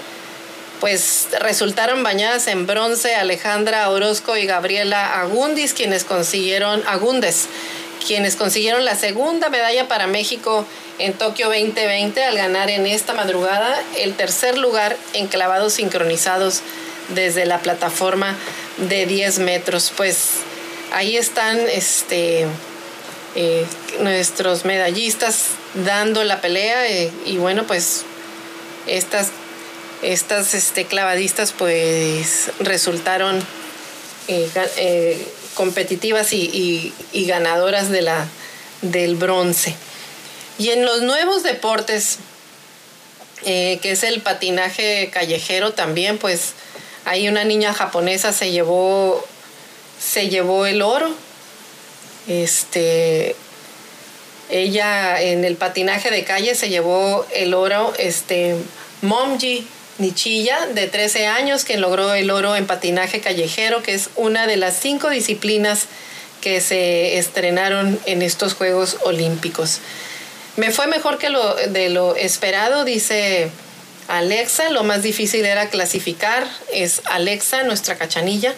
pues 0.82 1.28
resultaron 1.40 2.02
bañadas 2.02 2.48
en 2.48 2.66
bronce 2.66 3.16
Alejandra 3.16 3.88
Orozco 3.92 4.36
y 4.36 4.48
Gabriela 4.48 5.22
Agundis, 5.22 5.74
quienes 5.74 6.04
consiguieron, 6.04 6.84
Agundes, 6.88 7.46
quienes 8.06 8.36
consiguieron 8.36 8.84
la 8.84 8.96
segunda 8.96 9.50
medalla 9.50 9.88
para 9.88 10.08
México 10.08 10.66
en 10.98 11.14
Tokio 11.14 11.50
2020 11.50 12.24
al 12.24 12.36
ganar 12.36 12.72
en 12.72 12.88
esta 12.88 13.14
madrugada 13.14 13.80
el 13.96 14.16
tercer 14.16 14.58
lugar 14.58 14.98
en 15.14 15.28
clavados 15.28 15.74
sincronizados 15.74 16.62
desde 17.10 17.46
la 17.46 17.60
plataforma 17.60 18.36
de 18.78 19.06
10 19.06 19.38
metros. 19.38 19.94
Pues 19.96 20.30
ahí 20.94 21.16
están 21.16 21.60
este, 21.70 22.48
eh, 23.36 23.66
nuestros 24.00 24.66
medallistas 24.66 25.50
dando 25.86 26.24
la 26.24 26.42
pelea 26.42 26.88
eh, 26.88 27.12
y 27.28 27.38
bueno, 27.38 27.66
pues 27.68 28.04
estas 28.88 29.28
estas 30.02 30.54
este, 30.54 30.86
clavadistas 30.86 31.52
pues 31.52 32.52
resultaron 32.60 33.40
eh, 34.28 34.50
eh, 34.78 35.28
competitivas 35.54 36.34
y, 36.34 36.94
ganadoras 37.14 37.90
de 37.90 38.02
la, 38.02 38.28
del 38.82 39.16
bronce. 39.16 39.76
Y 40.58 40.70
en 40.70 40.86
los 40.86 41.02
nuevos 41.02 41.44
deportes, 41.44 42.18
eh, 43.46 43.80
que 43.82 43.92
es 43.92 44.04
el 44.04 44.22
patinaje 44.22 45.10
callejero 45.12 45.74
también, 45.74 46.18
pues 46.18 46.54
hay 47.06 47.28
una 47.28 47.44
niña 47.44 47.74
japonesa 47.74 48.32
se 48.32 48.52
llevó, 48.52 49.26
se 50.00 50.30
llevó 50.30 50.66
el 50.66 50.82
oro. 50.82 51.10
Este, 52.28 53.36
ella 54.50 55.20
en 55.22 55.44
el 55.44 55.56
patinaje 55.56 56.12
de 56.12 56.24
calle 56.24 56.54
se 56.54 56.70
llevó 56.70 57.26
el 57.34 57.54
oro, 57.54 57.94
este, 57.98 58.56
Momji 59.02 59.68
Nichilla, 60.02 60.68
de 60.68 60.88
13 60.88 61.28
años, 61.28 61.64
quien 61.64 61.82
logró 61.82 62.14
el 62.14 62.32
oro 62.32 62.56
en 62.56 62.68
patinaje 62.68 63.22
callejero, 63.22 63.84
que 63.84 63.94
es 63.94 64.10
una 64.16 64.48
de 64.48 64.58
las 64.58 64.78
cinco 64.78 65.10
disciplinas 65.10 65.86
que 66.42 66.60
se 66.60 67.18
estrenaron 67.18 68.00
en 68.06 68.22
estos 68.22 68.54
Juegos 68.56 68.98
Olímpicos. 69.04 69.80
Me 70.58 70.72
fue 70.72 70.88
mejor 70.88 71.18
que 71.18 71.30
lo 71.30 71.56
de 71.56 71.90
lo 71.90 72.16
esperado, 72.16 72.84
dice 72.84 73.50
Alexa. 74.08 74.70
Lo 74.70 74.84
más 74.84 75.04
difícil 75.04 75.46
era 75.46 75.70
clasificar. 75.70 76.46
Es 76.74 77.02
Alexa, 77.06 77.64
nuestra 77.64 77.98
cachanilla. 77.98 78.54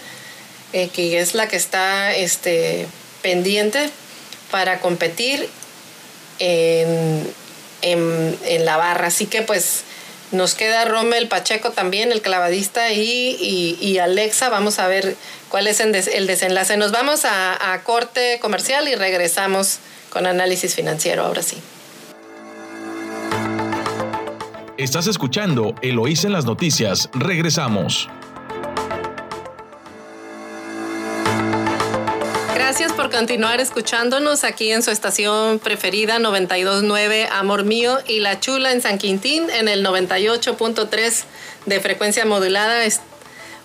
eh, 0.74 0.90
que 0.92 1.20
es 1.20 1.36
la 1.36 1.48
que 1.48 1.56
está 1.56 2.16
este, 2.16 2.88
pendiente 3.22 3.92
para 4.50 4.80
competir 4.80 5.48
en, 6.40 7.32
en, 7.82 8.66
la 8.66 8.78
barra. 8.78 9.08
Así 9.08 9.28
que 9.28 9.44
pues 9.44 9.84
nos 10.34 10.56
queda 10.56 10.86
Rommel 10.86 11.28
Pacheco 11.28 11.72
también, 11.72 12.12
el 12.12 12.22
clavadista, 12.22 12.92
y, 12.92 13.78
y, 13.80 13.98
Alexa. 14.00 14.50
Vamos 14.50 14.80
a 14.80 14.88
ver 14.88 15.16
cuál 15.50 15.68
es 15.68 15.80
el, 15.80 15.92
desenlace. 15.92 16.78
Nos 16.78 16.92
vamos 16.92 17.26
a, 17.26 17.74
a 17.74 17.84
corte 17.84 18.40
comercial 18.42 18.88
y 18.88 18.96
regresamos 18.96 19.80
con 20.10 20.26
análisis 20.26 20.76
financiero 20.76 21.24
ahora 21.24 21.42
sí. 21.42 21.58
Estás 24.78 25.08
escuchando 25.08 25.76
Eloís 25.82 26.26
en 26.26 26.34
las 26.34 26.46
noticias. 26.46 27.10
Regresamos. 27.14 28.10
Continuar 33.14 33.62
escuchándonos 33.62 34.44
aquí 34.44 34.72
en 34.72 34.82
su 34.82 34.90
estación 34.90 35.60
preferida 35.60 36.18
929 36.18 37.30
Amor 37.32 37.64
Mío 37.64 38.00
y 38.08 38.22
La 38.22 38.40
Chula 38.40 38.72
en 38.72 38.82
San 38.82 38.98
Quintín 38.98 39.52
en 39.52 39.68
el 39.68 39.86
98.3 39.86 41.24
de 41.68 41.80
frecuencia 41.80 42.26
modulada. 42.26 42.84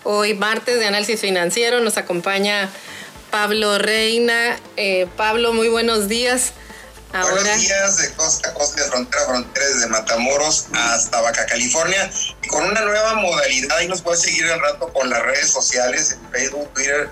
Hoy 0.05 0.35
martes 0.35 0.79
de 0.79 0.87
análisis 0.87 1.19
financiero 1.19 1.81
nos 1.81 1.97
acompaña 1.97 2.69
Pablo 3.31 3.79
Reina. 3.79 4.61
Eh, 4.77 5.09
Pablo, 5.17 5.55
muy 5.55 5.69
buenos 5.69 6.09
días. 6.09 6.53
Buenos 7.11 7.43
días 7.59 7.97
de 7.97 8.13
costa 8.13 8.51
a 8.51 8.55
costa, 8.55 8.83
de 8.83 8.91
frontera 8.91 9.23
a 9.23 9.27
frontera, 9.29 9.67
desde 9.67 9.87
Matamoros 9.87 10.67
hasta 10.75 11.23
Baja 11.23 11.47
California. 11.47 12.11
Y 12.43 12.49
con 12.49 12.65
una 12.65 12.83
nueva 12.83 13.15
modalidad, 13.15 13.81
y 13.81 13.89
nos 13.89 14.03
puede 14.03 14.19
seguir 14.19 14.45
al 14.45 14.61
rato 14.61 14.93
con 14.93 15.09
las 15.09 15.23
redes 15.23 15.51
sociales, 15.51 16.11
en 16.11 16.31
Facebook, 16.31 16.69
Twitter, 16.75 17.11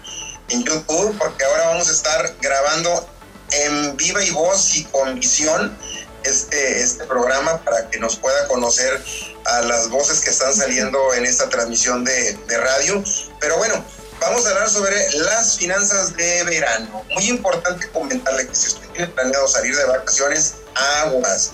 en 0.49 0.65
YouTube, 0.65 1.17
porque 1.19 1.45
ahora 1.45 1.69
vamos 1.69 1.89
a 1.89 1.93
estar 1.93 2.35
grabando 2.41 3.09
en 3.51 3.97
viva 3.97 4.23
y 4.25 4.31
voz 4.31 4.75
y 4.77 4.85
con 4.85 5.19
visión 5.19 5.77
este, 6.25 6.81
este 6.81 7.05
programa 7.05 7.63
para 7.63 7.89
que 7.89 7.99
nos 7.99 8.17
pueda 8.17 8.49
conocer 8.49 9.01
a 9.45 9.63
las 9.63 9.89
voces 9.89 10.21
que 10.21 10.31
están 10.31 10.55
saliendo 10.55 11.15
en 11.15 11.25
esta 11.25 11.49
transmisión 11.49 12.05
de, 12.05 12.33
de 12.33 12.59
radio. 12.59 13.03
Pero 13.41 13.57
bueno, 13.59 13.85
vamos 14.21 14.45
a 14.47 14.51
hablar 14.51 14.69
sobre 14.69 14.97
las 15.13 15.57
finanzas 15.57 16.17
de 16.17 16.43
verano. 16.45 17.05
Muy 17.15 17.29
importante 17.29 17.89
comentarle 17.91 18.49
que 18.49 18.55
si 18.55 18.69
usted 18.69 18.89
tiene 18.91 19.09
planeado 19.09 19.47
salir 19.47 19.77
de 19.77 19.85
vacaciones, 19.85 20.55
aguas, 20.75 21.53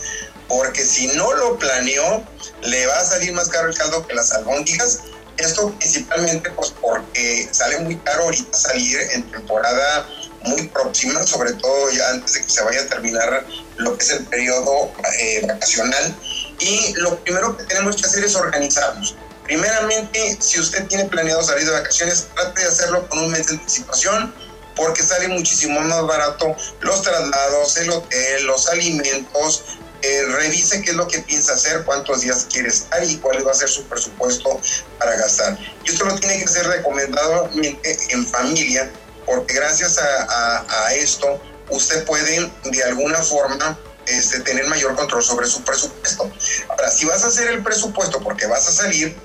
porque 0.48 0.84
si 0.84 1.08
no 1.08 1.32
lo 1.34 1.58
planeó, 1.58 2.24
le 2.62 2.86
va 2.86 2.98
a 2.98 3.04
salir 3.04 3.32
más 3.32 3.48
caro 3.48 3.68
el 3.68 3.76
caldo 3.76 4.06
que 4.06 4.14
las 4.14 4.32
albóndigas. 4.32 5.00
Esto 5.36 5.70
principalmente 5.78 6.50
pues 6.50 6.72
porque 6.80 7.48
sale 7.50 7.78
muy 7.80 7.96
caro 7.98 8.24
ahorita 8.24 8.56
salir 8.56 8.98
en 9.12 9.30
temporada 9.30 10.06
muy 10.44 10.66
próxima, 10.68 11.22
sobre 11.26 11.52
todo 11.54 11.90
ya 11.90 12.10
antes 12.10 12.34
de 12.34 12.42
que 12.42 12.50
se 12.50 12.62
vaya 12.62 12.82
a 12.82 12.86
terminar 12.86 13.46
lo 13.76 13.96
que 13.96 14.04
es 14.04 14.10
el 14.10 14.24
periodo 14.26 14.92
eh, 15.18 15.44
vacacional. 15.46 16.14
Y 16.58 16.94
lo 16.94 17.18
primero 17.20 17.56
que 17.56 17.64
tenemos 17.64 17.96
que 17.96 18.06
hacer 18.06 18.24
es 18.24 18.34
organizarnos. 18.34 19.16
Primeramente, 19.44 20.38
si 20.40 20.60
usted 20.60 20.86
tiene 20.86 21.06
planeado 21.06 21.42
salir 21.42 21.66
de 21.66 21.72
vacaciones, 21.72 22.28
trate 22.34 22.62
de 22.62 22.68
hacerlo 22.68 23.08
con 23.08 23.20
un 23.20 23.30
mes 23.30 23.46
de 23.46 23.54
anticipación 23.54 24.32
porque 24.76 25.02
sale 25.02 25.28
muchísimo 25.28 25.80
más 25.80 26.06
barato 26.06 26.56
los 26.80 27.02
traslados, 27.02 27.76
el 27.76 27.90
hotel, 27.90 28.46
los 28.46 28.68
alimentos. 28.68 29.64
Eh, 30.02 30.24
revise 30.26 30.82
qué 30.82 30.90
es 30.90 30.96
lo 30.96 31.06
que 31.06 31.20
piensa 31.20 31.52
hacer, 31.52 31.84
cuántos 31.84 32.22
días 32.22 32.46
quiere 32.50 32.68
estar 32.68 33.04
y 33.04 33.16
cuál 33.18 33.46
va 33.46 33.52
a 33.52 33.54
ser 33.54 33.68
su 33.68 33.84
presupuesto 33.84 34.60
para 34.98 35.16
gastar. 35.16 35.56
Y 35.84 35.90
esto 35.90 36.04
lo 36.04 36.16
tiene 36.16 36.38
que 36.38 36.44
hacer 36.44 36.66
recomendadamente 36.66 37.98
en 38.10 38.26
familia, 38.26 38.90
porque 39.24 39.54
gracias 39.54 39.98
a, 39.98 40.94
esto 40.94 41.40
usted 41.70 42.04
puede 42.04 42.50
de 42.64 42.84
alguna 42.84 43.22
forma 43.22 43.78
este, 44.06 44.40
tener 44.40 44.66
mayor 44.66 44.96
control 44.96 45.22
sobre 45.22 45.46
su 45.46 45.62
presupuesto. 45.62 46.30
Ahora, 46.68 46.90
si 46.90 47.06
vas 47.06 47.22
a 47.22 47.28
hacer 47.28 47.46
el 47.48 47.62
presupuesto 47.62 48.20
porque 48.20 48.46
vas 48.46 48.68
a 48.68 48.72
salir, 48.72 49.16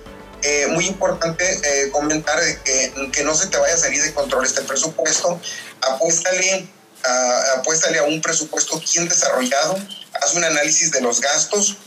eh, 0.43 0.67
muy 0.69 0.85
importante 0.85 1.43
eh, 1.63 1.89
comentar 1.89 2.39
que, 2.63 3.09
que, 3.11 3.23
no 3.23 3.33
se 3.33 3.47
te 3.47 3.57
vaya 3.57 3.73
a 3.73 3.77
salir 3.77 4.03
de 4.03 4.13
control 4.13 4.45
este 4.45 4.61
presupuesto. 4.61 5.41
Apuéstale 5.81 6.67
a, 7.03 7.53
apuéstale 7.57 7.97
a 7.97 8.03
un 8.03 8.21
presupuesto 8.21 8.79
bien 8.79 9.09
desarrollado, 9.09 9.77
haz 10.27 10.35
un 10.35 10.43
análisis 10.43 10.91
de 10.91 10.99
los 11.01 11.21
gastos, 11.21 11.77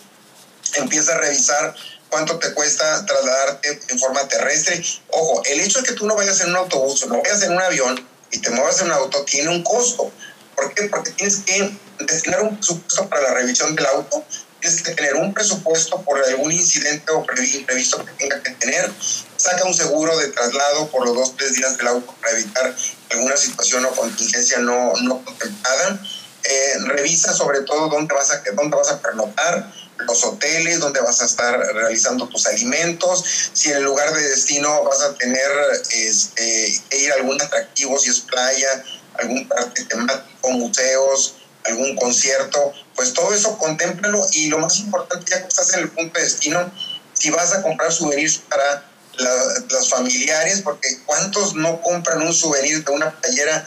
empieza 0.74 1.12
a 1.12 1.18
revisar 1.18 1.74
cuánto 2.08 2.38
te 2.38 2.54
cuesta 2.54 3.04
trasladarte 3.04 3.80
en 3.88 3.98
forma 3.98 4.26
terrestre. 4.28 4.82
Ojo, 5.08 5.42
el 5.44 5.60
hecho 5.60 5.80
de 5.80 5.88
que 5.88 5.92
tú 5.92 6.06
no 6.06 6.16
vayas 6.16 6.40
en 6.40 6.50
un 6.50 6.56
autobús 6.56 7.02
o 7.02 7.06
no 7.06 7.20
vayas 7.22 7.42
en 7.42 7.52
un 7.52 7.60
avión 7.60 8.08
y 8.30 8.38
te 8.38 8.50
muevas 8.50 8.80
en 8.80 8.86
un 8.86 8.92
auto 8.92 9.24
tiene 9.24 9.50
un 9.50 9.62
costo. 9.62 10.10
¿Por 10.56 10.72
qué? 10.74 10.84
Porque 10.84 11.10
tienes 11.10 11.38
que 11.40 11.70
destinar 12.00 12.42
un 12.42 12.56
presupuesto 12.56 13.08
para 13.08 13.22
la 13.22 13.34
revisión 13.34 13.74
del 13.76 13.86
auto, 13.86 14.24
tienes 14.60 14.82
que 14.82 14.92
tener 14.92 15.16
un 15.16 15.34
presupuesto 15.34 16.00
por 16.02 16.22
algún 16.24 16.52
incidente 16.52 17.12
o 17.12 17.24
imprevisto 17.54 18.04
que 18.04 18.12
tenga 18.12 18.42
que 18.42 18.52
tener. 18.52 18.90
Saca 19.36 19.64
un 19.64 19.74
seguro 19.74 20.16
de 20.16 20.28
traslado 20.28 20.88
por 20.88 21.06
los 21.06 21.14
dos, 21.14 21.36
tres 21.36 21.54
días 21.54 21.76
del 21.76 21.88
auto 21.88 22.14
para 22.20 22.38
evitar 22.38 22.74
alguna 23.10 23.36
situación 23.36 23.84
o 23.84 23.90
contingencia 23.90 24.58
no, 24.60 24.94
no 25.02 25.22
contemplada. 25.24 26.00
Eh, 26.42 26.74
revisa 26.86 27.32
sobre 27.34 27.60
todo 27.62 27.88
dónde 27.88 28.14
vas, 28.14 28.30
a, 28.30 28.42
dónde 28.54 28.76
vas 28.76 28.90
a 28.90 29.00
pernoctar, 29.00 29.72
los 30.06 30.24
hoteles, 30.24 30.80
dónde 30.80 31.00
vas 31.00 31.20
a 31.20 31.26
estar 31.26 31.58
realizando 31.74 32.28
tus 32.28 32.46
alimentos, 32.46 33.24
si 33.52 33.70
en 33.70 33.78
el 33.78 33.82
lugar 33.84 34.12
de 34.14 34.22
destino 34.28 34.82
vas 34.84 35.02
a 35.02 35.14
tener 35.14 35.50
este, 35.90 36.80
que 36.88 36.98
ir 36.98 37.12
a 37.12 37.16
algún 37.16 37.40
atractivo, 37.40 37.98
si 37.98 38.10
es 38.10 38.20
playa, 38.20 38.84
algún 39.18 39.46
parque 39.48 39.84
temático, 39.84 40.50
museos, 40.52 41.34
algún 41.64 41.96
concierto, 41.96 42.72
pues 42.94 43.12
todo 43.12 43.34
eso 43.34 43.58
contémplalo 43.58 44.26
y 44.32 44.48
lo 44.48 44.58
más 44.58 44.78
importante 44.78 45.30
ya 45.30 45.42
que 45.42 45.48
estás 45.48 45.74
en 45.74 45.80
el 45.80 45.90
punto 45.90 46.18
de 46.18 46.24
destino, 46.24 46.72
si 47.12 47.30
vas 47.30 47.52
a 47.52 47.62
comprar 47.62 47.92
souvenirs 47.92 48.40
para 48.48 48.86
las 49.18 49.88
familiares, 49.90 50.62
porque 50.62 50.88
¿cuántos 51.04 51.54
no 51.54 51.82
compran 51.82 52.22
un 52.22 52.32
souvenir 52.32 52.82
de 52.84 52.92
una 52.92 53.10
playera 53.20 53.66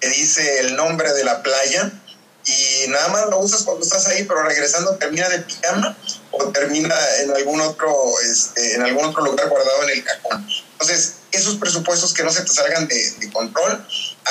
que 0.00 0.08
dice 0.08 0.60
el 0.60 0.76
nombre 0.76 1.12
de 1.12 1.24
la 1.24 1.42
playa? 1.42 1.92
Y 2.46 2.88
nada 2.88 3.08
más 3.08 3.26
lo 3.30 3.38
usas 3.38 3.62
cuando 3.62 3.82
estás 3.82 4.06
ahí, 4.06 4.24
pero 4.24 4.42
regresando 4.42 4.96
termina 4.96 5.28
de 5.28 5.38
pijama 5.40 5.96
o 6.30 6.44
termina 6.50 6.94
en 7.22 7.30
algún 7.30 7.60
otro, 7.60 7.94
este, 8.20 8.74
en 8.74 8.82
algún 8.82 9.04
otro 9.04 9.24
lugar 9.24 9.48
guardado 9.48 9.82
en 9.84 9.90
el 9.90 10.04
cajón. 10.04 10.46
Entonces, 10.72 11.14
esos 11.32 11.56
presupuestos 11.56 12.12
que 12.12 12.22
no 12.22 12.30
se 12.30 12.42
te 12.42 12.52
salgan 12.52 12.86
de, 12.86 13.30
control, 13.32 13.86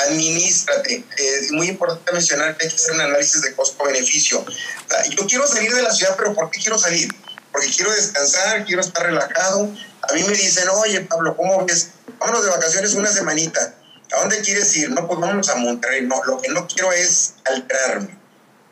administrate. 0.06 1.04
Es 1.16 1.50
muy 1.50 1.68
importante 1.68 2.12
mencionar 2.12 2.56
que 2.56 2.66
hay 2.66 2.70
que 2.70 2.76
hacer 2.76 2.92
un 2.92 3.00
análisis 3.00 3.42
de 3.42 3.54
costo-beneficio. 3.54 4.44
yo 5.10 5.26
quiero 5.26 5.46
salir 5.46 5.74
de 5.74 5.82
la 5.82 5.92
ciudad, 5.92 6.14
pero 6.16 6.34
¿por 6.34 6.50
qué 6.50 6.60
quiero 6.60 6.78
salir? 6.78 7.12
Porque 7.52 7.68
quiero 7.70 7.92
descansar, 7.92 8.64
quiero 8.64 8.80
estar 8.80 9.04
relajado. 9.04 9.70
A 10.02 10.12
mí 10.12 10.22
me 10.22 10.34
dicen, 10.34 10.68
oye 10.68 11.00
Pablo, 11.02 11.36
¿cómo 11.36 11.64
ves? 11.64 11.90
Vámonos 12.18 12.44
de 12.44 12.50
vacaciones 12.50 12.94
una 12.94 13.12
semanita 13.12 13.74
¿A 14.14 14.20
dónde 14.20 14.40
quieres 14.42 14.76
ir? 14.76 14.90
No, 14.90 15.06
pues 15.08 15.18
vamos 15.18 15.48
a 15.48 15.56
Monterrey. 15.56 16.06
Lo 16.26 16.40
que 16.40 16.48
no 16.50 16.68
quiero 16.68 16.92
es 16.92 17.34
alterarme. 17.44 18.16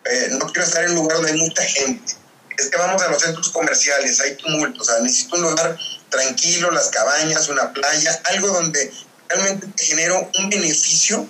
Eh, 0.05 0.29
no 0.33 0.47
quiero 0.47 0.63
estar 0.63 0.85
en 0.85 0.91
un 0.91 0.97
lugar 0.97 1.17
donde 1.17 1.33
hay 1.33 1.39
mucha 1.39 1.63
gente. 1.65 2.15
Es 2.57 2.69
que 2.69 2.77
vamos 2.77 3.03
a 3.03 3.09
los 3.09 3.23
centros 3.23 3.51
comerciales, 3.51 4.21
hay 4.21 4.37
tumulto. 4.37 4.83
O 4.83 4.85
sea, 4.85 5.01
necesito 5.01 5.37
un 5.37 5.43
lugar 5.43 5.77
tranquilo, 6.11 6.71
las 6.71 6.91
cabañas, 6.91 7.49
una 7.49 7.73
playa, 7.73 8.21
algo 8.25 8.49
donde 8.49 8.93
realmente 9.29 9.67
te 9.69 9.85
genero 9.85 10.31
un 10.39 10.51
beneficio, 10.51 11.27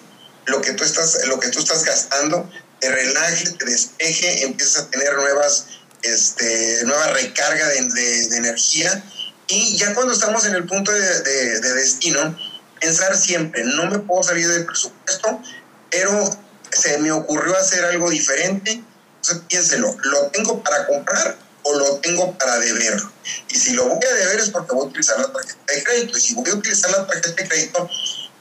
lo 0.46 0.60
que 0.60 0.72
tú 0.72 0.84
estás, 0.84 1.26
lo 1.26 1.38
que 1.38 1.48
tú 1.48 1.60
estás 1.60 1.84
gastando, 1.84 2.50
te 2.80 2.90
relaje, 2.90 3.50
te 3.52 3.64
despeje, 3.64 4.44
empiezas 4.44 4.82
a 4.82 4.90
tener 4.90 5.14
nuevas, 5.14 5.66
este, 6.02 6.84
nueva 6.84 7.08
recarga 7.08 7.66
de, 7.68 8.36
energía. 8.36 9.04
Y 9.46 9.76
ya 9.76 9.94
cuando 9.94 10.12
estamos 10.12 10.44
en 10.46 10.54
el 10.54 10.66
punto 10.66 10.92
de 10.92 11.74
destino, 11.74 12.36
pensar 12.82 13.16
siempre, 13.16 13.62
no 13.64 13.86
me 13.86 14.00
puedo 14.00 14.22
salir 14.24 14.48
del 14.48 14.66
presupuesto, 14.66 15.40
pero 15.88 16.28
se 16.72 16.98
me 16.98 17.12
ocurrió 17.12 17.56
hacer 17.56 17.84
algo 17.84 18.10
diferente, 18.10 18.82
entonces 19.16 19.44
piénselo, 19.48 19.96
¿lo 20.02 20.26
tengo 20.28 20.62
para 20.64 20.86
comprar 20.86 21.38
o 21.62 21.78
lo 21.78 21.98
tengo 21.98 22.36
para 22.36 22.58
deber? 22.58 23.00
Y 23.48 23.54
si 23.54 23.72
lo 23.74 23.86
voy 23.86 24.04
a 24.04 24.14
deber 24.14 24.40
es 24.40 24.50
porque 24.50 24.74
voy 24.74 24.86
a 24.86 24.88
utilizar 24.88 25.18
la 25.20 25.32
tarjeta 25.32 25.72
de 25.72 25.84
crédito, 25.84 26.18
y 26.18 26.20
si 26.20 26.34
voy 26.34 26.50
a 26.50 26.54
utilizar 26.54 26.90
la 26.90 27.06
tarjeta 27.06 27.42
de 27.42 27.48
crédito, 27.48 27.88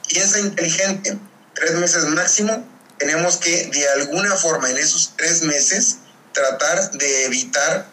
piensa 0.07 0.39
inteligente, 0.39 1.19
tres 1.53 1.73
meses 1.73 2.05
máximo, 2.05 2.67
tenemos 2.97 3.37
que 3.37 3.67
de 3.67 3.89
alguna 3.89 4.35
forma 4.35 4.71
en 4.71 4.77
esos 4.77 5.13
tres 5.17 5.43
meses 5.43 5.97
tratar 6.33 6.91
de 6.91 7.25
evitar 7.25 7.85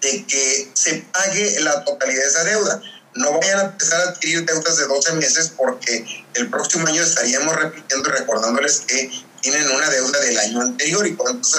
de 0.00 0.24
que 0.24 0.70
se 0.74 1.04
pague 1.12 1.60
la 1.60 1.82
totalidad 1.84 2.22
de 2.22 2.28
esa 2.28 2.44
deuda 2.44 2.80
no 3.18 3.38
vayan 3.38 3.58
a 3.58 3.62
empezar 3.64 4.00
a 4.00 4.10
adquirir 4.10 4.44
deudas 4.44 4.76
de 4.76 4.86
12 4.86 5.12
meses 5.14 5.52
porque 5.56 6.04
el 6.34 6.48
próximo 6.48 6.86
año 6.86 7.02
estaríamos 7.02 7.54
repitiendo 7.56 8.08
y 8.08 8.12
recordándoles 8.12 8.80
que 8.86 9.10
tienen 9.40 9.68
una 9.70 9.88
deuda 9.90 10.20
del 10.20 10.38
año 10.38 10.60
anterior 10.62 11.06
y 11.06 11.14
cuántos 11.14 11.56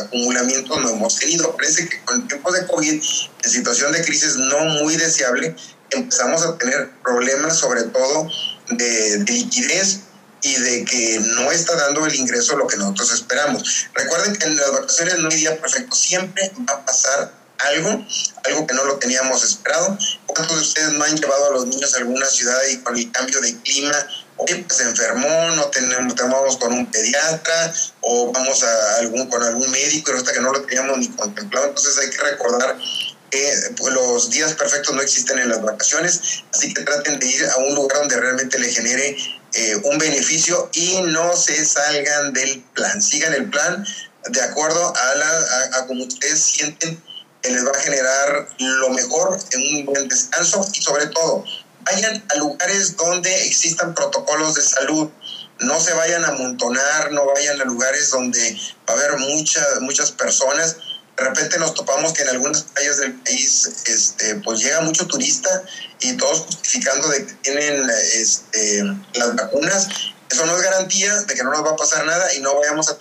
acumulamientos 0.00 0.80
no 0.80 0.90
hemos 0.90 1.18
tenido. 1.18 1.54
Parece 1.56 1.88
que 1.88 2.00
con 2.04 2.22
el 2.22 2.28
tiempo 2.28 2.52
de 2.52 2.66
COVID, 2.66 2.92
en 2.92 3.50
situación 3.50 3.92
de 3.92 4.02
crisis 4.02 4.36
no 4.36 4.64
muy 4.82 4.96
deseable, 4.96 5.54
empezamos 5.90 6.42
a 6.42 6.56
tener 6.58 6.90
problemas 7.02 7.58
sobre 7.58 7.84
todo 7.84 8.28
de, 8.70 9.18
de 9.18 9.32
liquidez 9.32 10.00
y 10.42 10.54
de 10.54 10.84
que 10.84 11.20
no 11.20 11.52
está 11.52 11.76
dando 11.76 12.06
el 12.06 12.14
ingreso 12.14 12.56
lo 12.56 12.66
que 12.66 12.76
nosotros 12.76 13.12
esperamos. 13.12 13.88
Recuerden 13.94 14.36
que 14.36 14.46
en 14.46 14.56
las 14.56 14.70
vacaciones 14.72 15.18
no 15.18 15.28
hay 15.28 15.36
día 15.36 15.60
perfecto, 15.60 15.94
siempre 15.94 16.52
va 16.68 16.74
a 16.74 16.84
pasar 16.84 17.39
algo, 17.62 18.04
algo 18.44 18.66
que 18.66 18.74
no 18.74 18.84
lo 18.84 18.98
teníamos 18.98 19.44
esperado. 19.44 19.96
¿Cuántos 20.26 20.56
de 20.56 20.62
ustedes 20.62 20.92
no 20.92 21.04
han 21.04 21.16
llevado 21.16 21.46
a 21.46 21.50
los 21.50 21.66
niños 21.66 21.94
a 21.94 21.98
alguna 21.98 22.26
ciudad 22.26 22.58
y 22.70 22.78
con 22.78 22.96
el 22.96 23.10
cambio 23.12 23.40
de 23.40 23.56
clima, 23.62 23.94
oye, 24.36 24.64
pues 24.66 24.78
se 24.78 24.84
enfermó, 24.84 25.50
no 25.56 25.66
tenemos, 25.66 26.14
tomamos 26.14 26.56
con 26.56 26.72
un 26.72 26.90
pediatra 26.90 27.72
o 28.00 28.32
vamos 28.32 28.62
a 28.62 28.96
algún, 28.96 29.28
con 29.28 29.42
algún 29.42 29.70
médico, 29.70 30.04
pero 30.06 30.18
hasta 30.18 30.32
que 30.32 30.40
no 30.40 30.52
lo 30.52 30.62
teníamos 30.62 30.98
ni 30.98 31.08
contemplado? 31.08 31.68
Entonces 31.68 31.98
hay 31.98 32.10
que 32.10 32.22
recordar 32.22 32.76
que 33.30 33.52
pues, 33.76 33.94
los 33.94 34.30
días 34.30 34.54
perfectos 34.54 34.94
no 34.94 35.02
existen 35.02 35.38
en 35.38 35.50
las 35.50 35.62
vacaciones, 35.62 36.42
así 36.52 36.74
que 36.74 36.82
traten 36.82 37.18
de 37.18 37.26
ir 37.26 37.46
a 37.46 37.56
un 37.58 37.74
lugar 37.74 37.98
donde 37.98 38.18
realmente 38.18 38.58
le 38.58 38.72
genere 38.72 39.16
eh, 39.52 39.76
un 39.84 39.98
beneficio 39.98 40.68
y 40.72 41.00
no 41.02 41.36
se 41.36 41.64
salgan 41.64 42.32
del 42.32 42.60
plan, 42.74 43.00
sigan 43.00 43.34
el 43.34 43.48
plan 43.50 43.84
de 44.28 44.40
acuerdo 44.42 44.92
a, 44.94 45.14
la, 45.14 45.78
a 45.78 45.86
como 45.86 46.04
ustedes 46.04 46.40
sienten 46.40 47.02
que 47.42 47.50
les 47.50 47.64
va 47.64 47.70
a 47.70 47.80
generar 47.80 48.48
lo 48.58 48.90
mejor 48.90 49.38
en 49.52 49.76
un 49.76 49.86
buen 49.86 50.08
descanso 50.08 50.66
y 50.72 50.82
sobre 50.82 51.06
todo 51.06 51.44
vayan 51.82 52.22
a 52.28 52.34
lugares 52.36 52.96
donde 52.96 53.44
existan 53.46 53.94
protocolos 53.94 54.54
de 54.54 54.62
salud. 54.62 55.10
No 55.60 55.78
se 55.78 55.92
vayan 55.92 56.24
a 56.24 56.28
amontonar, 56.28 57.12
no 57.12 57.26
vayan 57.26 57.60
a 57.60 57.64
lugares 57.64 58.10
donde 58.10 58.58
va 58.88 58.94
a 58.94 58.96
haber 58.96 59.18
muchas 59.18 59.80
muchas 59.80 60.10
personas. 60.10 60.76
De 61.16 61.24
repente 61.24 61.58
nos 61.58 61.74
topamos 61.74 62.12
que 62.12 62.22
en 62.22 62.30
algunas 62.30 62.62
playas 62.62 62.98
del 62.98 63.14
país 63.20 63.68
este, 63.86 64.36
pues 64.36 64.60
llega 64.60 64.80
mucho 64.80 65.06
turista 65.06 65.62
y 66.00 66.16
todos 66.16 66.40
justificando 66.40 67.10
que 67.10 67.20
tienen 67.42 67.90
este, 68.14 68.84
las 69.14 69.36
vacunas 69.36 69.88
eso 70.30 70.46
no 70.46 70.56
es 70.56 70.62
garantía 70.62 71.14
de 71.22 71.34
que 71.34 71.42
no 71.42 71.50
nos 71.50 71.64
va 71.64 71.70
a 71.70 71.76
pasar 71.76 72.06
nada 72.06 72.32
y 72.34 72.40
no 72.40 72.54
vayamos 72.54 72.88
a 72.88 72.96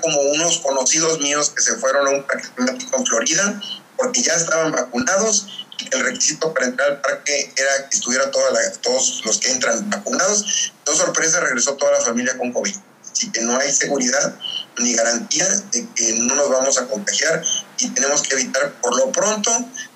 como 0.00 0.20
unos 0.20 0.58
conocidos 0.58 1.20
míos 1.20 1.50
que 1.50 1.62
se 1.62 1.76
fueron 1.76 2.06
a 2.06 2.10
un 2.10 2.22
parque 2.24 2.48
temático 2.56 2.96
en 2.96 3.06
Florida 3.06 3.62
porque 3.96 4.22
ya 4.22 4.34
estaban 4.34 4.72
vacunados 4.72 5.66
y 5.78 5.94
el 5.94 6.04
requisito 6.04 6.52
para 6.54 6.66
entrar 6.66 6.90
al 6.90 7.00
parque 7.00 7.52
era 7.56 7.88
que 7.88 7.96
estuviera 7.96 8.30
todos 8.30 9.22
los 9.24 9.38
que 9.38 9.50
entran 9.50 9.90
vacunados. 9.90 10.72
No 10.86 10.94
sorpresa, 10.94 11.40
regresó 11.40 11.74
toda 11.74 11.92
la 11.92 12.00
familia 12.00 12.36
con 12.38 12.52
COVID. 12.52 12.74
Así 13.12 13.30
que 13.30 13.42
no 13.42 13.56
hay 13.58 13.72
seguridad 13.72 14.36
ni 14.78 14.94
garantía 14.94 15.46
de 15.72 15.88
que 15.94 16.14
no 16.14 16.34
nos 16.34 16.50
vamos 16.50 16.78
a 16.78 16.86
contagiar 16.86 17.42
y 17.78 17.88
tenemos 17.90 18.22
que 18.22 18.34
evitar 18.34 18.72
por 18.80 18.96
lo 18.96 19.12
pronto 19.12 19.50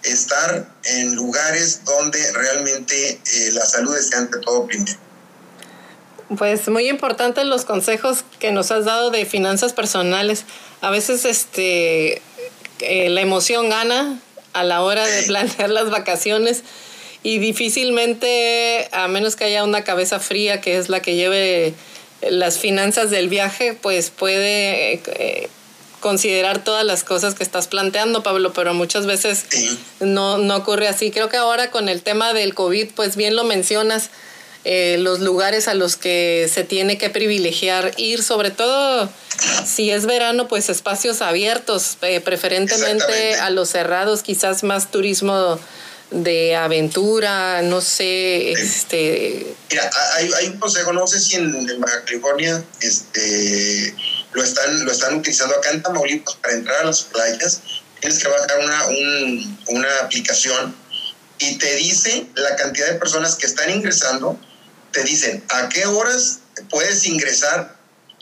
estar 0.05 0.68
en 0.85 1.14
lugares 1.16 1.85
donde 1.85 2.33
realmente 2.33 3.20
eh, 3.24 3.51
la 3.53 3.66
salud 3.66 3.97
esté 3.97 4.16
ante 4.16 4.39
todo 4.39 4.66
primero. 4.66 5.08
Pues 6.37 6.68
muy 6.68 6.89
importantes 6.89 7.45
los 7.47 7.64
consejos 7.64 8.24
que 8.39 8.53
nos 8.53 8.70
has 8.70 8.85
dado 8.85 9.11
de 9.11 9.24
finanzas 9.24 9.72
personales. 9.72 10.45
A 10.83 10.91
veces 10.91 11.24
este 11.24 12.20
eh, 12.81 13.09
la 13.09 13.22
emoción 13.22 13.70
gana 13.70 14.18
a 14.53 14.62
la 14.62 14.83
hora 14.83 15.07
de 15.07 15.22
planear 15.24 15.70
las 15.70 15.91
vacaciones 15.91 16.64
y 17.22 17.39
difícilmente, 17.39 18.89
a 18.93 19.09
menos 19.09 19.37
que 19.37 19.45
haya 19.45 19.64
una 19.64 19.85
cabeza 19.85 20.20
fría 20.20 20.61
que 20.61 20.76
es 20.76 20.89
la 20.89 21.01
que 21.01 21.16
lleve 21.16 21.74
las 22.22 22.59
finanzas 22.59 23.11
del 23.11 23.29
viaje, 23.29 23.74
pues 23.74 24.11
puede 24.11 24.95
eh, 24.95 25.49
considerar 26.01 26.62
todas 26.62 26.85
las 26.85 27.05
cosas 27.05 27.35
que 27.35 27.43
estás 27.43 27.68
planteando, 27.68 28.22
Pablo, 28.22 28.53
pero 28.53 28.74
muchas 28.74 29.07
veces 29.07 29.47
no, 30.01 30.39
no 30.39 30.57
ocurre 30.57 30.89
así. 30.89 31.11
Creo 31.11 31.29
que 31.29 31.37
ahora 31.37 31.70
con 31.70 31.89
el 31.89 32.03
tema 32.03 32.33
del 32.33 32.55
COVID, 32.55 32.91
pues 32.95 33.16
bien 33.16 33.35
lo 33.35 33.45
mencionas, 33.45 34.11
eh, 34.71 34.99
los 34.99 35.21
lugares 35.21 35.66
a 35.66 35.73
los 35.73 35.97
que 35.97 36.47
se 36.53 36.62
tiene 36.62 36.99
que 36.99 37.09
privilegiar 37.09 37.95
ir, 37.97 38.23
sobre 38.23 38.51
todo 38.51 39.09
si 39.64 39.91
es 39.91 40.05
verano, 40.05 40.47
pues 40.47 40.69
espacios 40.69 41.23
abiertos, 41.23 41.97
eh, 42.03 42.21
preferentemente 42.21 43.37
a 43.37 43.49
los 43.49 43.71
cerrados, 43.71 44.23
quizás 44.23 44.64
más 44.64 44.91
turismo 44.91 45.59
de 46.11 46.55
aventura, 46.55 47.62
no 47.62 47.81
sé, 47.81 48.53
este... 48.53 49.47
Mira, 49.71 49.91
hay, 50.16 50.31
hay, 50.39 50.49
un 50.49 50.59
consejo, 50.59 50.93
no 50.93 51.07
sé 51.07 51.19
si 51.19 51.37
en, 51.37 51.81
Baja 51.81 52.05
California 52.05 52.62
este, 52.83 53.95
lo, 54.35 54.45
están, 54.45 54.85
lo 54.85 54.93
están 54.93 55.14
utilizando 55.14 55.55
acá 55.55 55.71
en 55.71 55.83
Tamaulipas 55.83 56.35
para 56.43 56.53
entrar 56.53 56.83
a 56.83 56.85
las 56.85 57.05
playas, 57.05 57.62
tienes 58.01 58.23
que 58.23 58.29
bajar 58.29 58.59
una, 58.62 58.87
un, 58.89 59.59
una 59.69 59.89
aplicación 60.03 60.77
y 61.39 61.57
te 61.57 61.75
dice 61.77 62.27
la 62.35 62.55
cantidad 62.57 62.89
de 62.89 62.99
personas 62.99 63.35
que 63.37 63.47
están 63.47 63.71
ingresando 63.71 64.39
te 64.93 65.03
dicen 65.05 65.45
a 65.51 65.68
qué 65.68 65.86
horas 65.86 66.41
puedes 66.70 67.07
ingresar 67.07 67.76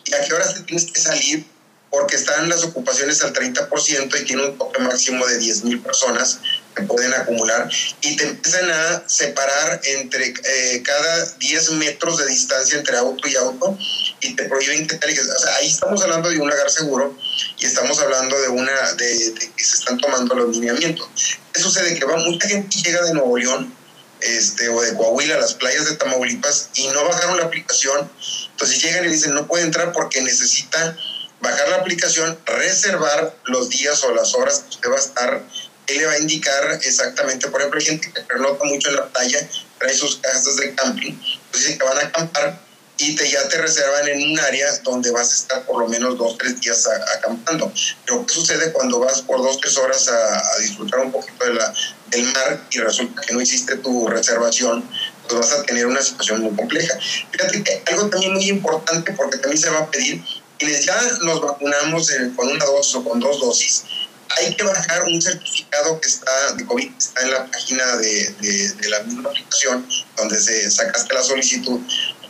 y 0.04 0.14
a 0.14 0.20
qué 0.22 0.34
horas 0.34 0.54
te 0.54 0.60
tienes 0.62 0.90
que 0.90 1.00
salir, 1.00 1.46
porque 1.90 2.16
están 2.16 2.48
las 2.48 2.64
ocupaciones 2.64 3.22
al 3.22 3.32
30% 3.32 4.20
y 4.20 4.24
tiene 4.24 4.46
un 4.46 4.58
tope 4.58 4.80
máximo 4.80 5.26
de 5.26 5.38
10 5.38 5.64
mil 5.64 5.80
personas 5.80 6.40
que 6.74 6.82
pueden 6.82 7.14
acumular 7.14 7.70
y 8.02 8.16
te 8.16 8.24
empiezan 8.24 8.70
a 8.70 9.08
separar 9.08 9.80
entre 9.84 10.34
eh, 10.44 10.82
cada 10.84 11.24
10 11.38 11.70
metros 11.72 12.18
de 12.18 12.26
distancia 12.26 12.78
entre 12.78 12.98
auto 12.98 13.26
y 13.26 13.36
auto 13.36 13.78
y 14.20 14.34
te 14.34 14.44
prohíben 14.44 14.86
que 14.86 14.96
te 14.96 15.20
O 15.20 15.38
sea, 15.38 15.56
ahí 15.56 15.68
estamos 15.68 16.02
hablando 16.02 16.28
de 16.28 16.38
un 16.38 16.50
lugar 16.50 16.70
seguro 16.70 17.16
y 17.58 17.64
estamos 17.64 17.98
hablando 18.00 18.38
de 18.40 18.48
una 18.48 18.92
de, 18.92 19.30
de 19.30 19.50
que 19.56 19.64
se 19.64 19.76
están 19.76 19.96
tomando 19.98 20.34
los 20.34 20.54
lineamientos. 20.54 21.08
¿Qué 21.52 21.62
sucede? 21.62 21.98
Que 21.98 22.04
va 22.04 22.16
mucha 22.16 22.46
gente 22.46 22.76
llega 22.82 23.02
de 23.04 23.14
Nuevo 23.14 23.38
León 23.38 23.75
este, 24.20 24.68
o 24.68 24.80
de 24.80 24.94
Coahuila, 24.94 25.38
las 25.38 25.54
playas 25.54 25.88
de 25.88 25.96
Tamaulipas, 25.96 26.70
y 26.74 26.88
no 26.88 27.04
bajaron 27.04 27.36
la 27.36 27.44
aplicación. 27.44 28.10
Entonces 28.50 28.82
llegan 28.82 29.04
y 29.04 29.08
dicen, 29.08 29.34
no 29.34 29.46
puede 29.46 29.64
entrar 29.64 29.92
porque 29.92 30.20
necesita 30.22 30.96
bajar 31.40 31.68
la 31.68 31.76
aplicación, 31.76 32.38
reservar 32.46 33.36
los 33.44 33.68
días 33.68 34.02
o 34.04 34.14
las 34.14 34.34
horas 34.34 34.60
que 34.60 34.68
usted 34.70 34.90
va 34.90 34.96
a 34.96 35.00
estar. 35.00 35.42
Él 35.86 35.98
le 35.98 36.06
va 36.06 36.12
a 36.12 36.18
indicar 36.18 36.80
exactamente, 36.82 37.48
por 37.48 37.60
ejemplo, 37.60 37.78
hay 37.78 37.86
gente 37.86 38.12
que 38.12 38.20
pernota 38.22 38.64
mucho 38.64 38.88
en 38.88 38.96
la 38.96 39.06
playa, 39.08 39.48
trae 39.78 39.94
sus 39.94 40.16
casas 40.16 40.56
de 40.56 40.74
camping, 40.74 41.14
pues 41.50 41.62
dicen 41.62 41.78
que 41.78 41.84
van 41.84 41.98
a 41.98 42.08
acampar 42.08 42.65
y 42.98 43.14
te, 43.14 43.30
ya 43.30 43.46
te 43.48 43.58
reservan 43.58 44.08
en 44.08 44.30
un 44.30 44.38
área 44.38 44.68
donde 44.82 45.10
vas 45.10 45.30
a 45.30 45.34
estar 45.34 45.66
por 45.66 45.80
lo 45.80 45.88
menos 45.88 46.16
dos, 46.16 46.38
tres 46.38 46.60
días 46.60 46.88
acampando. 47.18 47.70
Pero 48.04 48.24
¿qué 48.24 48.34
sucede 48.34 48.72
cuando 48.72 49.00
vas 49.00 49.22
por 49.22 49.38
dos, 49.38 49.60
tres 49.60 49.76
horas 49.76 50.08
a, 50.08 50.58
disfrutar 50.60 51.00
un 51.00 51.12
poquito 51.12 51.44
de 51.44 51.54
la, 51.54 51.72
del 52.08 52.24
mar 52.32 52.66
y 52.70 52.78
resulta 52.78 53.20
que 53.22 53.34
no 53.34 53.40
hiciste 53.40 53.76
tu 53.76 54.08
reservación? 54.08 54.88
Pues 55.28 55.40
vas 55.40 55.52
a 55.52 55.62
tener 55.64 55.86
una 55.86 56.00
situación 56.00 56.40
muy 56.40 56.54
compleja. 56.56 56.98
Fíjate 57.30 57.62
que 57.62 57.82
algo 57.86 58.08
también 58.08 58.32
muy 58.34 58.48
importante, 58.48 59.12
porque 59.12 59.38
también 59.38 59.60
se 59.60 59.70
va 59.70 59.80
a 59.80 59.90
pedir, 59.90 60.22
quienes 60.58 60.86
ya 60.86 60.98
nos 61.22 61.42
vacunamos 61.42 62.10
con 62.34 62.48
una 62.48 62.64
dosis 62.64 62.94
o 62.94 63.04
con 63.04 63.20
dos 63.20 63.40
dosis, 63.40 63.84
hay 64.28 64.54
que 64.54 64.64
bajar 64.64 65.04
un 65.04 65.20
certificado 65.20 66.00
que 66.00 66.08
está 66.08 66.52
de 66.54 66.64
COVID, 66.66 66.90
que 66.90 66.98
está 66.98 67.22
en 67.22 67.30
la 67.30 67.46
página 67.46 67.96
de, 67.96 68.34
de, 68.40 68.72
de 68.72 68.88
la 68.88 69.00
misma 69.00 69.30
aplicación 69.30 69.86
donde 70.16 70.40
se 70.40 70.70
sacaste 70.70 71.14
la 71.14 71.22
solicitud, 71.22 71.80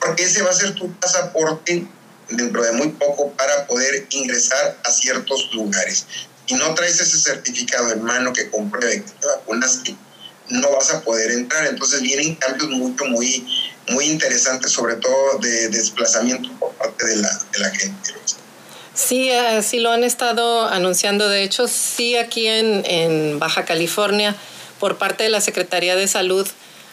porque 0.00 0.24
ese 0.24 0.42
va 0.42 0.50
a 0.50 0.54
ser 0.54 0.74
tu 0.74 0.92
pasaporte 0.94 1.86
dentro 2.30 2.62
de 2.62 2.72
muy 2.72 2.88
poco 2.88 3.30
para 3.32 3.66
poder 3.66 4.06
ingresar 4.10 4.78
a 4.84 4.90
ciertos 4.90 5.50
lugares. 5.52 6.06
Y 6.46 6.54
no 6.54 6.74
traes 6.74 7.00
ese 7.00 7.18
certificado 7.18 7.92
en 7.92 8.02
mano 8.02 8.32
que 8.32 8.50
compruebe 8.50 9.02
que 9.02 9.10
te 9.10 9.26
vacunaste, 9.26 9.96
no 10.48 10.70
vas 10.70 10.92
a 10.92 11.00
poder 11.02 11.30
entrar. 11.32 11.66
Entonces 11.66 12.02
vienen 12.02 12.36
cambios 12.36 12.70
mucho, 12.70 13.04
muy, 13.06 13.46
muy 13.88 14.06
interesantes, 14.06 14.72
sobre 14.72 14.96
todo 14.96 15.38
de 15.40 15.68
desplazamiento 15.68 16.50
por 16.58 16.72
parte 16.74 17.06
de 17.06 17.16
la, 17.16 17.40
de 17.52 17.58
la 17.58 17.70
gente. 17.70 18.14
Sí, 18.94 19.30
así 19.30 19.78
lo 19.78 19.90
han 19.90 20.04
estado 20.04 20.66
anunciando. 20.66 21.28
De 21.28 21.42
hecho, 21.42 21.68
sí, 21.68 22.16
aquí 22.16 22.46
en, 22.46 22.84
en 22.86 23.38
Baja 23.38 23.64
California, 23.64 24.34
por 24.80 24.98
parte 24.98 25.24
de 25.24 25.30
la 25.30 25.40
Secretaría 25.40 25.96
de 25.96 26.08
Salud, 26.08 26.46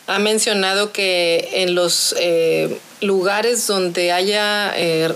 ha 0.07 0.19
mencionado 0.19 0.91
que 0.91 1.49
en 1.53 1.75
los 1.75 2.15
eh, 2.19 2.77
lugares 3.01 3.67
donde 3.67 4.11
haya 4.11 4.73
eh, 4.75 5.13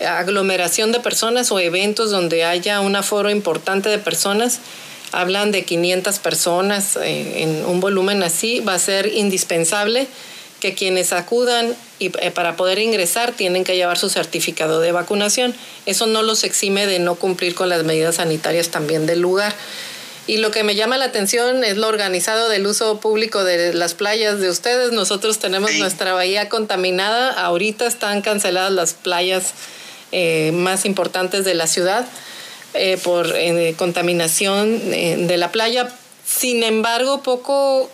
aglomeración 0.00 0.92
de 0.92 1.00
personas 1.00 1.52
o 1.52 1.60
eventos 1.60 2.10
donde 2.10 2.44
haya 2.44 2.80
un 2.80 2.96
aforo 2.96 3.30
importante 3.30 3.88
de 3.88 3.98
personas, 3.98 4.58
hablan 5.12 5.52
de 5.52 5.64
500 5.64 6.18
personas 6.18 6.96
eh, 6.96 7.42
en 7.42 7.64
un 7.64 7.80
volumen 7.80 8.22
así, 8.22 8.60
va 8.60 8.74
a 8.74 8.78
ser 8.78 9.06
indispensable 9.06 10.08
que 10.58 10.74
quienes 10.74 11.12
acudan 11.12 11.74
y 11.98 12.10
para 12.10 12.56
poder 12.56 12.78
ingresar 12.78 13.32
tienen 13.32 13.64
que 13.64 13.74
llevar 13.74 13.98
su 13.98 14.08
certificado 14.08 14.80
de 14.80 14.92
vacunación. 14.92 15.54
Eso 15.86 16.06
no 16.06 16.22
los 16.22 16.44
exime 16.44 16.86
de 16.86 17.00
no 17.00 17.16
cumplir 17.16 17.56
con 17.56 17.68
las 17.68 17.82
medidas 17.82 18.16
sanitarias 18.16 18.68
también 18.68 19.06
del 19.06 19.20
lugar. 19.20 19.52
Y 20.26 20.36
lo 20.36 20.50
que 20.52 20.62
me 20.62 20.76
llama 20.76 20.98
la 20.98 21.06
atención 21.06 21.64
es 21.64 21.76
lo 21.76 21.88
organizado 21.88 22.48
del 22.48 22.66
uso 22.66 23.00
público 23.00 23.42
de 23.42 23.74
las 23.74 23.94
playas 23.94 24.38
de 24.38 24.48
ustedes. 24.48 24.92
Nosotros 24.92 25.38
tenemos 25.38 25.72
nuestra 25.74 26.14
bahía 26.14 26.48
contaminada. 26.48 27.32
Ahorita 27.32 27.86
están 27.86 28.22
canceladas 28.22 28.72
las 28.72 28.94
playas 28.94 29.52
eh, 30.12 30.52
más 30.52 30.84
importantes 30.84 31.44
de 31.44 31.54
la 31.54 31.66
ciudad 31.66 32.06
eh, 32.74 32.98
por 33.02 33.34
contaminación 33.76 34.90
de 34.90 35.36
la 35.36 35.50
playa. 35.50 35.88
Sin 36.24 36.62
embargo, 36.62 37.22
poco 37.22 37.90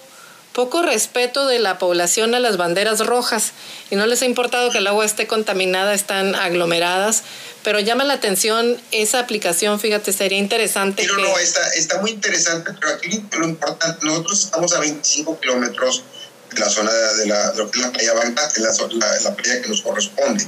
poco 0.53 0.83
respeto 0.83 1.47
de 1.47 1.59
la 1.59 1.79
población 1.79 2.35
a 2.35 2.41
las 2.41 2.57
banderas 2.57 3.07
rojas 3.07 3.53
y 3.91 3.97
no 3.97 4.07
les 4.07 4.23
ha 4.23 4.27
importado 4.27 4.71
que 4.71 4.79
el 4.79 4.87
agua 4.87 5.05
esté 5.05 5.27
contaminada, 5.27 5.95
están 5.95 6.35
aglomeradas, 6.35 7.23
pero 7.63 7.81
llama 7.81 8.05
la 8.05 8.15
atención 8.15 8.81
esa 8.91 9.21
aplicación, 9.21 9.79
fíjate, 9.79 10.13
sería 10.13 10.39
interesante. 10.39 11.03
Pero 11.03 11.19
no, 11.19 11.39
está, 11.39 11.67
está 11.75 12.01
muy 12.01 12.13
interesante, 12.13 12.73
pero 12.81 12.95
aquí 12.95 13.23
lo 13.33 13.45
importante, 13.47 14.05
nosotros 14.05 14.45
estamos 14.45 14.73
a 14.73 14.81
25 14.81 15.39
kilómetros 15.41 16.03
de 16.51 16.61
la 16.61 16.69
zona 16.71 16.93
de, 16.93 17.27
la, 17.27 17.53
lo 17.55 17.71
que 17.71 17.79
es 17.79 17.87
la 17.87 17.93
playa 17.93 18.15
Bagdad, 18.15 18.53
que 18.53 18.61
es 18.61 18.81
la, 18.95 19.21
la, 19.21 19.37
playa 19.37 19.63
que 19.63 19.69
nos 19.69 19.83
corresponde, 19.83 20.47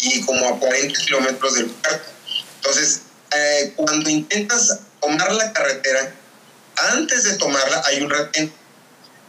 y 0.00 0.22
como 0.22 0.48
a 0.48 0.58
40 0.58 1.00
kilómetros 1.00 1.54
del 1.54 1.66
puerto. 1.66 2.10
Entonces, 2.56 3.02
eh, 3.36 3.72
cuando 3.76 4.08
intentas 4.08 4.80
tomar 5.00 5.32
la 5.32 5.52
carretera, 5.52 6.14
antes 6.76 7.24
de 7.24 7.34
tomarla 7.34 7.82
hay 7.86 8.02
un 8.02 8.10
retén 8.10 8.52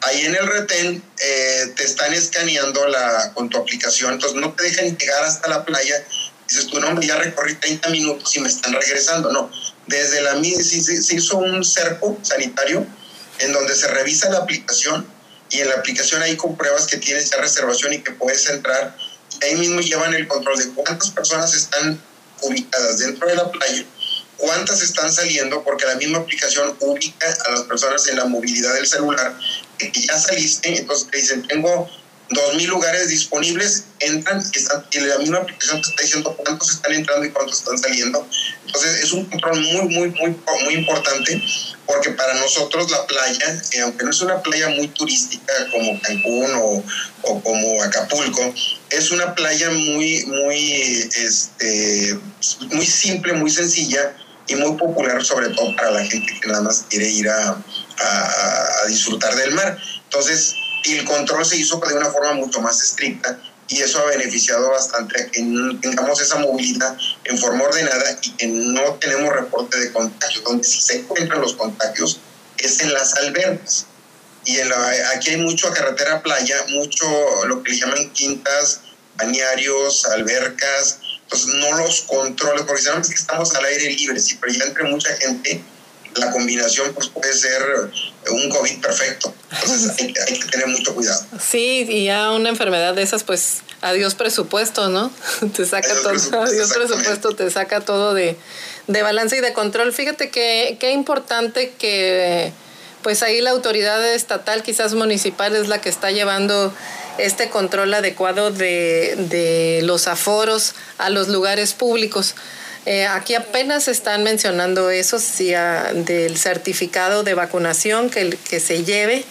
ahí 0.06 0.26
en 0.26 0.36
el 0.36 0.47
retén 0.47 1.04
eh, 1.20 1.74
te 1.76 1.84
están 1.84 2.14
escaneando 2.14 2.88
la, 2.88 3.32
con 3.34 3.49
tu 3.49 3.58
aplicación, 3.58 4.14
entonces 4.14 4.39
no 4.39 4.54
te 4.54 4.64
dejan 4.64 4.97
llegar 4.97 5.24
hasta 5.24 5.49
la 5.49 5.66
playa. 5.66 6.04
Dices 6.47 6.68
tú, 6.68 6.80
no, 6.80 6.99
ya 7.01 7.18
recorrí 7.18 7.56
30 7.56 7.89
minutos 7.89 8.36
y 8.36 8.39
me 8.39 8.49
están 8.49 8.74
regresando. 8.74 9.32
No, 9.32 9.49
desde 9.88 10.22
la 10.22 10.34
se, 10.43 11.16
hizo 11.16 11.38
un 11.38 11.64
cerco 11.64 12.18
sanitario 12.22 12.86
en 13.39 13.54
donde 13.54 13.76
se 13.76 13.88
revisa 13.88 14.30
la 14.30 14.39
aplicación 14.39 15.08
y 15.49 15.60
en 15.60 15.70
la 15.70 15.76
aplicación 15.76 16.22
ahí 16.22 16.36
compruebas 16.36 16.86
que 16.86 16.97
tienes 16.97 17.30
ya 17.30 17.38
reservación 17.38 17.93
y 17.93 17.99
que 17.99 18.12
puedes 18.12 18.47
entrar. 18.49 18.95
Y 19.41 19.45
ahí 19.45 19.56
mismo 19.56 19.80
llevan 19.82 20.14
el 20.14 20.28
control 20.28 20.58
de 20.58 20.70
cuántas 20.70 21.10
personas 21.12 21.54
están 21.54 21.99
ubicadas 22.41 22.99
dentro 22.99 23.28
de 23.28 23.36
la 23.36 23.51
playa 23.51 23.86
cuántas 24.43 24.82
están 24.82 25.12
saliendo, 25.12 25.64
porque 25.64 25.86
la 25.86 25.95
misma 25.95 26.20
aplicación 26.20 26.76
ubica 26.82 27.28
a 27.45 27.51
las 27.51 27.62
personas 27.62 28.06
en 28.08 28.18
la 28.18 28.26
movilidad 28.26 28.74
del 28.74 28.86
celular, 28.86 29.34
que 29.78 29.91
ya 29.91 30.17
saliste, 30.17 30.78
entonces 30.78 31.09
te 31.09 31.17
dicen, 31.17 31.47
tengo 31.47 31.89
dos 32.30 32.55
mil 32.55 32.67
lugares 32.67 33.09
disponibles, 33.09 33.86
entran 33.99 34.41
y, 34.41 34.57
están, 34.57 34.86
y, 34.91 34.99
la 34.99 35.17
misma 35.17 35.39
aplicación 35.39 35.82
te 35.82 35.89
está 35.89 36.01
diciendo 36.01 36.36
cuántos 36.36 36.71
están 36.71 36.93
entrando 36.93 37.26
y 37.26 37.32
cuántos 37.32 37.59
están 37.59 37.78
saliendo. 37.78 38.28
Entonces 38.65 39.03
es 39.03 39.11
un 39.11 39.26
control 39.26 39.59
muy, 39.61 39.88
muy, 39.95 40.09
muy, 40.09 40.36
muy 40.63 40.74
importante 40.74 41.41
porque 41.86 42.11
para 42.11 42.34
nosotros 42.36 42.89
la 42.91 43.05
playa, 43.05 43.61
eh, 43.71 43.82
aunque 43.82 44.03
no 44.03 44.11
es 44.11 44.21
una 44.21 44.41
playa 44.41 44.69
muy 44.69 44.88
turística 44.88 45.53
como 45.71 45.99
Cancún 46.01 46.51
o, 46.55 46.84
o, 47.24 47.43
como 47.43 47.84
Acapulco, 47.84 48.53
es 48.89 49.11
una 49.11 49.36
playa 49.36 49.69
muy, 49.69 50.26
muy, 50.26 51.09
este, 51.15 52.17
muy 52.71 52.86
simple, 52.86 53.34
muy 53.34 53.51
sencilla 53.51 54.15
y 54.47 54.55
muy 54.55 54.78
popular, 54.78 55.24
sobre 55.24 55.49
todo 55.49 55.76
para 55.76 55.91
la 55.91 56.05
gente 56.05 56.34
que 56.41 56.47
nada 56.47 56.61
más 56.61 56.86
quiere 56.89 57.09
ir 57.09 57.30
a, 57.30 57.57
a, 58.00 58.88
disfrutar 58.88 59.36
del 59.36 59.52
mar. 59.52 59.78
Entonces, 60.04 60.56
el 60.86 61.06
control 61.06 61.46
se 61.46 61.58
hizo 61.58 61.80
de 61.80 61.94
una 61.96 62.10
forma 62.12 62.34
mucho 62.34 62.62
más 62.62 62.82
estricta 62.82 63.39
y 63.70 63.82
eso 63.82 64.00
ha 64.00 64.06
beneficiado 64.06 64.70
bastante 64.70 65.22
a 65.22 65.26
que 65.28 65.39
tengamos 65.82 66.22
esa 66.22 66.38
movilidad 66.38 66.98
en 67.24 67.38
forma 67.38 67.64
ordenada 67.64 68.20
y 68.22 68.32
que 68.32 68.48
no 68.48 68.96
tenemos 68.96 69.34
reporte 69.34 69.80
de 69.80 69.91
contagios, 69.94 70.44
donde 70.44 70.64
si 70.66 70.82
se 70.82 71.00
encuentran 71.00 71.39
los 71.39 71.54
contagios 71.54 72.20
es 72.58 72.82
en 72.82 72.94
las 72.94 73.16
albercas. 73.16 73.86
Y 74.46 74.60
en 74.60 74.72
aquí 75.16 75.30
hay 75.30 75.38
mucho 75.38 75.70
a 75.70 75.74
carretera 75.74 76.22
playa, 76.22 76.66
mucho 76.70 77.06
lo 77.46 77.64
que 77.64 77.72
le 77.72 77.80
llaman 77.80 78.12
quintas, 78.12 78.82
bañarios, 79.16 80.06
albercas, 80.06 81.00
entonces 81.24 81.48
no 81.48 81.78
los 81.78 82.02
controles, 82.02 82.64
porque 82.64 82.82
sabemos 82.82 83.08
que 83.08 83.16
estamos 83.16 83.56
al 83.56 83.66
aire 83.66 83.89
libre, 83.91 84.20
sí, 84.20 84.38
pero 84.41 84.54
ya 84.54 84.66
entre 84.66 84.84
mucha 84.84 85.16
gente 85.16 85.64
la 86.16 86.32
combinación 86.32 86.93
pues 86.93 87.09
puede 87.09 87.34
ser 87.34 87.61
un 88.32 88.49
COVID 88.49 88.82
perfecto. 88.82 89.34
Entonces 89.51 89.91
hay, 89.99 90.39
que 90.39 90.47
tener 90.49 90.68
mucho 90.68 90.93
cuidado. 90.95 91.26
Sí, 91.39 91.86
y 91.88 92.05
ya 92.05 92.32
una 92.32 92.49
enfermedad 92.49 92.93
de 92.93 93.01
esas, 93.01 93.24
pues 93.24 93.61
adiós 93.82 94.16
presupuesto, 94.16 94.89
¿no? 94.89 95.11
Te 95.55 95.66
saca 95.66 95.93
todo, 96.01 96.41
adiós 96.41 96.74
presupuesto, 96.74 97.36
te 97.36 97.49
saca 97.51 97.82
todo 97.82 98.14
de, 98.14 98.38
de 98.88 99.01
balance 99.01 99.38
y 99.38 99.41
de 99.41 99.53
control. 99.53 99.93
Fíjate 99.93 100.30
que 100.30 100.78
qué 100.80 100.91
importante 100.91 101.74
que 101.78 102.53
pues 103.03 103.22
ahí 103.22 103.41
la 103.41 103.51
autoridad 103.51 104.03
estatal, 104.14 104.64
quizás 104.64 104.95
municipal, 104.95 105.55
es 105.55 105.68
la 105.68 105.82
que 105.82 105.89
está 105.89 106.09
llevando 106.11 106.74
este 107.20 107.49
control 107.49 107.93
adecuado 107.93 108.49
de, 108.49 109.82
los 109.84 110.07
aforos 110.07 110.74
a 110.97 111.09
los 111.09 111.28
lugares 111.28 111.74
públicos. 111.74 112.34
Eh, 112.86 113.06
aquí 113.08 113.36
apenas 113.36 113.88
están 113.88 114.24
mencionando 114.24 114.90
eso, 114.90 115.20
sí, 115.20 115.54
del 115.94 116.38
certificado 116.38 117.24
de 117.24 117.34
vacunación 117.34 118.10
que, 118.10 118.38
que 118.50 118.60
se 118.60 118.84
lleve, 118.84 119.24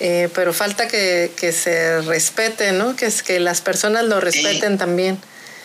eh, 0.00 0.30
pero 0.34 0.52
falta 0.52 0.88
que, 0.88 1.30
se 1.52 2.00
respete, 2.02 2.72
¿no? 2.72 2.96
Que, 2.96 3.12
que 3.26 3.40
las 3.40 3.60
personas 3.60 4.04
lo 4.04 4.20
respeten 4.20 4.78
también. 4.78 5.20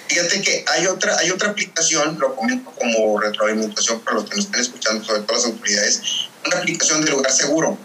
Fíjate 0.08 0.42
que 0.42 0.66
hay 0.68 0.86
otra, 0.88 1.18
hay 1.18 1.32
otra 1.32 1.52
aplicación, 1.52 2.18
lo 2.20 2.36
comento 2.36 2.72
como 2.72 3.20
retroalimentación 3.20 4.02
para 4.02 4.18
los 4.18 4.30
que 4.30 4.36
nos 4.36 4.46
están 4.46 4.62
escuchando, 4.62 5.04
sobre 5.04 5.22
todo 5.22 5.38
las 5.38 5.46
autoridades, 5.46 6.02
una 6.46 6.58
aplicación 6.58 7.06
de 7.06 7.12
lugar 7.12 7.32
seguro 7.32 7.78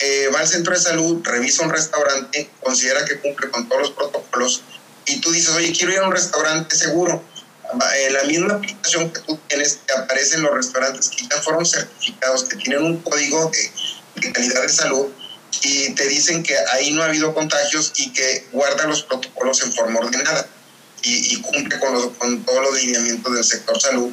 eh, 0.00 0.30
va 0.34 0.40
al 0.40 0.48
centro 0.48 0.72
de 0.72 0.80
salud, 0.80 1.20
revisa 1.22 1.62
un 1.62 1.70
restaurante, 1.70 2.48
considera 2.62 3.04
que 3.04 3.20
cumple 3.20 3.50
con 3.50 3.68
todos 3.68 3.82
los 3.82 3.90
protocolos 3.90 4.62
y 5.04 5.20
tú 5.20 5.30
dices, 5.30 5.54
oye, 5.54 5.72
quiero 5.76 5.92
ir 5.92 5.98
a 5.98 6.06
un 6.06 6.12
restaurante 6.12 6.74
seguro. 6.74 7.22
En 7.96 8.12
la 8.14 8.24
misma 8.24 8.54
aplicación 8.54 9.10
que 9.12 9.20
tú 9.20 9.38
tienes, 9.48 9.80
te 9.86 9.94
aparecen 9.94 10.42
los 10.42 10.54
restaurantes 10.54 11.08
que 11.08 11.26
ya 11.28 11.40
fueron 11.40 11.64
certificados, 11.64 12.44
que 12.44 12.56
tienen 12.56 12.82
un 12.82 13.00
código 13.00 13.50
de, 13.50 14.32
calidad 14.32 14.62
de 14.62 14.68
salud 14.68 15.06
y 15.62 15.92
te 15.94 16.08
dicen 16.08 16.42
que 16.42 16.56
ahí 16.72 16.92
no 16.92 17.02
ha 17.02 17.06
habido 17.06 17.32
contagios 17.34 17.92
y 17.96 18.12
que 18.12 18.46
guarda 18.52 18.84
los 18.86 19.02
protocolos 19.02 19.62
en 19.62 19.72
forma 19.72 20.00
ordenada 20.00 20.46
y, 21.02 21.34
y 21.34 21.40
cumple 21.40 21.78
con, 21.78 22.14
con 22.14 22.44
todos 22.44 22.62
los 22.62 22.82
lineamientos 22.82 23.34
del 23.34 23.44
sector 23.44 23.80
salud. 23.80 24.12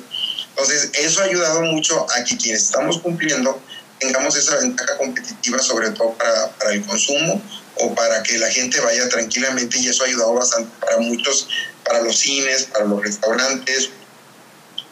Entonces, 0.49 0.89
eso 0.93 1.21
ha 1.21 1.25
ayudado 1.25 1.61
mucho 1.61 2.05
a 2.11 2.23
que 2.23 2.37
quienes 2.37 2.63
estamos 2.63 2.99
cumpliendo 2.99 3.61
tengamos 3.99 4.35
esa 4.35 4.57
ventaja 4.57 4.97
competitiva, 4.97 5.59
sobre 5.59 5.91
todo 5.91 6.13
para, 6.13 6.49
para, 6.51 6.71
el 6.71 6.85
consumo 6.85 7.41
o 7.75 7.95
para 7.95 8.23
que 8.23 8.37
la 8.37 8.49
gente 8.49 8.79
vaya 8.79 9.07
tranquilamente 9.09 9.79
y 9.79 9.87
eso 9.87 10.03
ha 10.03 10.07
ayudado 10.07 10.33
bastante 10.33 10.71
para 10.79 10.97
muchos, 10.97 11.47
para 11.87 12.01
los 12.01 12.19
cines, 12.19 12.65
para 12.65 12.85
los 12.85 13.01
restaurantes, 13.01 13.89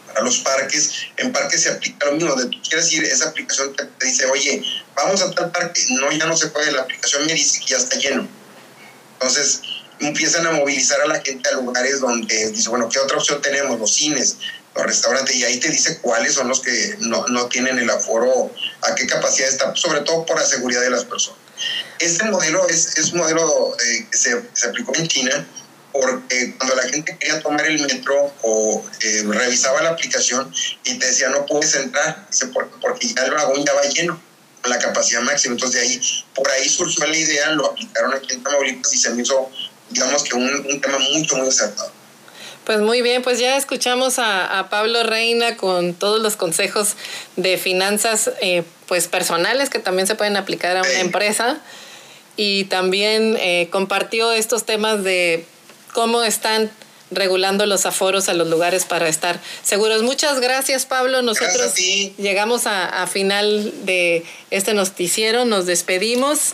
para 0.08 0.22
los 0.22 0.40
parques. 0.40 0.92
En 1.18 1.32
parques 1.32 1.64
se 1.64 1.70
aplica 1.70 2.06
lo 2.08 2.14
mismo, 2.14 2.30
donde 2.30 2.56
tú 2.56 2.62
quieres 2.68 2.92
ir, 2.94 3.04
esa 3.04 3.30
aplicación 3.30 3.76
te, 3.76 3.88
dice, 4.06 4.26
oye, 4.28 4.64
vamos 4.96 5.22
a 5.22 5.32
tal 5.32 5.52
parque, 5.52 5.86
no, 5.90 6.12
ya 6.12 6.26
no 6.26 6.38
se 6.38 6.48
puede, 6.48 6.72
la 6.72 6.82
aplicación 6.82 7.26
me 7.26 7.34
dice 7.34 7.60
que 7.60 7.68
ya 7.68 7.78
está 7.78 7.98
lleno. 7.98 8.28
Entonces, 9.14 9.62
empiezan 10.00 10.46
a 10.48 10.52
movilizar 10.52 11.02
a 11.02 11.08
la 11.08 11.22
gente 11.22 11.50
a 11.50 11.54
lugares 11.54 12.00
donde 12.00 12.52
dice, 12.52 12.70
bueno, 12.70 12.90
¿qué 12.90 13.00
otra 13.00 13.18
opción 13.18 13.42
tenemos? 13.42 13.80
Los 13.80 13.94
cines, 13.94 14.38
los 14.76 14.86
restaurantes, 14.86 15.36
y 15.36 15.44
ahí 15.44 15.60
te 15.60 15.70
dice 15.70 16.00
cuáles 16.02 16.34
son 16.34 16.48
los 16.48 16.62
que 16.62 16.96
no, 17.00 17.26
no 17.28 17.48
tienen 17.48 17.80
el 17.80 17.90
aforo, 17.90 18.52
a 18.82 18.96
qué 18.96 19.08
capacidad 19.08 19.50
está, 19.50 19.76
sobre 19.76 20.02
todo 20.02 20.26
por 20.26 20.40
la 20.40 20.46
seguridad 20.46 20.82
de 20.82 20.90
las 20.90 21.06
personas. 21.06 21.40
Este 22.00 22.26
modelo 22.26 22.68
es, 22.68 22.98
es 22.98 23.14
un 23.14 23.20
modelo 23.20 23.76
eh, 23.80 24.08
que 24.12 24.18
se, 24.18 24.42
se, 24.54 24.68
aplicó 24.68 24.94
en 24.96 25.08
China 25.08 25.48
porque 26.02 26.54
cuando 26.58 26.76
la 26.76 26.84
gente 26.84 27.18
quería 27.18 27.40
tomar 27.40 27.66
el 27.66 27.82
metro 27.82 28.34
o 28.42 28.86
eh, 29.02 29.24
revisaba 29.26 29.82
la 29.82 29.92
aplicación 29.92 30.54
y 30.84 31.00
te 31.00 31.06
decía 31.06 31.30
no 31.30 31.46
puedes 31.46 31.74
entrar, 31.76 32.28
porque 32.82 33.08
ya 33.08 33.24
el 33.24 33.32
vagón 33.32 33.64
ya 33.66 33.74
va 33.74 33.84
lleno 33.84 34.20
con 34.62 34.72
la 34.72 34.80
capacidad 34.80 35.22
máxima. 35.22 35.54
Entonces 35.54 35.82
de 35.82 35.88
ahí, 35.88 36.02
por 36.34 36.50
ahí 36.52 36.68
surgió 36.68 37.06
la 37.08 37.16
idea, 37.16 37.52
lo 37.52 37.68
aplicaron 37.68 38.14
aquí 38.14 38.34
en 38.34 38.44
Tamaulipas 38.44 38.94
y 38.94 38.98
se 38.98 39.12
me 39.12 39.22
hizo, 39.22 39.50
digamos 39.90 40.24
que 40.24 40.36
un, 40.36 40.66
un 40.70 40.82
tema 40.82 41.00
mucho, 41.00 41.38
muy 41.38 41.48
acertado. 41.48 41.92
Pues 42.66 42.80
muy 42.80 43.02
bien, 43.02 43.22
pues 43.22 43.40
ya 43.40 43.58
escuchamos 43.58 44.16
a, 44.18 44.68
Pablo 44.72 45.04
Reina 45.04 45.56
con 45.56 45.94
todos 45.94 46.22
los 46.22 46.36
consejos 46.36 46.96
de 47.36 47.58
finanzas 47.58 48.32
eh, 48.42 48.64
pues 48.88 49.08
personales 49.08 49.70
que 49.70 49.80
también 49.80 50.08
se 50.08 50.16
pueden 50.16 50.36
aplicar 50.36 50.76
a 50.76 50.82
una 50.82 51.00
empresa 51.00 51.62
y 52.36 52.66
también 52.66 53.38
eh, 53.40 53.70
compartió 53.72 54.32
estos 54.32 54.66
temas 54.66 55.04
de 55.04 55.46
cómo 55.96 56.24
están 56.24 56.70
regulando 57.10 57.66
los 57.66 57.86
aforos 57.86 58.28
a 58.28 58.34
los 58.34 58.50
lugares 58.50 58.84
para 58.84 59.08
estar 59.08 59.40
seguros. 59.64 60.04
Muchas 60.04 60.42
gracias, 60.42 60.86
Pablo. 60.86 61.22
Nosotros 61.22 61.74
llegamos 62.18 62.68
a, 62.68 63.02
a 63.02 63.08
final 63.08 63.72
de 63.86 64.26
este 64.52 64.74
noticiero, 64.74 65.46
nos 65.46 65.66
despedimos. 65.66 66.52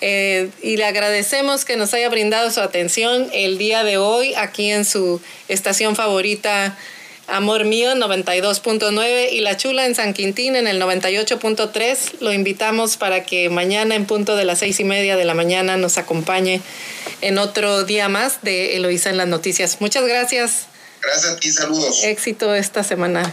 Eh, 0.00 0.50
y 0.62 0.76
le 0.76 0.84
agradecemos 0.86 1.64
que 1.64 1.76
nos 1.76 1.92
haya 1.92 2.08
brindado 2.08 2.50
su 2.50 2.60
atención 2.60 3.28
el 3.34 3.58
día 3.58 3.84
de 3.84 3.98
hoy 3.98 4.32
aquí 4.34 4.70
en 4.70 4.84
su 4.84 5.20
estación 5.48 5.94
favorita 5.94 6.78
Amor 7.28 7.64
Mío 7.64 7.94
92.9 7.94 9.32
y 9.32 9.40
La 9.40 9.56
Chula 9.56 9.86
en 9.86 9.94
San 9.94 10.14
Quintín 10.14 10.56
en 10.56 10.66
el 10.66 10.80
98.3. 10.80 12.20
Lo 12.20 12.32
invitamos 12.32 12.96
para 12.96 13.24
que 13.24 13.50
mañana 13.50 13.94
en 13.94 14.06
punto 14.06 14.34
de 14.34 14.44
las 14.44 14.58
seis 14.60 14.80
y 14.80 14.84
media 14.84 15.16
de 15.16 15.24
la 15.24 15.34
mañana 15.34 15.76
nos 15.76 15.98
acompañe 15.98 16.60
en 17.20 17.38
otro 17.38 17.84
día 17.84 18.08
más 18.08 18.42
de 18.42 18.76
Eloísa 18.76 19.10
en 19.10 19.18
las 19.18 19.28
noticias. 19.28 19.80
Muchas 19.80 20.04
gracias. 20.06 20.66
Gracias 21.02 21.32
a 21.32 21.36
ti, 21.38 21.50
saludos. 21.50 22.02
Éxito 22.02 22.54
esta 22.54 22.82
semana. 22.82 23.32